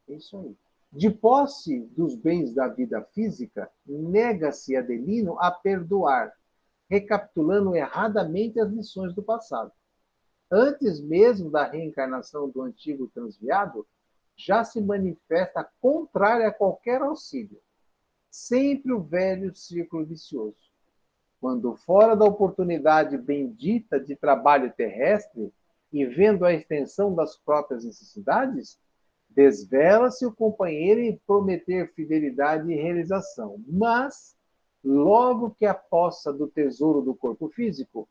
É 0.08 0.16
isso 0.16 0.38
aí. 0.38 0.56
De 0.92 1.10
posse 1.10 1.80
dos 1.96 2.16
bens 2.16 2.54
da 2.54 2.68
vida 2.68 3.02
física, 3.14 3.70
nega-se 3.86 4.76
Adelino 4.76 5.40
a 5.40 5.52
perdoar 5.52 6.34
recapitulando 6.94 7.76
erradamente 7.76 8.60
as 8.60 8.70
lições 8.70 9.16
do 9.16 9.24
passado. 9.24 9.72
Antes 10.52 11.02
mesmo 11.02 11.50
da 11.50 11.66
reencarnação 11.66 12.48
do 12.48 12.62
antigo 12.62 13.08
transviado, 13.08 13.88
já 14.36 14.64
se 14.64 14.80
manifesta 14.80 15.68
contrária 15.82 16.48
a 16.48 16.54
qualquer 16.54 17.02
auxílio. 17.02 17.60
Sempre 18.30 18.94
o 18.94 19.02
velho 19.02 19.56
círculo 19.56 20.06
vicioso. 20.06 20.56
Quando 21.42 21.76
fora 21.76 22.16
da 22.16 22.26
oportunidade 22.26 23.18
bendita 23.18 24.00
de 24.00 24.16
trabalho 24.16 24.72
terrestre 24.72 25.52
e 25.92 26.06
vendo 26.06 26.46
a 26.46 26.54
extensão 26.54 27.16
das 27.16 27.36
próprias 27.38 27.84
necessidades, 27.84 28.80
desvela-se 29.28 30.28
o 30.28 30.32
companheiro 30.32 31.02
em 31.02 31.20
prometer 31.26 31.92
fidelidade 31.96 32.72
e 32.72 32.76
realização. 32.76 33.60
Mas 33.68 34.36
logo 34.84 35.52
que 35.52 35.66
a 35.66 35.74
poça 35.74 36.34
do 36.34 36.48
tesouro 36.48 37.02
do 37.02 37.16
corpo 37.16 37.50
físico, 37.50 38.08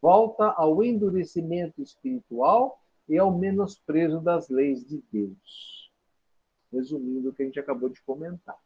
volta 0.00 0.46
ao 0.50 0.82
endurecimento 0.82 1.80
espiritual 1.80 2.80
e 3.08 3.16
ao 3.16 3.36
menosprezo 3.36 4.20
das 4.20 4.48
leis 4.48 4.84
de 4.84 5.02
Deus. 5.12 5.92
Resumindo 6.72 7.30
o 7.30 7.32
que 7.32 7.42
a 7.42 7.46
gente 7.46 7.60
acabou 7.60 7.88
de 7.88 8.00
comentar. 8.02 8.58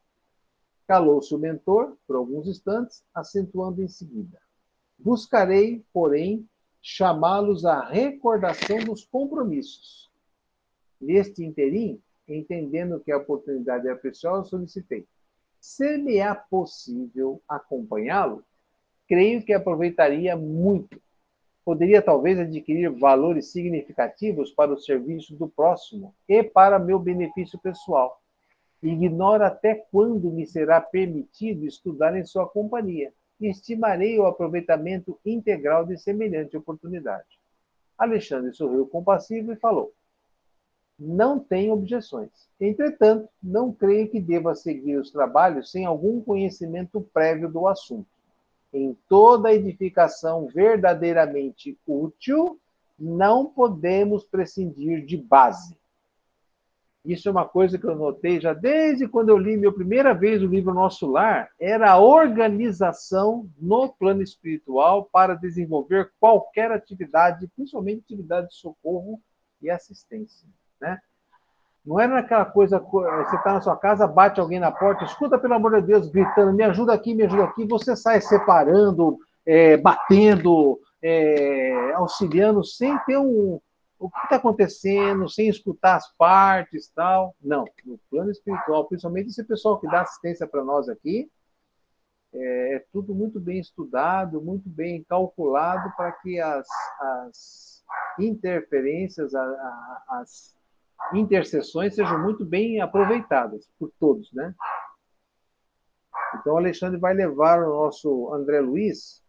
Calou-se 0.86 1.32
o 1.34 1.38
mentor 1.38 1.96
por 2.06 2.16
alguns 2.16 2.48
instantes, 2.48 3.04
acentuando 3.14 3.82
em 3.82 3.88
seguida: 3.88 4.40
Buscarei, 4.98 5.84
porém, 5.92 6.48
chamá-los 6.80 7.64
à 7.64 7.84
recordação 7.84 8.78
dos 8.84 9.04
compromissos. 9.04 10.10
Neste 11.00 11.44
interim, 11.44 12.02
entendendo 12.26 13.00
que 13.00 13.12
a 13.12 13.18
oportunidade 13.18 13.88
é 13.88 13.94
preciosa, 13.94 14.48
solicitei: 14.48 15.06
se 15.62 15.96
me 15.96 16.16
é 16.18 16.34
possível 16.34 17.40
acompanhá-lo, 17.48 18.44
creio 19.08 19.42
que 19.42 19.54
aproveitaria 19.54 20.36
muito. 20.36 21.00
Poderia 21.64 22.02
talvez 22.02 22.38
adquirir 22.38 22.90
valores 22.90 23.52
significativos 23.52 24.50
para 24.50 24.72
o 24.72 24.78
serviço 24.78 25.36
do 25.36 25.48
próximo 25.48 26.14
e 26.28 26.42
para 26.42 26.78
meu 26.78 26.98
benefício 26.98 27.58
pessoal. 27.60 28.20
Ignoro 28.82 29.44
até 29.44 29.76
quando 29.76 30.30
me 30.32 30.44
será 30.44 30.80
permitido 30.80 31.64
estudar 31.64 32.16
em 32.16 32.24
sua 32.24 32.48
companhia 32.48 33.12
estimarei 33.46 34.18
o 34.18 34.26
aproveitamento 34.26 35.18
integral 35.24 35.84
de 35.84 35.96
semelhante 35.98 36.56
oportunidade. 36.56 37.40
Alexandre 37.98 38.52
sorriu 38.52 38.86
compassivo 38.86 39.52
e 39.52 39.56
falou: 39.56 39.92
não 41.02 41.38
tenho 41.38 41.72
objeções. 41.72 42.30
Entretanto, 42.60 43.28
não 43.42 43.72
creio 43.72 44.08
que 44.08 44.20
deva 44.20 44.54
seguir 44.54 44.96
os 44.96 45.10
trabalhos 45.10 45.70
sem 45.70 45.84
algum 45.84 46.20
conhecimento 46.20 47.00
prévio 47.12 47.50
do 47.50 47.66
assunto. 47.66 48.06
Em 48.72 48.96
toda 49.08 49.52
edificação 49.52 50.46
verdadeiramente 50.46 51.76
útil, 51.86 52.58
não 52.98 53.46
podemos 53.46 54.24
prescindir 54.24 55.04
de 55.04 55.16
base. 55.16 55.76
Isso 57.04 57.28
é 57.28 57.32
uma 57.32 57.48
coisa 57.48 57.76
que 57.76 57.84
eu 57.84 57.96
notei 57.96 58.40
já 58.40 58.54
desde 58.54 59.08
quando 59.08 59.30
eu 59.30 59.36
li 59.36 59.56
minha 59.56 59.72
primeira 59.72 60.14
vez 60.14 60.40
o 60.40 60.46
livro 60.46 60.72
Nosso 60.72 61.10
Lar, 61.10 61.50
era 61.58 61.90
a 61.90 61.98
organização 61.98 63.50
no 63.58 63.88
plano 63.88 64.22
espiritual 64.22 65.08
para 65.12 65.34
desenvolver 65.34 66.12
qualquer 66.20 66.70
atividade, 66.70 67.50
principalmente 67.56 68.04
atividade 68.04 68.50
de 68.50 68.54
socorro 68.54 69.20
e 69.60 69.68
assistência. 69.68 70.48
Né? 70.82 70.98
Não 71.86 71.98
era 71.98 72.18
aquela 72.18 72.44
coisa, 72.44 72.78
você 72.78 73.36
está 73.36 73.54
na 73.54 73.60
sua 73.60 73.76
casa, 73.76 74.06
bate 74.06 74.40
alguém 74.40 74.60
na 74.60 74.70
porta, 74.70 75.04
escuta, 75.04 75.38
pelo 75.38 75.54
amor 75.54 75.80
de 75.80 75.86
Deus, 75.86 76.08
gritando, 76.10 76.52
me 76.52 76.62
ajuda 76.62 76.92
aqui, 76.92 77.14
me 77.14 77.24
ajuda 77.24 77.44
aqui, 77.44 77.64
você 77.64 77.96
sai 77.96 78.20
separando, 78.20 79.18
é, 79.46 79.76
batendo, 79.76 80.78
é, 81.00 81.92
auxiliando, 81.94 82.64
sem 82.64 82.96
ter 83.00 83.16
um, 83.16 83.60
o 83.98 84.10
que 84.10 84.18
está 84.24 84.36
acontecendo, 84.36 85.28
sem 85.28 85.48
escutar 85.48 85.96
as 85.96 86.12
partes 86.16 86.88
tal. 86.94 87.34
Não, 87.40 87.64
no 87.84 87.98
plano 88.10 88.30
espiritual, 88.30 88.84
principalmente 88.86 89.28
esse 89.28 89.44
pessoal 89.44 89.78
que 89.80 89.86
dá 89.88 90.02
assistência 90.02 90.46
para 90.46 90.64
nós 90.64 90.88
aqui, 90.88 91.28
é, 92.32 92.74
é, 92.74 92.84
tudo 92.92 93.14
muito 93.14 93.38
bem 93.40 93.58
estudado, 93.58 94.40
muito 94.40 94.68
bem 94.68 95.04
calculado 95.04 95.92
para 95.96 96.12
que 96.12 96.40
as, 96.40 96.66
as 97.00 97.84
interferências, 98.18 99.32
as 100.08 100.54
intercessões 101.14 101.94
sejam 101.94 102.22
muito 102.22 102.44
bem 102.44 102.80
aproveitadas 102.80 103.68
por 103.78 103.90
todos, 103.98 104.32
né? 104.32 104.54
Então, 106.40 106.54
o 106.54 106.56
Alexandre 106.56 106.98
vai 106.98 107.14
levar 107.14 107.62
o 107.62 107.68
nosso 107.68 108.32
André 108.32 108.60
Luiz 108.60 109.22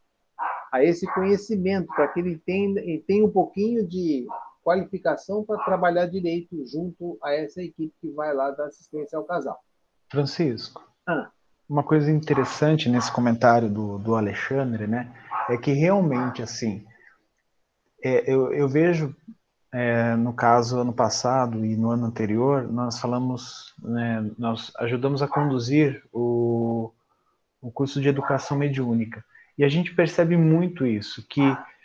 a 0.72 0.84
esse 0.84 1.06
conhecimento, 1.14 1.88
para 1.88 2.08
que 2.08 2.20
ele 2.20 2.38
tenha, 2.40 2.80
ele 2.80 3.04
tenha 3.06 3.26
um 3.26 3.32
pouquinho 3.32 3.88
de 3.88 4.26
qualificação 4.64 5.44
para 5.44 5.64
trabalhar 5.64 6.08
direito 6.08 6.66
junto 6.66 7.18
a 7.22 7.34
essa 7.34 7.62
equipe 7.62 7.94
que 8.02 8.10
vai 8.12 8.34
lá 8.34 8.50
dar 8.52 8.66
assistência 8.66 9.18
ao 9.18 9.26
casal. 9.26 9.60
Francisco, 10.10 10.82
ah. 11.08 11.30
uma 11.70 11.84
coisa 11.84 12.10
interessante 12.10 12.90
nesse 12.90 13.12
comentário 13.12 13.70
do, 13.70 14.00
do 14.00 14.16
Alexandre, 14.16 14.88
né, 14.88 15.14
é 15.50 15.58
que 15.58 15.74
realmente, 15.74 16.42
assim, 16.42 16.86
é, 18.02 18.32
eu, 18.32 18.54
eu 18.54 18.68
vejo 18.68 19.16
é, 19.74 20.16
no 20.16 20.32
caso, 20.34 20.80
ano 20.80 20.94
passado 20.94 21.66
e 21.66 21.76
no 21.76 21.90
ano 21.90 22.06
anterior, 22.06 22.72
nós 22.72 23.00
falamos, 23.00 23.74
né, 23.82 24.30
nós 24.38 24.72
ajudamos 24.78 25.24
a 25.24 25.28
conduzir 25.28 26.04
o, 26.14 26.92
o 27.60 27.72
curso 27.72 28.00
de 28.00 28.08
educação 28.08 28.56
mediúnica. 28.56 29.26
E 29.58 29.64
a 29.64 29.70
gente 29.70 29.94
percebe 29.96 30.38
muito 30.38 30.86
isso, 30.86 31.26
que 31.28 31.42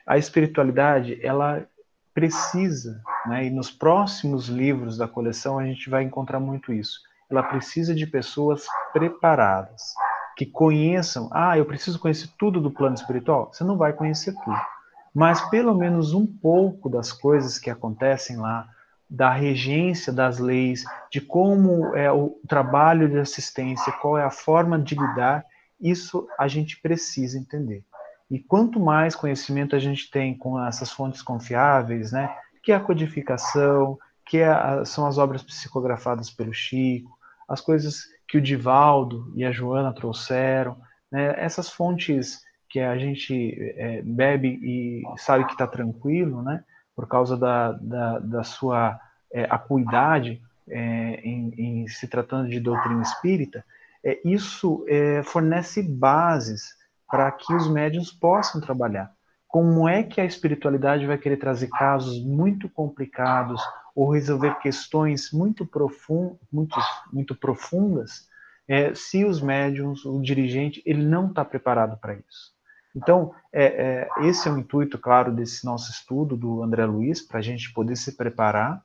a 0.07 0.19
espiritualidade, 0.19 1.19
ela 1.25 1.67
precisa, 2.13 3.01
né, 3.27 3.47
e 3.47 3.51
nos 3.51 3.71
próximos 3.71 4.49
livros 4.49 4.99
da 4.99 5.09
coleção 5.09 5.59
a 5.59 5.65
gente 5.65 5.89
vai 5.89 6.03
encontrar 6.03 6.41
muito 6.41 6.75
isso, 6.75 7.01
ela 7.31 7.43
precisa 7.43 7.95
de 7.95 8.07
pessoas 8.07 8.67
preparadas, 8.93 9.95
que 10.37 10.45
conheçam, 10.45 11.31
ah, 11.33 11.57
eu 11.57 11.65
preciso 11.65 11.99
conhecer 11.99 12.29
tudo 12.39 12.61
do 12.61 12.71
plano 12.71 12.95
espiritual? 12.95 13.51
Você 13.51 13.65
não 13.65 13.79
vai 13.79 13.95
conhecer 13.95 14.35
tudo 14.45 14.78
mas 15.19 15.41
pelo 15.51 15.75
menos 15.75 16.15
um 16.15 16.25
pouco 16.25 16.89
das 16.89 17.11
coisas 17.11 17.59
que 17.59 17.69
acontecem 17.69 18.37
lá, 18.37 18.69
da 19.11 19.33
regência 19.33 20.13
das 20.13 20.39
leis, 20.39 20.85
de 21.11 21.21
como 21.21 21.93
é 21.97 22.13
o 22.13 22.39
trabalho 22.47 23.09
de 23.09 23.19
assistência, 23.19 23.93
qual 23.95 24.17
é 24.17 24.23
a 24.23 24.31
forma 24.31 24.79
de 24.79 24.95
lidar, 24.95 25.45
isso 25.81 26.29
a 26.39 26.47
gente 26.47 26.81
precisa 26.81 27.37
entender. 27.37 27.83
E 28.31 28.39
quanto 28.39 28.79
mais 28.79 29.17
conhecimento 29.17 29.75
a 29.75 29.81
gente 29.81 30.09
tem 30.09 30.39
com 30.39 30.65
essas 30.65 30.93
fontes 30.93 31.21
confiáveis, 31.21 32.13
né, 32.13 32.33
que 32.63 32.71
é 32.71 32.77
a 32.77 32.81
codificação, 32.81 33.99
que 34.25 34.39
é 34.39 34.47
a, 34.47 34.85
são 34.85 35.05
as 35.05 35.19
obras 35.19 35.43
psicografadas 35.43 36.31
pelo 36.31 36.55
Chico, 36.55 37.11
as 37.49 37.61
coisas 37.61 38.05
que 38.29 38.39
o 38.39 38.43
Divaldo 38.43 39.33
e 39.35 39.45
a 39.45 39.51
Joana 39.51 39.93
trouxeram, 39.93 40.77
né, 41.11 41.35
essas 41.37 41.69
fontes 41.69 42.47
que 42.69 42.81
a 42.81 42.97
gente 42.99 43.57
é, 43.77 44.03
bebe 44.03 44.59
e 44.63 45.03
sabe 45.17 45.45
que 45.47 45.53
está 45.53 45.67
tranquilo, 45.67 46.43
né, 46.43 46.63
por 46.95 47.07
causa 47.09 47.37
da, 47.37 47.73
da, 47.73 48.19
da 48.19 48.45
sua 48.45 48.99
é, 49.33 49.45
acuidade 49.45 50.43
é, 50.69 51.21
em, 51.23 51.55
em, 51.57 51.89
se 51.89 52.07
tratando 52.09 52.49
de 52.49 52.61
doutrina 52.61 53.03
espírita, 53.03 53.65
é, 54.05 54.21
isso 54.25 54.85
é, 54.89 55.23
fornece 55.23 55.83
bases 55.83 56.77
para 57.11 57.31
que 57.33 57.55
os 57.55 57.69
médiums 57.71 58.11
possam 58.13 58.61
trabalhar. 58.61 59.11
Como 59.47 59.89
é 59.89 60.03
que 60.03 60.21
a 60.21 60.27
espiritualidade 60.27 61.07
vai 61.07 61.17
querer 61.17 61.39
trazer 61.39 61.69
casos 61.69 62.23
muito 62.23 62.69
complicados 62.69 63.63
ou 63.95 64.13
resolver 64.13 64.59
questões 64.59 65.33
muito, 65.33 65.65
profund, 65.65 66.37
muito, 66.53 66.79
muito 67.13 67.35
profundas 67.35 68.29
é, 68.69 68.95
se 68.95 69.25
os 69.25 69.41
médiums, 69.41 70.05
o 70.05 70.21
dirigente, 70.21 70.83
ele 70.85 71.03
não 71.03 71.29
está 71.29 71.43
preparado 71.43 71.99
para 71.99 72.15
isso? 72.15 72.58
Então, 72.99 73.33
é, 73.53 73.65
é, 73.65 74.09
esse 74.27 74.49
é 74.49 74.51
o 74.53 74.59
intuito, 74.59 74.99
claro, 74.99 75.33
desse 75.33 75.65
nosso 75.65 75.89
estudo 75.93 76.37
do 76.37 76.65
André 76.65 76.85
Luiz, 76.85 77.23
para 77.23 77.39
a 77.39 77.43
gente 77.43 77.73
poder 77.73 77.95
se 77.95 78.17
preparar. 78.17 78.83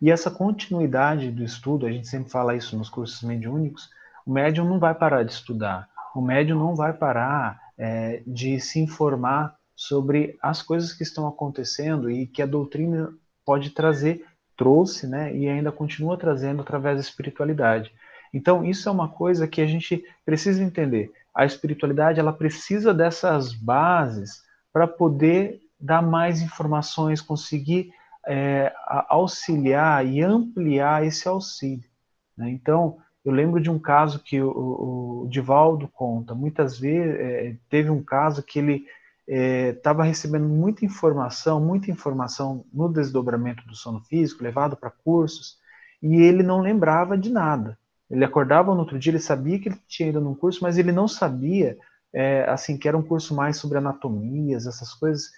E 0.00 0.12
essa 0.12 0.30
continuidade 0.30 1.32
do 1.32 1.42
estudo, 1.42 1.86
a 1.86 1.90
gente 1.90 2.06
sempre 2.06 2.30
fala 2.30 2.54
isso 2.54 2.78
nos 2.78 2.88
cursos 2.88 3.20
mediúnicos, 3.22 3.90
o 4.24 4.32
médium 4.32 4.64
não 4.64 4.78
vai 4.78 4.94
parar 4.94 5.24
de 5.24 5.32
estudar, 5.32 5.88
o 6.14 6.22
médium 6.22 6.56
não 6.56 6.76
vai 6.76 6.92
parar 6.92 7.60
é, 7.76 8.22
de 8.24 8.60
se 8.60 8.78
informar 8.78 9.56
sobre 9.74 10.38
as 10.40 10.62
coisas 10.62 10.92
que 10.92 11.02
estão 11.02 11.26
acontecendo 11.26 12.08
e 12.08 12.28
que 12.28 12.42
a 12.42 12.46
doutrina 12.46 13.12
pode 13.44 13.70
trazer, 13.70 14.24
trouxe, 14.56 15.06
né, 15.08 15.34
e 15.36 15.48
ainda 15.48 15.72
continua 15.72 16.16
trazendo 16.16 16.62
através 16.62 16.96
da 16.96 17.02
espiritualidade. 17.02 17.92
Então, 18.32 18.64
isso 18.64 18.88
é 18.88 18.92
uma 18.92 19.08
coisa 19.08 19.48
que 19.48 19.60
a 19.60 19.66
gente 19.66 20.04
precisa 20.24 20.62
entender. 20.62 21.10
A 21.34 21.44
espiritualidade, 21.44 22.20
ela 22.20 22.32
precisa 22.32 22.92
dessas 22.92 23.52
bases 23.52 24.42
para 24.72 24.86
poder 24.86 25.60
dar 25.78 26.02
mais 26.02 26.42
informações, 26.42 27.20
conseguir 27.20 27.92
é, 28.26 28.72
auxiliar 29.08 30.06
e 30.06 30.22
ampliar 30.22 31.04
esse 31.04 31.26
auxílio. 31.26 31.88
Né? 32.36 32.50
Então, 32.50 32.98
eu 33.24 33.32
lembro 33.32 33.60
de 33.60 33.70
um 33.70 33.78
caso 33.78 34.22
que 34.22 34.40
o, 34.40 35.24
o 35.24 35.28
Divaldo 35.28 35.88
conta. 35.88 36.34
Muitas 36.34 36.78
vezes 36.78 37.18
é, 37.18 37.56
teve 37.68 37.90
um 37.90 38.02
caso 38.02 38.42
que 38.42 38.58
ele 38.58 38.86
estava 39.26 40.04
é, 40.04 40.08
recebendo 40.08 40.48
muita 40.48 40.84
informação, 40.84 41.60
muita 41.60 41.90
informação 41.90 42.64
no 42.72 42.88
desdobramento 42.88 43.64
do 43.66 43.76
sono 43.76 44.00
físico, 44.00 44.42
levado 44.42 44.76
para 44.76 44.90
cursos, 44.90 45.58
e 46.02 46.16
ele 46.16 46.42
não 46.42 46.60
lembrava 46.60 47.16
de 47.16 47.30
nada. 47.30 47.78
Ele 48.10 48.24
acordava 48.24 48.74
no 48.74 48.80
outro 48.80 48.98
dia, 48.98 49.12
ele 49.12 49.20
sabia 49.20 49.58
que 49.58 49.68
ele 49.68 49.80
tinha 49.86 50.08
ido 50.08 50.20
num 50.20 50.34
curso, 50.34 50.62
mas 50.62 50.76
ele 50.76 50.90
não 50.90 51.06
sabia, 51.06 51.78
é, 52.12 52.44
assim, 52.48 52.76
que 52.76 52.88
era 52.88 52.98
um 52.98 53.02
curso 53.02 53.34
mais 53.34 53.56
sobre 53.56 53.78
anatomias, 53.78 54.66
essas 54.66 54.92
coisas. 54.92 55.30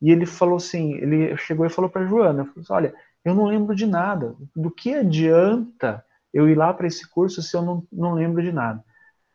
E 0.00 0.10
ele 0.10 0.24
falou 0.24 0.56
assim, 0.56 0.94
ele 0.94 1.36
chegou 1.36 1.66
e 1.66 1.70
falou 1.70 1.90
para 1.90 2.06
Joana, 2.06 2.44
falou 2.44 2.60
assim, 2.60 2.72
olha, 2.72 2.94
eu 3.24 3.34
não 3.34 3.46
lembro 3.46 3.74
de 3.74 3.86
nada. 3.86 4.34
Do 4.54 4.70
que 4.70 4.94
adianta 4.94 6.04
eu 6.32 6.48
ir 6.48 6.54
lá 6.54 6.72
para 6.72 6.86
esse 6.86 7.08
curso 7.08 7.42
se 7.42 7.56
eu 7.56 7.62
não, 7.62 7.86
não 7.92 8.14
lembro 8.14 8.42
de 8.42 8.52
nada? 8.52 8.82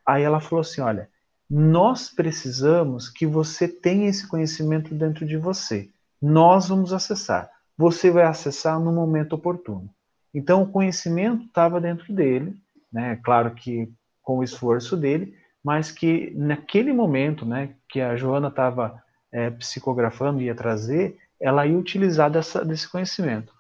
Aí 0.06 0.24
ela 0.24 0.40
falou 0.40 0.62
assim, 0.62 0.82
olha, 0.82 1.10
nós 1.50 2.10
precisamos 2.10 3.10
que 3.10 3.26
você 3.26 3.68
tenha 3.68 4.10
esse 4.10 4.28
conhecimento 4.28 4.96
dentro 4.96 5.26
de 5.26 5.38
você. 5.38 5.90
Nós 6.22 6.70
vamos 6.70 6.94
acessar. 6.94 7.50
Você 7.78 8.10
vai 8.10 8.24
acessar 8.24 8.80
no 8.80 8.92
momento 8.92 9.34
oportuno. 9.34 9.90
Então, 10.34 10.64
o 10.64 10.68
conhecimento 10.68 11.46
estava 11.46 11.80
dentro 11.80 12.12
dele, 12.14 12.56
né? 12.96 13.20
Claro 13.22 13.54
que 13.54 13.92
com 14.24 14.38
o 14.38 14.44
esforço 14.44 14.96
dele, 14.96 15.38
mas 15.62 15.92
que 15.92 16.32
naquele 16.34 16.94
momento, 16.94 17.46
né, 17.46 17.76
que 17.90 18.00
a 18.00 18.16
Joana 18.16 18.48
estava 18.48 19.04
é, 19.32 19.50
psicografando 19.50 20.42
e 20.42 20.46
ia 20.46 20.56
trazer, 20.56 21.18
ela 21.40 21.68
ia 21.68 21.78
utilizar 21.78 22.32
dessa, 22.32 22.64
desse 22.64 22.90
conhecimento. 22.90 23.54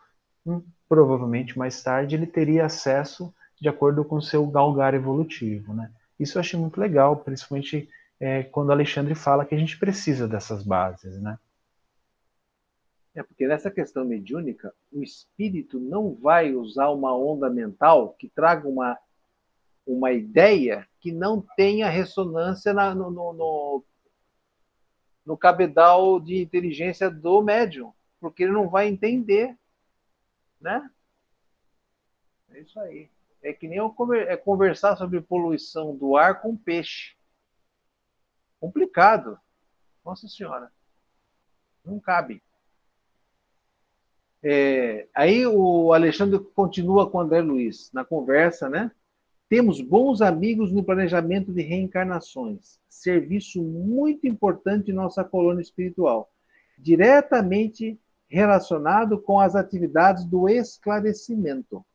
Hum, 0.45 0.63
provavelmente 0.87 1.57
mais 1.57 1.83
tarde 1.83 2.15
ele 2.15 2.25
teria 2.25 2.65
acesso 2.65 3.33
de 3.59 3.67
acordo 3.67 4.05
com 4.05 4.21
seu 4.21 4.47
galgar 4.47 4.93
evolutivo, 4.93 5.73
né? 5.73 5.91
Isso 6.17 6.37
eu 6.37 6.39
achei 6.39 6.57
muito 6.57 6.79
legal, 6.79 7.17
principalmente 7.17 7.89
é, 8.17 8.43
quando 8.43 8.71
Alexandre 8.71 9.15
fala 9.15 9.43
que 9.43 9.53
a 9.53 9.57
gente 9.57 9.77
precisa 9.77 10.29
dessas 10.29 10.63
bases, 10.63 11.21
né? 11.21 11.37
É 13.13 13.23
porque 13.23 13.47
nessa 13.47 13.69
questão 13.69 14.05
mediúnica, 14.05 14.73
o 14.91 15.01
espírito 15.03 15.79
não 15.79 16.15
vai 16.15 16.53
usar 16.53 16.89
uma 16.89 17.17
onda 17.17 17.49
mental 17.49 18.13
que 18.17 18.29
traga 18.29 18.67
uma, 18.67 18.97
uma 19.85 20.11
ideia 20.11 20.87
que 20.99 21.11
não 21.11 21.45
tenha 21.55 21.89
ressonância 21.89 22.73
na, 22.73 22.95
no, 22.95 23.11
no, 23.11 23.33
no, 23.33 23.83
no 25.25 25.37
cabedal 25.37 26.19
de 26.19 26.41
inteligência 26.41 27.09
do 27.09 27.41
médium, 27.41 27.93
porque 28.19 28.43
ele 28.43 28.51
não 28.51 28.69
vai 28.69 28.87
entender 28.87 29.55
né? 30.65 30.89
É 32.49 32.59
isso 32.59 32.79
aí. 32.79 33.09
É 33.43 33.53
que 33.53 33.67
nem 33.67 33.79
é 34.27 34.35
conversar 34.35 34.97
sobre 34.97 35.21
poluição 35.21 35.95
do 35.95 36.17
ar 36.17 36.41
com 36.41 36.57
peixe. 36.57 37.15
Complicado. 38.59 39.39
Nossa 40.03 40.27
Senhora. 40.27 40.71
Não 41.83 41.99
cabe. 41.99 42.41
É, 44.41 45.07
aí 45.13 45.45
o 45.45 45.93
Alexandre 45.93 46.39
continua 46.39 47.09
com 47.09 47.19
o 47.19 47.21
André 47.21 47.41
Luiz 47.41 47.91
na 47.91 48.03
conversa, 48.03 48.67
né? 48.67 48.91
Temos 49.47 49.79
bons 49.79 50.21
amigos 50.21 50.71
no 50.71 50.83
planejamento 50.83 51.53
de 51.53 51.61
reencarnações, 51.61 52.79
serviço 52.89 53.61
muito 53.61 54.25
importante 54.27 54.89
em 54.89 54.93
nossa 54.93 55.23
colônia 55.23 55.61
espiritual, 55.61 56.31
diretamente 56.79 57.99
relacionado 58.27 59.19
com 59.21 59.39
as 59.39 59.55
atividades 59.55 60.25
do 60.25 60.49
esclarecimento. 60.49 61.85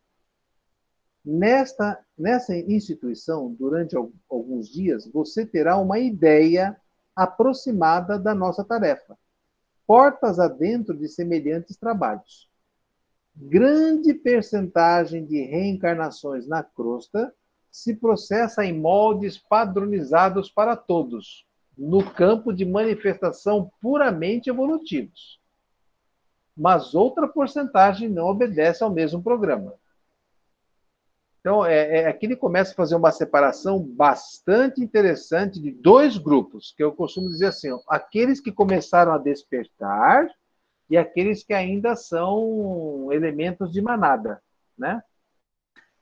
Nesta, 1.24 1.98
nessa 2.16 2.56
instituição, 2.56 3.52
durante 3.52 3.96
alguns 4.30 4.68
dias, 4.68 5.06
você 5.12 5.44
terá 5.44 5.76
uma 5.76 5.98
ideia 5.98 6.76
aproximada 7.14 8.18
da 8.18 8.34
nossa 8.34 8.64
tarefa. 8.64 9.18
Portas 9.86 10.38
adentro 10.38 10.96
de 10.96 11.08
semelhantes 11.08 11.76
trabalhos. 11.76 12.48
Grande 13.34 14.14
percentagem 14.14 15.26
de 15.26 15.42
reencarnações 15.42 16.46
na 16.46 16.62
crosta 16.62 17.34
se 17.70 17.94
processa 17.94 18.64
em 18.64 18.78
moldes 18.78 19.38
padronizados 19.38 20.50
para 20.50 20.76
todos, 20.76 21.46
no 21.76 22.04
campo 22.04 22.52
de 22.52 22.64
manifestação 22.64 23.70
puramente 23.80 24.50
evolutivos 24.50 25.40
mas 26.60 26.94
outra 26.94 27.26
porcentagem 27.26 28.06
não 28.06 28.26
obedece 28.26 28.84
ao 28.84 28.90
mesmo 28.90 29.22
programa. 29.22 29.72
Então, 31.40 31.64
é, 31.64 32.00
é, 32.00 32.06
aqui 32.06 32.26
ele 32.26 32.36
começa 32.36 32.72
a 32.72 32.76
fazer 32.76 32.94
uma 32.94 33.10
separação 33.10 33.82
bastante 33.82 34.82
interessante 34.82 35.58
de 35.58 35.70
dois 35.70 36.18
grupos, 36.18 36.74
que 36.76 36.84
eu 36.84 36.92
costumo 36.92 37.28
dizer 37.30 37.46
assim: 37.46 37.70
ó, 37.70 37.80
aqueles 37.88 38.40
que 38.40 38.52
começaram 38.52 39.10
a 39.12 39.16
despertar 39.16 40.28
e 40.90 40.98
aqueles 40.98 41.42
que 41.42 41.54
ainda 41.54 41.96
são 41.96 43.10
elementos 43.10 43.72
de 43.72 43.80
manada, 43.80 44.42
né? 44.76 45.02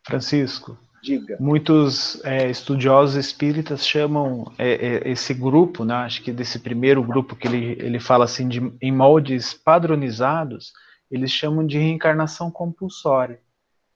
Francisco, 0.04 0.76
Diga. 1.02 1.36
Muitos 1.38 2.22
é, 2.24 2.50
estudiosos 2.50 3.16
espíritas 3.16 3.86
chamam 3.86 4.52
é, 4.58 4.70
é, 4.72 5.08
esse 5.10 5.32
grupo, 5.32 5.84
né, 5.84 5.94
acho 5.94 6.22
que 6.22 6.32
desse 6.32 6.58
primeiro 6.58 7.02
grupo 7.02 7.36
que 7.36 7.46
ele, 7.46 7.76
ele 7.78 8.00
fala 8.00 8.24
assim, 8.24 8.48
de, 8.48 8.72
em 8.80 8.92
moldes 8.92 9.54
padronizados, 9.54 10.72
eles 11.10 11.30
chamam 11.30 11.66
de 11.66 11.78
reencarnação 11.78 12.50
compulsória. 12.50 13.40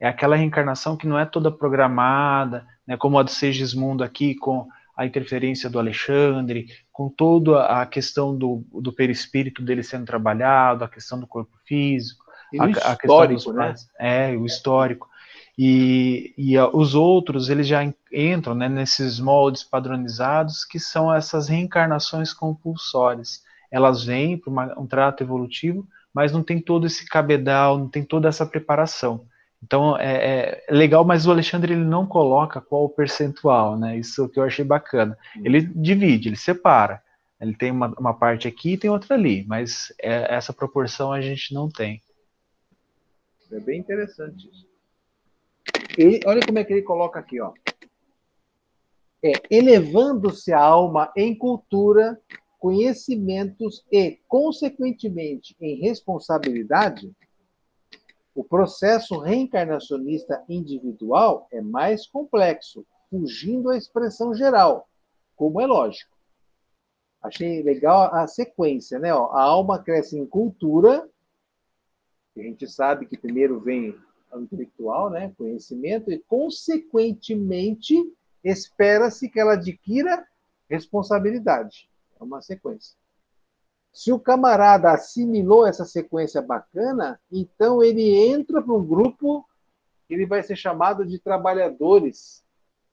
É 0.00 0.08
aquela 0.08 0.36
reencarnação 0.36 0.96
que 0.96 1.06
não 1.06 1.18
é 1.18 1.24
toda 1.24 1.50
programada, 1.50 2.66
né, 2.86 2.96
como 2.96 3.18
a 3.18 3.22
do 3.22 3.30
Segismundo 3.30 4.02
aqui, 4.02 4.34
com 4.34 4.68
a 4.96 5.06
interferência 5.06 5.70
do 5.70 5.78
Alexandre, 5.78 6.66
com 6.92 7.08
toda 7.08 7.64
a 7.66 7.86
questão 7.86 8.36
do, 8.36 8.64
do 8.72 8.92
perispírito 8.92 9.62
dele 9.62 9.82
sendo 9.82 10.04
trabalhado, 10.04 10.84
a 10.84 10.88
questão 10.88 11.18
do 11.18 11.26
corpo 11.26 11.56
físico, 11.64 12.24
a, 12.58 12.64
a, 12.92 12.96
questão 12.96 13.52
né? 13.54 13.74
É, 13.98 14.36
o 14.36 14.44
histórico. 14.44 15.08
E, 15.58 16.32
e 16.36 16.58
os 16.58 16.94
outros, 16.94 17.48
eles 17.48 17.66
já 17.66 17.80
entram 18.12 18.54
né, 18.54 18.68
nesses 18.68 19.20
moldes 19.20 19.62
padronizados, 19.62 20.64
que 20.64 20.78
são 20.78 21.12
essas 21.12 21.48
reencarnações 21.48 22.32
compulsórias. 22.32 23.42
Elas 23.70 24.04
vêm 24.04 24.38
para 24.38 24.80
um 24.80 24.86
trato 24.86 25.22
evolutivo, 25.22 25.86
mas 26.12 26.32
não 26.32 26.42
tem 26.42 26.60
todo 26.60 26.86
esse 26.86 27.06
cabedal, 27.06 27.78
não 27.78 27.88
tem 27.88 28.02
toda 28.02 28.28
essa 28.28 28.46
preparação. 28.46 29.26
Então 29.62 29.96
é, 29.96 30.64
é, 30.66 30.66
legal, 30.70 31.04
mas 31.04 31.26
o 31.26 31.30
Alexandre 31.30 31.72
ele 31.72 31.84
não 31.84 32.04
coloca 32.04 32.60
qual 32.60 32.84
o 32.84 32.88
percentual, 32.88 33.78
né? 33.78 33.96
Isso 33.96 34.28
que 34.28 34.38
eu 34.38 34.44
achei 34.44 34.64
bacana. 34.64 35.16
Ele 35.36 35.60
divide, 35.60 36.28
ele 36.28 36.36
separa. 36.36 37.00
Ele 37.40 37.54
tem 37.54 37.70
uma, 37.70 37.88
uma 37.98 38.14
parte 38.14 38.48
aqui 38.48 38.72
e 38.72 38.78
tem 38.78 38.90
outra 38.90 39.14
ali, 39.14 39.44
mas 39.46 39.92
é, 40.00 40.34
essa 40.34 40.52
proporção 40.52 41.12
a 41.12 41.20
gente 41.20 41.54
não 41.54 41.68
tem. 41.68 42.00
É 43.50 43.60
bem 43.60 43.80
interessante 43.80 44.48
isso. 44.48 44.71
Ele, 45.96 46.20
olha 46.26 46.44
como 46.44 46.58
é 46.58 46.64
que 46.64 46.72
ele 46.72 46.82
coloca 46.82 47.18
aqui, 47.20 47.40
ó. 47.40 47.52
É, 49.24 49.32
elevando-se 49.50 50.52
a 50.52 50.60
alma 50.60 51.12
em 51.16 51.36
cultura, 51.36 52.20
conhecimentos 52.58 53.84
e, 53.90 54.18
consequentemente, 54.26 55.56
em 55.60 55.80
responsabilidade, 55.80 57.12
o 58.34 58.42
processo 58.42 59.18
reencarnacionista 59.18 60.42
individual 60.48 61.46
é 61.52 61.60
mais 61.60 62.06
complexo, 62.06 62.86
fugindo 63.10 63.68
à 63.68 63.76
expressão 63.76 64.34
geral, 64.34 64.88
como 65.36 65.60
é 65.60 65.66
lógico. 65.66 66.16
Achei 67.22 67.62
legal 67.62 68.12
a 68.14 68.26
sequência, 68.26 68.98
né? 68.98 69.14
Ó, 69.14 69.26
a 69.32 69.42
alma 69.42 69.82
cresce 69.82 70.18
em 70.18 70.26
cultura, 70.26 71.08
a 72.36 72.40
gente 72.40 72.66
sabe 72.66 73.06
que 73.06 73.18
primeiro 73.18 73.60
vem 73.60 73.94
intelectual, 74.40 75.10
né? 75.10 75.32
Conhecimento, 75.36 76.10
e, 76.10 76.18
consequentemente, 76.18 77.94
espera-se 78.42 79.28
que 79.28 79.38
ela 79.38 79.54
adquira 79.54 80.26
responsabilidade. 80.68 81.90
É 82.20 82.24
uma 82.24 82.40
sequência. 82.40 82.96
Se 83.92 84.10
o 84.10 84.18
camarada 84.18 84.90
assimilou 84.90 85.66
essa 85.66 85.84
sequência 85.84 86.40
bacana, 86.40 87.20
então 87.30 87.82
ele 87.82 88.14
entra 88.14 88.62
para 88.62 88.72
um 88.72 88.84
grupo 88.84 89.46
que 90.08 90.14
ele 90.14 90.24
vai 90.24 90.42
ser 90.42 90.56
chamado 90.56 91.04
de 91.04 91.18
trabalhadores. 91.18 92.42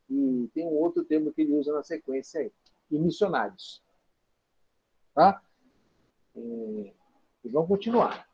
E 0.09 0.49
tem 0.53 0.65
um 0.65 0.73
outro 0.73 1.05
termo 1.05 1.31
que 1.31 1.41
ele 1.41 1.53
usa 1.53 1.71
na 1.71 1.83
sequência 1.83 2.41
aí, 2.41 2.51
e 2.91 2.99
missionários. 2.99 3.81
Tá? 5.13 5.41
E 6.35 6.91
vamos 7.45 7.69
continuar. 7.69 8.27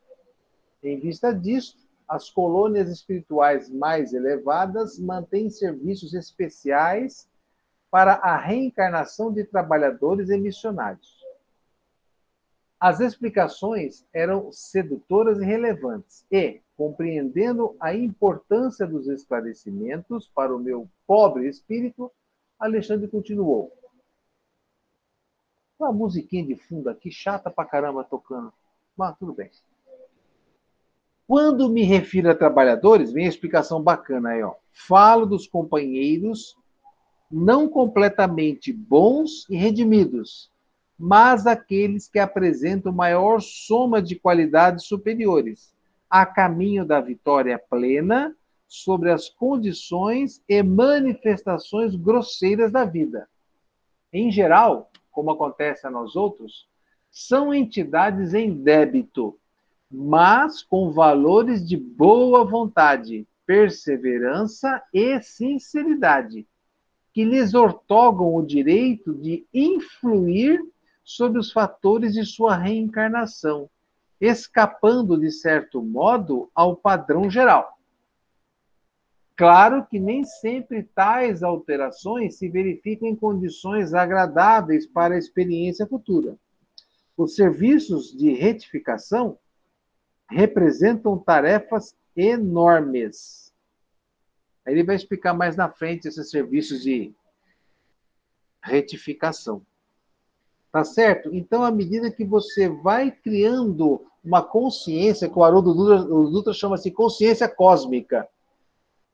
Em 0.81 0.99
vista 0.99 1.31
disso, 1.31 1.84
as 2.07 2.29
colônias 2.29 2.89
espirituais 2.89 3.69
mais 3.69 4.13
elevadas 4.13 4.99
mantêm 4.99 5.49
serviços 5.49 6.13
especiais 6.13 7.27
para 7.89 8.13
a 8.13 8.37
reencarnação 8.37 9.31
de 9.31 9.43
trabalhadores 9.43 10.29
e 10.29 10.37
missionários. 10.37 11.23
As 12.79 12.99
explicações 12.99 14.05
eram 14.13 14.51
sedutoras 14.51 15.39
e 15.39 15.45
relevantes, 15.45 16.25
e, 16.29 16.61
compreendendo 16.75 17.75
a 17.79 17.95
importância 17.95 18.85
dos 18.85 19.07
esclarecimentos 19.07 20.27
para 20.27 20.55
o 20.55 20.59
meu 20.59 20.87
pobre 21.07 21.47
espírito, 21.47 22.11
Alexandre 22.59 23.07
continuou. 23.07 23.71
Uma 25.79 25.91
musiquinha 25.91 26.45
de 26.45 26.55
fundo 26.55 26.89
aqui, 26.89 27.09
chata 27.09 27.49
pra 27.49 27.65
caramba 27.65 28.03
tocando. 28.03 28.53
Mas 28.95 29.17
tudo 29.17 29.33
bem. 29.33 29.49
Quando 31.27 31.69
me 31.69 31.83
refiro 31.83 32.29
a 32.29 32.35
trabalhadores, 32.35 33.11
vem 33.11 33.25
a 33.25 33.29
explicação 33.29 33.81
bacana 33.81 34.29
aí, 34.29 34.43
ó. 34.43 34.53
Falo 34.71 35.25
dos 35.25 35.47
companheiros 35.47 36.55
não 37.31 37.67
completamente 37.67 38.71
bons 38.71 39.49
e 39.49 39.55
redimidos, 39.55 40.51
mas 40.97 41.47
aqueles 41.47 42.07
que 42.07 42.19
apresentam 42.19 42.91
maior 42.91 43.41
soma 43.41 44.01
de 44.01 44.15
qualidades 44.15 44.85
superiores, 44.85 45.73
a 46.09 46.25
caminho 46.25 46.85
da 46.85 47.01
vitória 47.01 47.57
plena 47.57 48.35
sobre 48.67 49.11
as 49.11 49.27
condições 49.29 50.41
e 50.47 50.61
manifestações 50.61 51.95
grosseiras 51.95 52.71
da 52.71 52.85
vida. 52.85 53.27
Em 54.13 54.31
geral, 54.31 54.91
como 55.11 55.31
acontece 55.31 55.87
a 55.87 55.89
nós 55.89 56.15
outros, 56.15 56.67
são 57.09 57.53
entidades 57.53 58.33
em 58.33 58.51
débito, 58.51 59.37
mas 59.89 60.63
com 60.63 60.91
valores 60.91 61.65
de 61.65 61.77
boa 61.77 62.43
vontade, 62.43 63.27
perseverança 63.45 64.81
e 64.93 65.21
sinceridade, 65.21 66.47
que 67.13 67.23
lhes 67.23 67.53
ortogam 67.53 68.35
o 68.35 68.45
direito 68.45 69.13
de 69.13 69.45
influir 69.53 70.61
sobre 71.03 71.39
os 71.39 71.51
fatores 71.51 72.13
de 72.13 72.25
sua 72.25 72.55
reencarnação, 72.55 73.69
escapando, 74.19 75.17
de 75.17 75.31
certo 75.31 75.81
modo, 75.81 76.49
ao 76.53 76.75
padrão 76.75 77.29
geral. 77.29 77.75
Claro 79.35 79.85
que 79.85 79.99
nem 79.99 80.23
sempre 80.23 80.81
tais 80.81 81.43
alterações 81.43 82.37
se 82.37 82.47
verificam 82.47 83.07
em 83.07 83.15
condições 83.15 83.93
agradáveis 83.93 84.87
para 84.87 85.15
a 85.15 85.17
experiência 85.17 85.85
futura. 85.85 86.37
Os 87.17 87.35
serviços 87.35 88.11
de 88.17 88.33
retificação 88.33 89.37
representam 90.29 91.17
tarefas 91.17 91.95
enormes. 92.15 93.53
Ele 94.65 94.83
vai 94.83 94.95
explicar 94.95 95.33
mais 95.33 95.55
na 95.55 95.69
frente 95.69 96.07
esses 96.07 96.29
serviços 96.29 96.81
de 96.81 97.13
retificação. 98.63 99.61
Tá 100.71 100.83
certo? 100.83 101.33
Então, 101.33 101.63
à 101.63 101.71
medida 101.71 102.11
que 102.11 102.25
você 102.25 102.67
vai 102.67 103.11
criando 103.11 104.05
uma 104.23 104.41
consciência, 104.41 105.29
que 105.29 105.37
o 105.37 105.43
Haroldo 105.43 105.73
Dutra, 105.73 106.03
Dutra 106.03 106.53
chama-se 106.53 106.91
consciência 106.91 107.47
cósmica, 107.47 108.27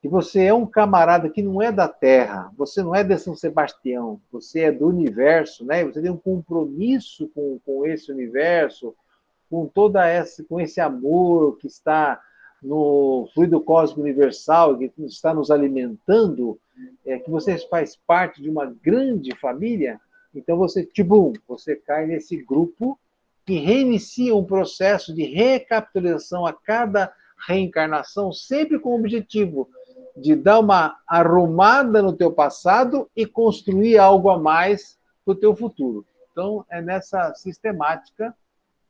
que 0.01 0.07
você 0.07 0.45
é 0.45 0.53
um 0.53 0.65
camarada 0.65 1.29
que 1.29 1.43
não 1.43 1.61
é 1.61 1.71
da 1.71 1.87
Terra, 1.87 2.51
você 2.57 2.81
não 2.81 2.95
é 2.95 3.03
de 3.03 3.15
São 3.19 3.35
Sebastião, 3.35 4.19
você 4.31 4.61
é 4.61 4.71
do 4.71 4.87
universo, 4.87 5.63
né? 5.63 5.83
Você 5.85 6.01
tem 6.01 6.09
um 6.09 6.17
compromisso 6.17 7.29
com, 7.35 7.59
com 7.63 7.85
esse 7.85 8.11
universo, 8.11 8.95
com 9.51 9.67
toda 9.67 10.07
essa, 10.07 10.41
com 10.45 10.61
esse 10.61 10.79
amor 10.79 11.57
que 11.57 11.67
está 11.67 12.21
no 12.63 13.27
fluido 13.33 13.59
cósmico 13.59 13.99
universal, 13.99 14.77
que 14.77 14.89
está 14.99 15.33
nos 15.33 15.51
alimentando, 15.51 16.57
é, 17.05 17.19
que 17.19 17.29
você 17.29 17.57
faz 17.67 17.97
parte 18.07 18.41
de 18.41 18.49
uma 18.49 18.65
grande 18.65 19.35
família, 19.35 19.99
então 20.33 20.55
você, 20.55 20.85
tibum, 20.85 21.33
você 21.45 21.75
cai 21.75 22.05
nesse 22.05 22.37
grupo 22.37 22.97
que 23.45 23.57
reinicia 23.57 24.33
um 24.33 24.45
processo 24.45 25.13
de 25.13 25.23
recapitulação 25.23 26.45
a 26.45 26.53
cada 26.53 27.13
reencarnação, 27.45 28.31
sempre 28.31 28.79
com 28.79 28.91
o 28.91 28.99
objetivo 28.99 29.67
de 30.15 30.33
dar 30.33 30.59
uma 30.59 30.97
arrumada 31.05 32.01
no 32.01 32.13
teu 32.13 32.31
passado 32.31 33.09
e 33.13 33.25
construir 33.25 33.97
algo 33.97 34.29
a 34.29 34.39
mais 34.39 34.97
para 35.25 35.33
o 35.33 35.35
teu 35.35 35.53
futuro. 35.53 36.05
Então, 36.31 36.65
é 36.69 36.81
nessa 36.81 37.33
sistemática 37.33 38.33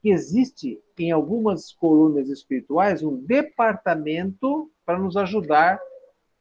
que 0.02 0.10
existe 0.10 0.80
em 0.97 1.12
algumas 1.12 1.72
colunas 1.72 2.28
espirituais 2.30 3.04
um 3.04 3.16
departamento 3.24 4.72
para 4.86 4.97
nos 4.97 5.16
ajudar 5.16 5.80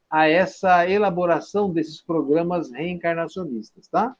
a 0.09 0.27
essa 0.27 0.89
elaboração 0.89 1.71
desses 1.71 2.01
programas 2.01 2.71
reencarnacionistas, 2.71 3.87
tá? 3.87 4.15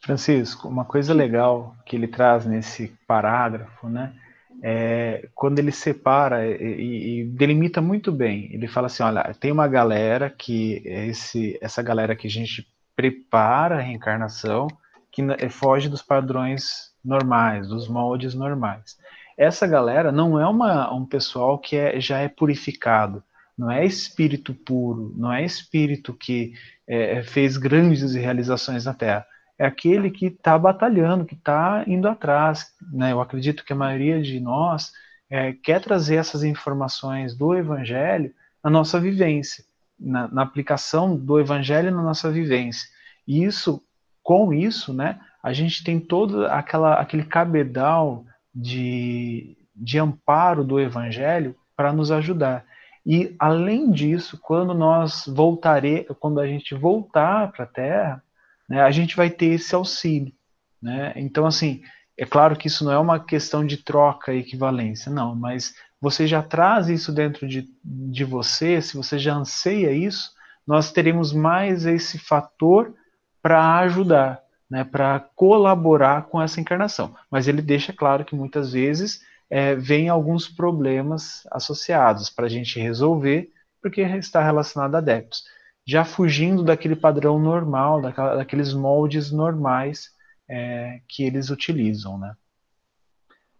Francisco, 0.00 0.68
uma 0.68 0.84
coisa 0.84 1.12
legal 1.12 1.76
que 1.84 1.96
ele 1.96 2.08
traz 2.08 2.46
nesse 2.46 2.96
parágrafo, 3.06 3.88
né, 3.88 4.14
é 4.62 5.28
quando 5.34 5.58
ele 5.58 5.72
separa 5.72 6.46
e, 6.46 7.20
e, 7.20 7.24
delimita 7.24 7.80
muito 7.80 8.12
bem. 8.12 8.48
Ele 8.52 8.68
fala 8.68 8.86
assim, 8.86 9.02
olha, 9.02 9.34
tem 9.38 9.50
uma 9.50 9.66
galera 9.66 10.30
que 10.30 10.82
esse, 10.84 11.58
essa 11.60 11.82
galera 11.82 12.14
que 12.14 12.26
a 12.26 12.30
gente 12.30 12.66
prepara 12.94 13.76
a 13.76 13.80
reencarnação, 13.80 14.68
que 15.10 15.22
foge 15.50 15.88
dos 15.88 16.02
padrões 16.02 16.91
normais, 17.04 17.68
dos 17.68 17.88
moldes 17.88 18.34
normais. 18.34 18.98
Essa 19.36 19.66
galera 19.66 20.12
não 20.12 20.38
é 20.38 20.46
uma, 20.46 20.92
um 20.92 21.06
pessoal 21.06 21.58
que 21.58 21.76
é, 21.76 22.00
já 22.00 22.18
é 22.18 22.28
purificado, 22.28 23.22
não 23.56 23.70
é 23.70 23.84
espírito 23.84 24.54
puro, 24.54 25.12
não 25.16 25.32
é 25.32 25.44
espírito 25.44 26.12
que 26.12 26.52
é, 26.86 27.22
fez 27.22 27.56
grandes 27.56 28.14
realizações 28.14 28.84
na 28.84 28.94
Terra 28.94 29.26
é 29.62 29.66
aquele 29.66 30.10
que 30.10 30.26
está 30.26 30.58
batalhando, 30.58 31.24
que 31.24 31.34
está 31.34 31.84
indo 31.86 32.08
atrás. 32.08 32.74
Né? 32.92 33.12
Eu 33.12 33.20
acredito 33.20 33.64
que 33.64 33.72
a 33.72 33.76
maioria 33.76 34.20
de 34.20 34.40
nós 34.40 34.90
é, 35.30 35.52
quer 35.52 35.80
trazer 35.80 36.16
essas 36.16 36.42
informações 36.42 37.36
do 37.36 37.54
Evangelho 37.54 38.34
na 38.62 38.68
nossa 38.68 38.98
vivência, 38.98 39.64
na, 39.98 40.26
na, 40.26 40.42
aplicação 40.42 41.16
do 41.16 41.38
Evangelho 41.38 41.92
na 41.92 42.02
nossa 42.02 42.28
vivência. 42.28 42.88
E 43.24 43.44
isso, 43.44 43.80
com 44.20 44.52
isso, 44.52 44.92
né, 44.92 45.20
a 45.42 45.52
gente 45.52 45.82
tem 45.82 45.98
todo 45.98 46.46
aquela, 46.46 46.94
aquele 46.94 47.24
cabedal 47.24 48.24
de, 48.54 49.56
de 49.74 49.98
amparo 49.98 50.62
do 50.62 50.78
Evangelho 50.78 51.56
para 51.76 51.92
nos 51.92 52.10
ajudar. 52.10 52.64
E 53.04 53.34
além 53.38 53.90
disso, 53.90 54.38
quando 54.40 54.72
nós 54.72 55.24
voltaremos, 55.26 56.16
quando 56.20 56.40
a 56.40 56.46
gente 56.46 56.74
voltar 56.74 57.50
para 57.50 57.64
a 57.64 57.68
Terra, 57.68 58.22
né, 58.68 58.80
a 58.80 58.90
gente 58.90 59.16
vai 59.16 59.28
ter 59.28 59.46
esse 59.46 59.74
auxílio. 59.74 60.32
Né? 60.80 61.12
Então, 61.16 61.44
assim, 61.44 61.82
é 62.16 62.24
claro 62.24 62.56
que 62.56 62.68
isso 62.68 62.84
não 62.84 62.92
é 62.92 62.98
uma 62.98 63.18
questão 63.18 63.66
de 63.66 63.78
troca 63.78 64.32
e 64.32 64.38
equivalência, 64.38 65.10
não, 65.10 65.34
mas 65.34 65.74
você 66.00 66.26
já 66.26 66.42
traz 66.42 66.88
isso 66.88 67.12
dentro 67.12 67.48
de, 67.48 67.68
de 67.84 68.24
você, 68.24 68.80
se 68.80 68.96
você 68.96 69.18
já 69.18 69.34
anseia 69.34 69.92
isso, 69.92 70.32
nós 70.66 70.92
teremos 70.92 71.32
mais 71.32 71.86
esse 71.86 72.18
fator 72.18 72.94
para 73.40 73.78
ajudar. 73.78 74.40
Né, 74.72 74.84
para 74.84 75.20
colaborar 75.36 76.28
com 76.28 76.40
essa 76.40 76.58
encarnação. 76.58 77.14
Mas 77.30 77.46
ele 77.46 77.60
deixa 77.60 77.92
claro 77.92 78.24
que 78.24 78.34
muitas 78.34 78.72
vezes 78.72 79.20
é, 79.50 79.74
vem 79.74 80.08
alguns 80.08 80.48
problemas 80.48 81.46
associados 81.50 82.30
para 82.30 82.46
a 82.46 82.48
gente 82.48 82.80
resolver, 82.80 83.52
porque 83.82 84.00
está 84.00 84.42
relacionado 84.42 84.94
a 84.94 85.00
débitos. 85.02 85.44
Já 85.86 86.06
fugindo 86.06 86.64
daquele 86.64 86.96
padrão 86.96 87.38
normal, 87.38 88.00
daquela, 88.00 88.34
daqueles 88.34 88.72
moldes 88.72 89.30
normais 89.30 90.08
é, 90.48 91.02
que 91.06 91.22
eles 91.22 91.50
utilizam, 91.50 92.16
né? 92.16 92.34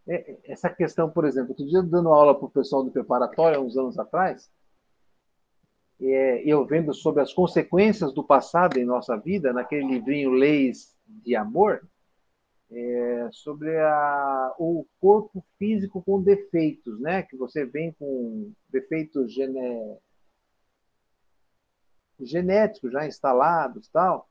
É, 0.09 0.39
essa 0.47 0.71
questão, 0.71 1.11
por 1.11 1.27
exemplo, 1.27 1.51
outro 1.51 1.67
dia 1.67 1.83
dando 1.83 2.09
aula 2.09 2.35
para 2.35 2.47
o 2.47 2.51
pessoal 2.51 2.83
do 2.83 2.91
preparatório, 2.91 3.61
uns 3.61 3.77
anos 3.77 3.99
atrás, 3.99 4.49
é, 6.01 6.43
eu 6.43 6.65
vendo 6.65 6.95
sobre 6.95 7.21
as 7.21 7.35
consequências 7.35 8.15
do 8.15 8.25
passado 8.25 8.79
em 8.79 8.85
nossa 8.87 9.15
vida, 9.15 9.53
naquele 9.53 9.87
livrinho 9.87 10.31
Leis 10.31 10.92
de 11.25 11.37
Amor, 11.37 11.83
é, 12.71 13.29
sobre 13.33 13.77
a, 13.79 14.55
o 14.59 14.87
corpo 15.01 15.45
físico 15.59 16.03
com 16.03 16.23
defeitos, 16.23 16.99
né? 17.01 17.23
Que 17.23 17.37
você 17.37 17.65
vem 17.67 17.93
com 17.93 18.51
defeitos 18.71 19.33
genéticos 22.19 22.93
já 22.93 23.07
instalados, 23.07 23.89
tal. 23.89 24.29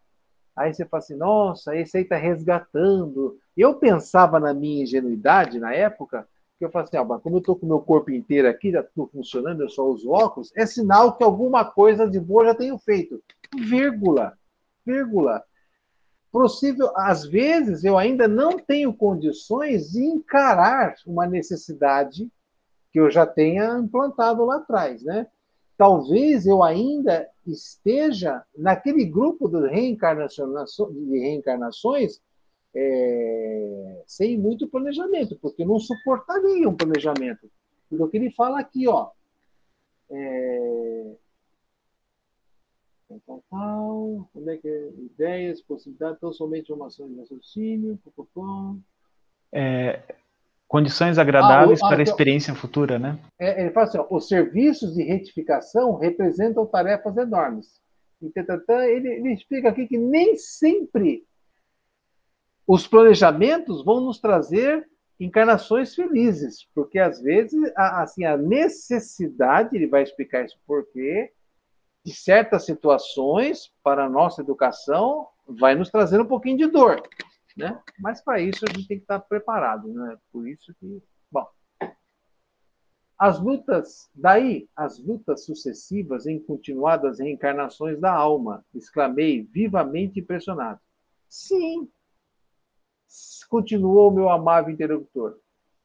Aí 0.56 0.74
você 0.74 0.86
fala 0.86 1.04
assim, 1.04 1.16
nossa, 1.16 1.76
esse 1.76 1.98
aí 1.98 2.04
está 2.04 2.18
resgatando. 2.18 3.38
Eu 3.56 3.76
pensava 3.76 4.40
na 4.40 4.54
minha 4.54 4.84
ingenuidade 4.84 5.60
na 5.60 5.74
época, 5.74 6.28
que 6.58 6.66
eu 6.66 6.72
falei 6.72 6.88
assim, 6.88 6.98
ah, 6.98 7.20
como 7.20 7.38
eu 7.38 7.40
estou 7.40 7.56
com 7.56 7.66
o 7.66 7.70
meu 7.70 7.80
corpo 7.80 8.12
inteiro 8.12 8.50
aqui, 8.50 8.72
já 8.72 8.82
estou 8.82 9.08
funcionando, 9.08 9.62
eu 9.62 9.70
só 9.70 9.84
uso 9.86 10.12
óculos, 10.12 10.52
é 10.56 10.66
sinal 10.66 11.16
que 11.16 11.24
alguma 11.24 11.64
coisa 11.66 12.10
de 12.10 12.20
boa 12.20 12.46
já 12.46 12.56
tenho 12.56 12.78
feito. 12.78 13.22
Vírgula, 13.56 14.38
vírgula. 14.86 15.44
Possível, 16.32 16.92
às 16.96 17.26
vezes 17.26 17.84
eu 17.84 17.98
ainda 17.98 18.28
não 18.28 18.58
tenho 18.58 18.94
condições 18.94 19.92
de 19.92 20.04
encarar 20.04 20.96
uma 21.06 21.28
necessidade 21.28 22.32
que 22.92 23.00
eu 23.00 23.10
já 23.12 23.26
tenha 23.26 23.78
implantado 23.78 24.46
lá 24.46 24.58
atrás, 24.58 25.04
né? 25.04 25.28
talvez 25.82 26.46
eu 26.46 26.62
ainda 26.62 27.28
esteja 27.48 28.44
naquele 28.56 29.04
grupo 29.04 29.50
de, 29.50 29.60
de 29.62 31.20
reencarnações 31.20 32.22
é, 32.76 34.04
sem 34.06 34.38
muito 34.38 34.68
planejamento, 34.68 35.36
porque 35.42 35.66
não 35.66 35.80
suportaria 35.80 36.70
um 36.70 36.76
planejamento. 36.76 37.50
O 37.90 38.08
que 38.08 38.18
ele 38.18 38.30
fala 38.30 38.60
aqui, 38.60 38.88
ó, 38.88 39.10
é, 40.12 41.16
tal, 43.26 43.44
tal, 43.50 44.30
onde 44.36 44.50
é 44.50 44.58
que 44.58 44.68
é? 44.68 44.90
Ideias, 44.98 45.62
possibilidades, 45.62 46.20
tão 46.20 46.32
somente 46.32 46.72
informações 46.72 47.12
de 47.12 47.20
raciocínio, 47.20 48.00
pum, 48.34 48.80
é, 49.54 50.02
Condições 50.72 51.18
agradáveis 51.18 51.82
ah, 51.82 51.84
o, 51.84 51.88
ah, 51.88 51.90
para 51.90 52.00
a 52.00 52.02
então, 52.02 52.14
experiência 52.14 52.56
futura, 52.56 52.98
né? 52.98 53.20
É, 53.38 53.62
ele 53.62 53.72
fala 53.72 53.88
assim: 53.88 53.98
ó, 53.98 54.08
os 54.10 54.30
serviços 54.30 54.94
de 54.96 55.04
retificação 55.04 55.98
representam 55.98 56.66
tarefas 56.66 57.18
enormes. 57.18 57.68
E, 58.22 58.32
ele, 58.90 59.08
ele 59.10 59.34
explica 59.34 59.68
aqui 59.68 59.86
que 59.86 59.98
nem 59.98 60.38
sempre 60.38 61.26
os 62.66 62.88
planejamentos 62.88 63.84
vão 63.84 64.00
nos 64.00 64.22
trazer 64.22 64.88
encarnações 65.20 65.94
felizes, 65.94 66.66
porque 66.74 67.00
às 67.00 67.22
vezes 67.22 67.60
a, 67.76 68.04
assim 68.04 68.24
a 68.24 68.38
necessidade, 68.38 69.76
ele 69.76 69.88
vai 69.88 70.04
explicar 70.04 70.46
isso 70.46 70.58
porquê, 70.66 71.34
de 72.04 72.14
certas 72.14 72.66
situações 72.66 73.72
para 73.84 74.06
a 74.06 74.10
nossa 74.10 74.42
educação 74.42 75.28
vai 75.48 75.76
nos 75.76 75.90
trazer 75.90 76.20
um 76.20 76.26
pouquinho 76.26 76.58
de 76.58 76.68
dor. 76.68 77.02
Né? 77.56 77.80
Mas 78.00 78.22
para 78.22 78.40
isso 78.40 78.66
a 78.66 78.72
gente 78.72 78.88
tem 78.88 78.98
que 78.98 79.04
estar 79.04 79.20
preparado, 79.20 79.88
né? 79.94 80.18
Por 80.32 80.48
isso 80.48 80.74
que, 80.80 81.04
bom, 81.30 81.46
as 83.18 83.40
lutas, 83.40 84.10
daí 84.16 84.68
as 84.76 84.98
lutas 84.98 85.46
sucessivas 85.46 86.26
em 86.26 86.40
continuadas 86.40 87.20
reencarnações 87.20 88.00
da 88.00 88.12
alma, 88.12 88.66
exclamei 88.74 89.44
vivamente 89.44 90.20
impressionado. 90.20 90.80
Sim, 91.30 91.88
continuou 93.48 94.12
meu 94.12 94.30
amável 94.30 94.74
interlocutor. 94.74 95.38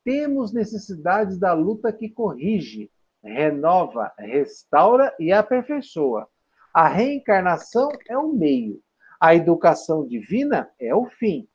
Temos 0.04 0.52
necessidades 0.52 1.36
da 1.36 1.52
luta 1.52 1.92
que 1.92 2.08
corrige, 2.08 2.90
renova, 3.26 4.12
restaura 4.18 5.14
e 5.18 5.32
aperfeiçoa. 5.32 6.28
A 6.72 6.88
reencarnação 6.88 7.88
é 8.08 8.16
o 8.16 8.32
meio, 8.32 8.80
a 9.20 9.34
educação 9.34 10.06
divina 10.06 10.70
é 10.78 10.94
o 10.94 11.06
fim. 11.06 11.48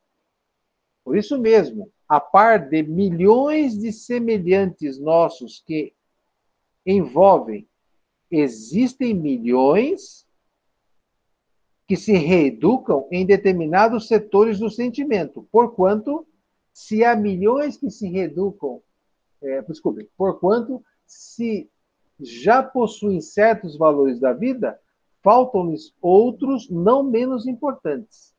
Por 1.04 1.18
isso 1.18 1.40
mesmo, 1.40 1.92
a 2.08 2.20
par 2.20 2.70
de 2.70 2.84
milhões 2.84 3.78
de 3.78 3.92
semelhantes 3.92 5.00
nossos 5.00 5.64
que 5.66 5.94
envolvem, 6.86 7.68
existem 8.30 9.14
milhões 9.14 10.26
que 11.88 11.98
se 11.98 12.14
reeducam 12.14 13.08
em 13.12 13.26
determinados 13.26 14.08
setores 14.08 14.60
do 14.60 14.70
sentimento, 14.70 15.48
porquanto, 15.52 16.26
se 16.74 17.04
há 17.04 17.16
milhões 17.16 17.76
que 17.76 17.90
se 17.90 18.08
reeducam, 18.08 18.82
é, 19.42 19.62
desculpe, 19.64 20.10
porquanto, 20.16 20.84
se 21.14 21.70
já 22.20 22.62
possuem 22.62 23.20
certos 23.22 23.78
valores 23.78 24.20
da 24.20 24.34
vida, 24.34 24.80
faltam-lhes 25.22 25.94
outros 26.02 26.70
não 26.70 27.04
menos 27.04 27.48
importantes 27.48 28.32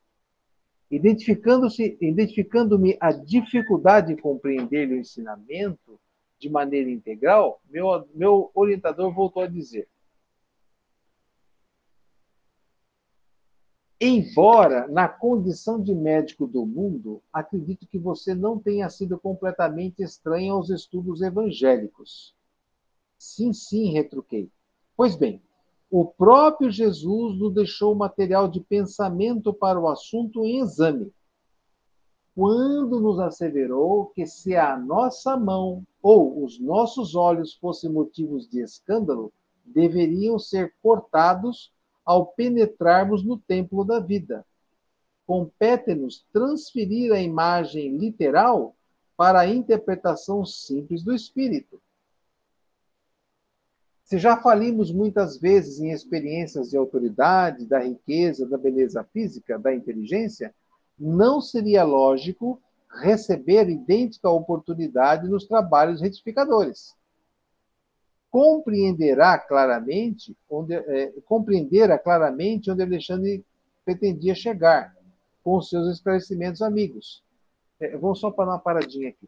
identificando-se, 0.93 1.97
identificando-me 2.03 2.99
a 3.01 3.13
dificuldade 3.13 4.13
em 4.13 4.17
compreender 4.17 4.91
o 4.91 4.97
ensinamento 4.97 5.99
de 6.39 6.51
maneira 6.51 6.91
integral, 6.91 7.63
meu, 7.71 8.07
meu 8.15 8.51
orientador 8.55 9.11
voltou 9.11 9.43
a 9.43 9.47
dizer: 9.47 9.89
Embora 13.99 14.87
na 14.89 15.09
condição 15.09 15.83
de 15.83 15.95
médico 15.95 16.47
do 16.47 16.67
mundo, 16.67 17.23
acredito 17.33 17.87
que 17.87 17.99
você 17.99 18.35
não 18.35 18.59
tenha 18.59 18.91
sido 18.91 19.19
completamente 19.19 20.03
estranho 20.03 20.53
aos 20.53 20.69
estudos 20.69 21.23
evangélicos. 21.23 22.37
Sim, 23.23 23.53
sim, 23.53 23.93
retruquei. 23.93 24.51
Pois 24.97 25.15
bem, 25.15 25.41
o 25.89 26.05
próprio 26.05 26.69
Jesus 26.73 27.39
nos 27.39 27.55
deixou 27.55 27.95
material 27.95 28.49
de 28.49 28.61
pensamento 28.61 29.55
para 29.55 29.79
o 29.79 29.89
assunto 29.89 30.45
em 30.45 30.59
exame, 30.59 31.13
quando 32.35 32.99
nos 32.99 33.21
asseverou 33.21 34.07
que 34.07 34.27
se 34.27 34.57
a 34.57 34.77
nossa 34.77 35.37
mão 35.37 35.87
ou 36.03 36.45
os 36.45 36.59
nossos 36.59 37.15
olhos 37.15 37.55
fossem 37.55 37.89
motivos 37.89 38.51
de 38.51 38.61
escândalo, 38.61 39.33
deveriam 39.65 40.37
ser 40.37 40.75
cortados 40.83 41.73
ao 42.05 42.27
penetrarmos 42.27 43.23
no 43.23 43.39
templo 43.39 43.85
da 43.85 44.01
vida. 44.01 44.45
Compete-nos 45.25 46.27
transferir 46.33 47.13
a 47.13 47.21
imagem 47.21 47.97
literal 47.97 48.75
para 49.17 49.39
a 49.39 49.47
interpretação 49.47 50.45
simples 50.45 51.05
do 51.05 51.15
espírito. 51.15 51.81
Se 54.13 54.19
já 54.19 54.37
falimos 54.37 54.93
muitas 54.93 55.39
vezes 55.39 55.81
em 55.81 55.91
experiências 55.91 56.69
de 56.69 56.77
autoridade, 56.77 57.65
da 57.65 57.79
riqueza, 57.79 58.47
da 58.47 58.59
beleza 58.59 59.03
física, 59.05 59.59
da 59.59 59.75
inteligência, 59.75 60.55
não 60.99 61.41
seria 61.41 61.83
lógico 61.83 62.61
receber 63.01 63.71
idêntica 63.71 64.29
oportunidade 64.29 65.27
nos 65.31 65.47
trabalhos 65.47 66.03
retificadores. 66.03 66.95
Compreenderá 68.31 69.39
claramente 69.39 70.37
onde, 70.47 70.75
é, 70.75 71.15
claramente 71.97 72.71
onde 72.71 72.83
Alexandre 72.83 73.43
pretendia 73.83 74.35
chegar 74.35 74.95
com 75.43 75.57
os 75.57 75.71
seus 75.71 75.89
esclarecimentos 75.89 76.61
amigos. 76.61 77.25
É, 77.81 77.97
vamos 77.97 78.21
só 78.21 78.31
parar 78.31 78.51
uma 78.51 78.59
paradinha 78.59 79.09
aqui. 79.09 79.27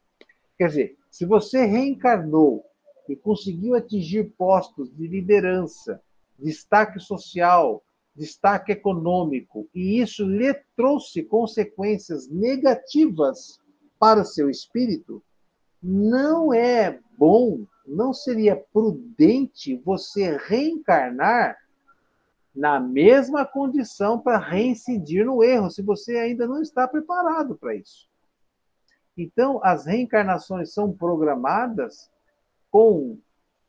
Quer 0.59 0.69
dizer, 0.69 0.99
se 1.11 1.25
você 1.25 1.65
reencarnou 1.65 2.67
e 3.09 3.17
conseguiu 3.17 3.75
atingir 3.75 4.33
postos 4.37 4.95
de 4.95 5.07
liderança, 5.07 6.01
destaque 6.39 6.99
social, 6.99 7.83
destaque 8.15 8.73
econômico, 8.73 9.69
e 9.75 10.01
isso 10.01 10.25
lhe 10.25 10.55
trouxe 10.77 11.23
consequências 11.23 12.29
negativas 12.29 13.59
para 13.99 14.25
seu 14.25 14.49
espírito, 14.49 15.23
não 15.83 16.55
é 16.55 16.99
bom, 17.19 17.67
não 17.87 18.15
seria 18.15 18.57
prudente 18.57 19.77
você 19.85 20.37
reencarnar 20.37 21.59
na 22.55 22.79
mesma 22.79 23.45
condição 23.45 24.19
para 24.19 24.39
reincidir 24.39 25.27
no 25.27 25.43
erro, 25.43 25.71
se 25.71 25.83
você 25.83 26.17
ainda 26.17 26.47
não 26.47 26.63
está 26.63 26.87
preparado 26.87 27.57
para 27.57 27.75
isso. 27.75 28.09
Então, 29.17 29.61
as 29.63 29.87
reencarnações 29.87 30.73
são 30.73 30.93
programadas 30.93 32.11
com 32.75 33.21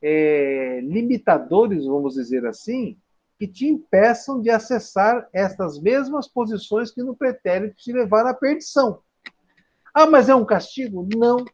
é, 0.01 0.79
limitadores, 0.81 1.85
vamos 1.85 2.15
dizer 2.15 2.43
assim, 2.47 2.97
que 3.37 3.47
te 3.47 3.67
impeçam 3.67 4.41
de 4.41 4.49
acessar 4.49 5.29
estas 5.31 5.79
mesmas 5.79 6.27
posições 6.27 6.89
que 6.89 7.03
no 7.03 7.15
pretérito 7.15 7.75
te 7.75 7.93
levaram 7.93 8.31
à 8.31 8.33
perdição. 8.33 9.01
Ah, 9.93 10.07
mas 10.07 10.27
é 10.27 10.33
um 10.33 10.43
castigo? 10.43 11.07
Não. 11.15 11.45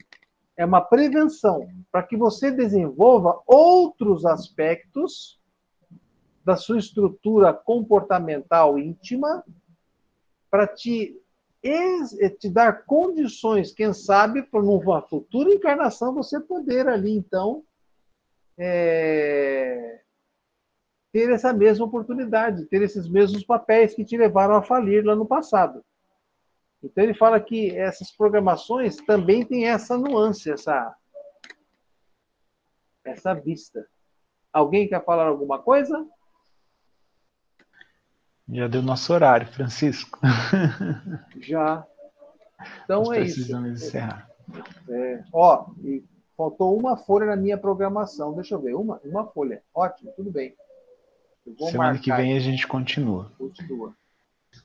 É 0.56 0.64
uma 0.64 0.80
prevenção 0.80 1.68
para 1.92 2.04
que 2.04 2.16
você 2.16 2.52
desenvolva 2.52 3.42
outros 3.46 4.26
aspectos 4.26 5.38
da 6.46 6.56
sua 6.56 6.80
estrutura 6.80 7.52
comportamental 7.52 8.80
íntima 8.80 9.44
para 10.50 10.66
te, 10.68 11.22
te 12.40 12.50
dar 12.50 12.86
condições, 12.86 13.72
quem 13.72 13.94
sabe, 13.94 14.42
para 14.44 14.62
numa 14.62 15.02
futura 15.04 15.52
encarnação 15.52 16.14
você 16.14 16.40
poder 16.40 16.88
ali, 16.88 17.12
então, 17.12 17.64
é, 18.58 20.02
ter 21.12 21.30
essa 21.30 21.54
mesma 21.54 21.86
oportunidade, 21.86 22.66
ter 22.66 22.82
esses 22.82 23.08
mesmos 23.08 23.44
papéis 23.44 23.94
que 23.94 24.06
te 24.06 24.18
levaram 24.18 24.56
a 24.56 24.64
falir 24.64 25.06
lá 25.06 25.16
no 25.16 25.26
passado. 25.26 25.84
Então 26.84 27.04
ele 27.04 27.14
fala 27.14 27.40
que 27.40 27.78
essas 27.78 28.12
programações 28.12 28.98
também 28.98 29.46
têm 29.46 29.68
essa 29.68 29.98
nuance, 29.98 30.50
essa, 30.50 30.96
essa 33.04 33.34
vista. 33.36 33.88
Alguém 34.52 34.88
quer 34.88 35.04
falar 35.06 35.28
alguma 35.28 35.62
coisa? 35.62 36.08
Já 38.52 38.68
deu 38.68 38.82
nosso 38.82 39.14
horário, 39.14 39.48
Francisco. 39.48 40.20
Já. 41.40 41.86
Então 42.84 43.04
Nós 43.04 43.18
é 43.18 43.22
isso. 43.22 43.36
Precisamos 43.36 43.82
encerrar. 43.82 44.30
É, 44.90 45.24
ó, 45.32 45.68
e 45.84 46.04
faltou 46.36 46.78
uma 46.78 46.98
folha 46.98 47.26
na 47.26 47.36
minha 47.36 47.58
programação. 47.58 48.34
Deixa 48.34 48.56
eu 48.56 48.62
ver, 48.62 48.76
uma, 48.76 49.00
uma 49.06 49.26
folha. 49.26 49.64
Ótimo, 49.74 50.12
tudo 50.16 50.30
bem. 50.30 50.54
Semana 51.70 51.98
que 51.98 52.14
vem 52.14 52.36
a 52.36 52.40
gente 52.40 52.68
continua. 52.68 53.32
Continua. 53.38 53.96